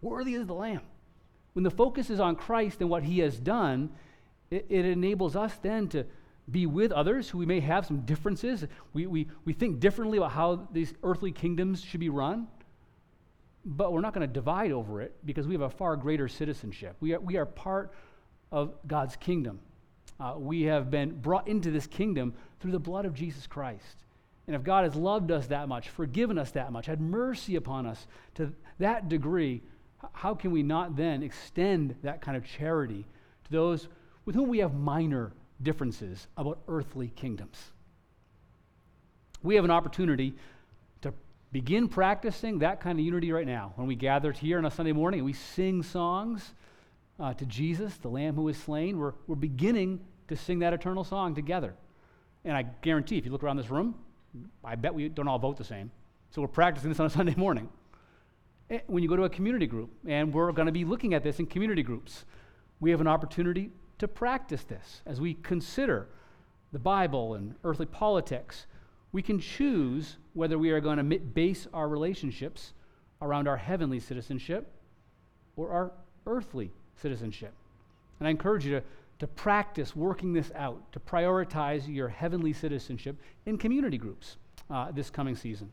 Worthy 0.01 0.36
as 0.36 0.45
the 0.45 0.53
Lamb. 0.53 0.82
When 1.53 1.64
the 1.64 1.72
focus 1.72 2.10
is 2.10 2.20
on 2.20 2.36
Christ 2.36 2.82
and 2.82 2.89
what 2.89 3.03
he 3.03 3.20
has 3.20 3.39
done, 3.39 3.89
it, 4.51 4.66
it 4.70 4.86
enables 4.86 5.36
us 5.36 5.53
then 5.62 5.88
to 5.89 6.06
be 6.49 6.66
with 6.66 6.91
others 6.91 7.30
who 7.30 7.38
we 7.38 7.45
may 7.45 7.60
have 7.60 7.86
some 7.86 8.01
differences. 8.01 8.66
We, 8.93 9.08
we, 9.08 9.28
we 9.45 9.53
think 9.53 9.80
differently 9.80 10.18
about 10.18 10.32
how 10.32 10.68
these 10.72 10.93
earthly 11.01 11.32
kingdoms 11.32 11.82
should 11.82 11.99
be 11.99 12.10
run, 12.10 12.47
but 13.66 13.91
we're 13.91 14.01
not 14.01 14.14
going 14.14 14.28
to 14.28 14.32
divide 14.32 14.72
over 14.72 15.01
it 15.01 15.16
because 15.26 15.47
we 15.47 15.56
have 15.56 15.62
a 15.62 15.70
far 15.70 15.95
greater 15.95 16.28
citizenship. 16.28 16.95
We 16.99 17.14
are, 17.14 17.20
we 17.20 17.38
are 17.38 17.45
part 17.45 17.93
of 18.51 18.76
God's 18.86 19.16
kingdom. 19.16 19.60
Uh, 20.20 20.36
we 20.38 20.64
have 20.64 20.91
been 20.91 21.20
brought 21.20 21.47
into 21.47 21.72
this 21.72 21.88
kingdom 21.88 22.34
through 22.60 22.72
the 22.72 22.80
blood 22.80 23.06
of 23.06 23.14
Jesus 23.14 23.47
Christ. 23.47 24.05
And 24.47 24.55
if 24.55 24.63
God 24.63 24.83
has 24.83 24.95
loved 24.95 25.31
us 25.31 25.47
that 25.47 25.67
much, 25.67 25.89
forgiven 25.89 26.37
us 26.37 26.51
that 26.51 26.71
much, 26.71 26.85
had 26.85 27.01
mercy 27.01 27.55
upon 27.55 27.85
us 27.85 28.05
to 28.35 28.53
that 28.79 29.09
degree, 29.09 29.61
how 30.13 30.35
can 30.35 30.51
we 30.51 30.61
not 30.61 30.95
then 30.95 31.23
extend 31.23 31.95
that 32.03 32.21
kind 32.21 32.37
of 32.37 32.45
charity 32.45 33.05
to 33.45 33.51
those 33.51 33.87
with 34.25 34.35
whom 34.35 34.49
we 34.49 34.59
have 34.59 34.73
minor 34.73 35.31
differences 35.61 36.27
about 36.37 36.59
earthly 36.67 37.09
kingdoms. 37.15 37.57
We 39.43 39.55
have 39.55 39.65
an 39.65 39.71
opportunity 39.71 40.35
to 41.01 41.13
begin 41.51 41.87
practicing 41.87 42.59
that 42.59 42.81
kind 42.81 42.99
of 42.99 43.05
unity 43.05 43.31
right 43.31 43.45
now 43.45 43.73
when 43.75 43.87
we 43.87 43.95
gather 43.95 44.31
here 44.31 44.57
on 44.57 44.65
a 44.65 44.71
Sunday 44.71 44.91
morning 44.91 45.19
and 45.19 45.25
we 45.25 45.33
sing 45.33 45.83
songs 45.83 46.53
uh, 47.19 47.33
to 47.35 47.45
Jesus, 47.45 47.95
the 47.97 48.09
Lamb 48.09 48.35
who 48.35 48.43
was 48.43 48.57
slain. 48.57 48.97
We're, 48.97 49.13
we're 49.27 49.35
beginning 49.35 50.01
to 50.27 50.35
sing 50.35 50.59
that 50.59 50.73
eternal 50.73 51.03
song 51.03 51.35
together. 51.35 51.75
And 52.43 52.57
I 52.57 52.63
guarantee 52.63 53.17
if 53.17 53.25
you 53.25 53.31
look 53.31 53.43
around 53.43 53.57
this 53.57 53.69
room, 53.69 53.95
I 54.63 54.75
bet 54.75 54.93
we 54.93 55.09
don't 55.09 55.27
all 55.27 55.39
vote 55.39 55.57
the 55.57 55.63
same. 55.63 55.91
So 56.31 56.41
we're 56.41 56.47
practicing 56.47 56.89
this 56.89 56.99
on 56.99 57.05
a 57.05 57.09
Sunday 57.09 57.36
morning. 57.36 57.69
Eh, 58.69 58.79
when 58.88 59.03
you 59.03 59.09
go 59.09 59.15
to 59.15 59.23
a 59.23 59.29
community 59.29 59.67
group, 59.67 59.91
and 60.07 60.33
we're 60.33 60.51
going 60.51 60.65
to 60.65 60.71
be 60.71 60.86
looking 60.86 61.13
at 61.13 61.23
this 61.23 61.39
in 61.39 61.45
community 61.45 61.83
groups, 61.83 62.25
we 62.79 62.91
have 62.91 63.01
an 63.01 63.07
opportunity 63.07 63.71
to 63.99 64.07
practice 64.07 64.63
this 64.63 65.01
as 65.05 65.21
we 65.21 65.36
consider 65.36 66.07
the 66.73 66.79
Bible 66.79 67.36
and 67.36 67.55
earthly 67.63 67.86
politics. 67.86 68.65
We 69.11 69.21
can 69.21 69.39
choose 69.39 70.17
whether 70.33 70.57
we 70.57 70.71
are 70.71 70.81
going 70.81 70.97
to 70.97 71.19
base 71.19 71.67
our 71.73 71.88
relationships 71.88 72.73
around 73.21 73.47
our 73.47 73.57
heavenly 73.57 73.99
citizenship 73.99 74.71
or 75.55 75.71
our 75.71 75.91
earthly 76.25 76.71
citizenship. 77.01 77.53
And 78.19 78.27
I 78.27 78.31
encourage 78.31 78.65
you 78.65 78.71
to, 78.79 78.83
to 79.20 79.28
practice 79.28 79.95
working 79.95 80.34
this 80.34 80.51
out, 80.55 80.91
to 80.91 80.99
prioritize 80.99 81.84
your 81.88 82.09
heavenly 82.09 82.53
citizenship 82.53 83.18
in 83.45 83.57
community 83.57 83.97
groups 83.97 84.38
uh, 84.70 84.91
this 84.91 85.09
coming 85.09 85.36
season. 85.36 85.72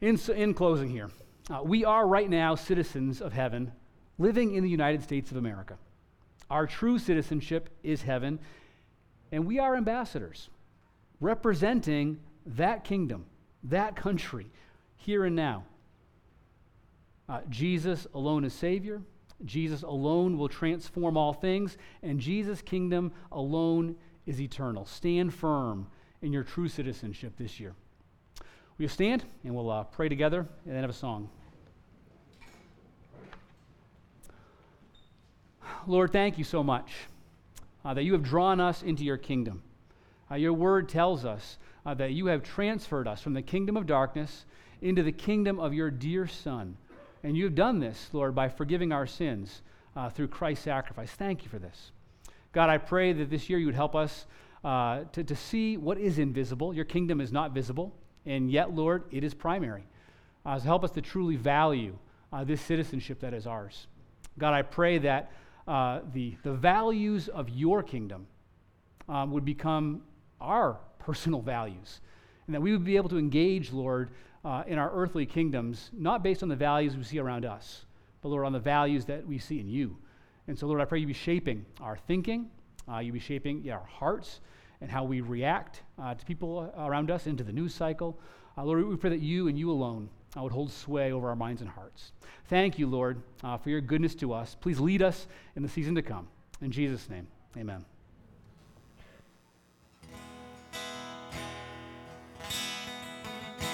In, 0.00 0.18
in 0.34 0.54
closing, 0.54 0.90
here, 0.90 1.10
uh, 1.50 1.62
we 1.62 1.84
are 1.84 2.06
right 2.06 2.28
now 2.28 2.54
citizens 2.54 3.20
of 3.20 3.32
heaven 3.32 3.72
living 4.18 4.54
in 4.54 4.62
the 4.62 4.70
United 4.70 5.02
States 5.02 5.30
of 5.30 5.36
America. 5.36 5.76
Our 6.50 6.66
true 6.66 6.98
citizenship 6.98 7.68
is 7.82 8.02
heaven, 8.02 8.38
and 9.32 9.46
we 9.46 9.58
are 9.58 9.76
ambassadors 9.76 10.50
representing 11.20 12.20
that 12.46 12.84
kingdom, 12.84 13.24
that 13.64 13.96
country, 13.96 14.46
here 14.96 15.24
and 15.24 15.34
now. 15.34 15.64
Uh, 17.28 17.40
Jesus 17.48 18.06
alone 18.14 18.44
is 18.44 18.52
Savior. 18.52 19.00
Jesus 19.44 19.82
alone 19.82 20.38
will 20.38 20.48
transform 20.48 21.16
all 21.16 21.32
things, 21.32 21.76
and 22.02 22.20
Jesus' 22.20 22.62
kingdom 22.62 23.12
alone 23.32 23.96
is 24.26 24.40
eternal. 24.40 24.86
Stand 24.86 25.34
firm 25.34 25.86
in 26.22 26.32
your 26.32 26.44
true 26.44 26.68
citizenship 26.68 27.34
this 27.36 27.60
year. 27.60 27.74
Will 28.78 28.88
stand 28.88 29.24
and 29.44 29.54
we'll 29.54 29.70
uh, 29.70 29.84
pray 29.84 30.08
together 30.08 30.46
and 30.64 30.74
then 30.74 30.80
have 30.80 30.90
a 30.90 30.94
song? 30.94 31.28
Lord, 35.86 36.12
thank 36.12 36.38
you 36.38 36.44
so 36.44 36.62
much 36.62 36.92
uh, 37.84 37.94
that 37.94 38.04
you 38.04 38.12
have 38.14 38.22
drawn 38.22 38.60
us 38.60 38.82
into 38.82 39.04
your 39.04 39.18
kingdom. 39.18 39.62
Uh, 40.30 40.36
your 40.36 40.54
word 40.54 40.88
tells 40.88 41.24
us 41.24 41.58
uh, 41.84 41.94
that 41.94 42.12
you 42.12 42.26
have 42.26 42.42
transferred 42.42 43.06
us 43.06 43.20
from 43.20 43.34
the 43.34 43.42
kingdom 43.42 43.76
of 43.76 43.86
darkness 43.86 44.46
into 44.80 45.02
the 45.02 45.12
kingdom 45.12 45.60
of 45.60 45.74
your 45.74 45.90
dear 45.90 46.26
Son. 46.26 46.76
And 47.24 47.38
you 47.38 47.44
have 47.44 47.54
done 47.54 47.80
this, 47.80 48.10
Lord, 48.12 48.34
by 48.34 48.50
forgiving 48.50 48.92
our 48.92 49.06
sins 49.06 49.62
uh, 49.96 50.10
through 50.10 50.28
Christ's 50.28 50.64
sacrifice. 50.64 51.10
Thank 51.10 51.42
you 51.42 51.48
for 51.48 51.58
this. 51.58 51.90
God, 52.52 52.68
I 52.68 52.76
pray 52.76 53.14
that 53.14 53.30
this 53.30 53.48
year 53.48 53.58
you 53.58 53.64
would 53.64 53.74
help 53.74 53.96
us 53.96 54.26
uh, 54.62 55.04
to, 55.12 55.24
to 55.24 55.34
see 55.34 55.78
what 55.78 55.96
is 55.96 56.18
invisible. 56.18 56.74
Your 56.74 56.84
kingdom 56.84 57.22
is 57.22 57.32
not 57.32 57.52
visible, 57.52 57.96
and 58.26 58.50
yet, 58.50 58.74
Lord, 58.74 59.04
it 59.10 59.24
is 59.24 59.32
primary. 59.32 59.84
Uh, 60.44 60.58
so 60.58 60.66
help 60.66 60.84
us 60.84 60.90
to 60.92 61.00
truly 61.00 61.36
value 61.36 61.96
uh, 62.30 62.44
this 62.44 62.60
citizenship 62.60 63.20
that 63.20 63.32
is 63.32 63.46
ours. 63.46 63.86
God, 64.38 64.52
I 64.52 64.60
pray 64.60 64.98
that 64.98 65.32
uh, 65.66 66.00
the, 66.12 66.36
the 66.42 66.52
values 66.52 67.28
of 67.28 67.48
your 67.48 67.82
kingdom 67.82 68.26
um, 69.08 69.32
would 69.32 69.46
become 69.46 70.02
our 70.42 70.78
personal 70.98 71.40
values, 71.40 72.02
and 72.46 72.54
that 72.54 72.60
we 72.60 72.72
would 72.72 72.84
be 72.84 72.96
able 72.96 73.08
to 73.08 73.18
engage, 73.18 73.72
Lord, 73.72 74.10
uh, 74.44 74.62
in 74.66 74.78
our 74.78 74.90
earthly 74.92 75.26
kingdoms, 75.26 75.90
not 75.92 76.22
based 76.22 76.42
on 76.42 76.48
the 76.48 76.56
values 76.56 76.96
we 76.96 77.02
see 77.02 77.18
around 77.18 77.44
us, 77.44 77.86
but, 78.20 78.28
Lord, 78.28 78.44
on 78.44 78.52
the 78.52 78.58
values 78.58 79.04
that 79.06 79.26
we 79.26 79.38
see 79.38 79.60
in 79.60 79.68
you. 79.68 79.96
And 80.46 80.58
so, 80.58 80.66
Lord, 80.66 80.80
I 80.80 80.84
pray 80.84 80.98
you 80.98 81.06
be 81.06 81.12
shaping 81.12 81.64
our 81.80 81.96
thinking, 81.96 82.50
uh, 82.90 82.98
you 82.98 83.12
be 83.12 83.20
shaping 83.20 83.62
yeah, 83.64 83.74
our 83.74 83.86
hearts, 83.86 84.40
and 84.80 84.90
how 84.90 85.04
we 85.04 85.20
react 85.20 85.82
uh, 85.98 86.14
to 86.14 86.24
people 86.24 86.72
around 86.76 87.10
us, 87.10 87.26
into 87.26 87.44
the 87.44 87.52
news 87.52 87.74
cycle. 87.74 88.18
Uh, 88.58 88.64
Lord, 88.64 88.86
we 88.86 88.96
pray 88.96 89.10
that 89.10 89.20
you 89.20 89.48
and 89.48 89.58
you 89.58 89.70
alone 89.70 90.10
uh, 90.36 90.42
would 90.42 90.52
hold 90.52 90.70
sway 90.70 91.12
over 91.12 91.28
our 91.28 91.36
minds 91.36 91.62
and 91.62 91.70
hearts. 91.70 92.12
Thank 92.48 92.78
you, 92.78 92.86
Lord, 92.86 93.22
uh, 93.42 93.56
for 93.56 93.70
your 93.70 93.80
goodness 93.80 94.14
to 94.16 94.32
us. 94.32 94.56
Please 94.60 94.78
lead 94.78 95.02
us 95.02 95.26
in 95.56 95.62
the 95.62 95.68
season 95.68 95.94
to 95.94 96.02
come. 96.02 96.28
In 96.60 96.70
Jesus' 96.70 97.08
name, 97.08 97.26
amen. 97.56 97.93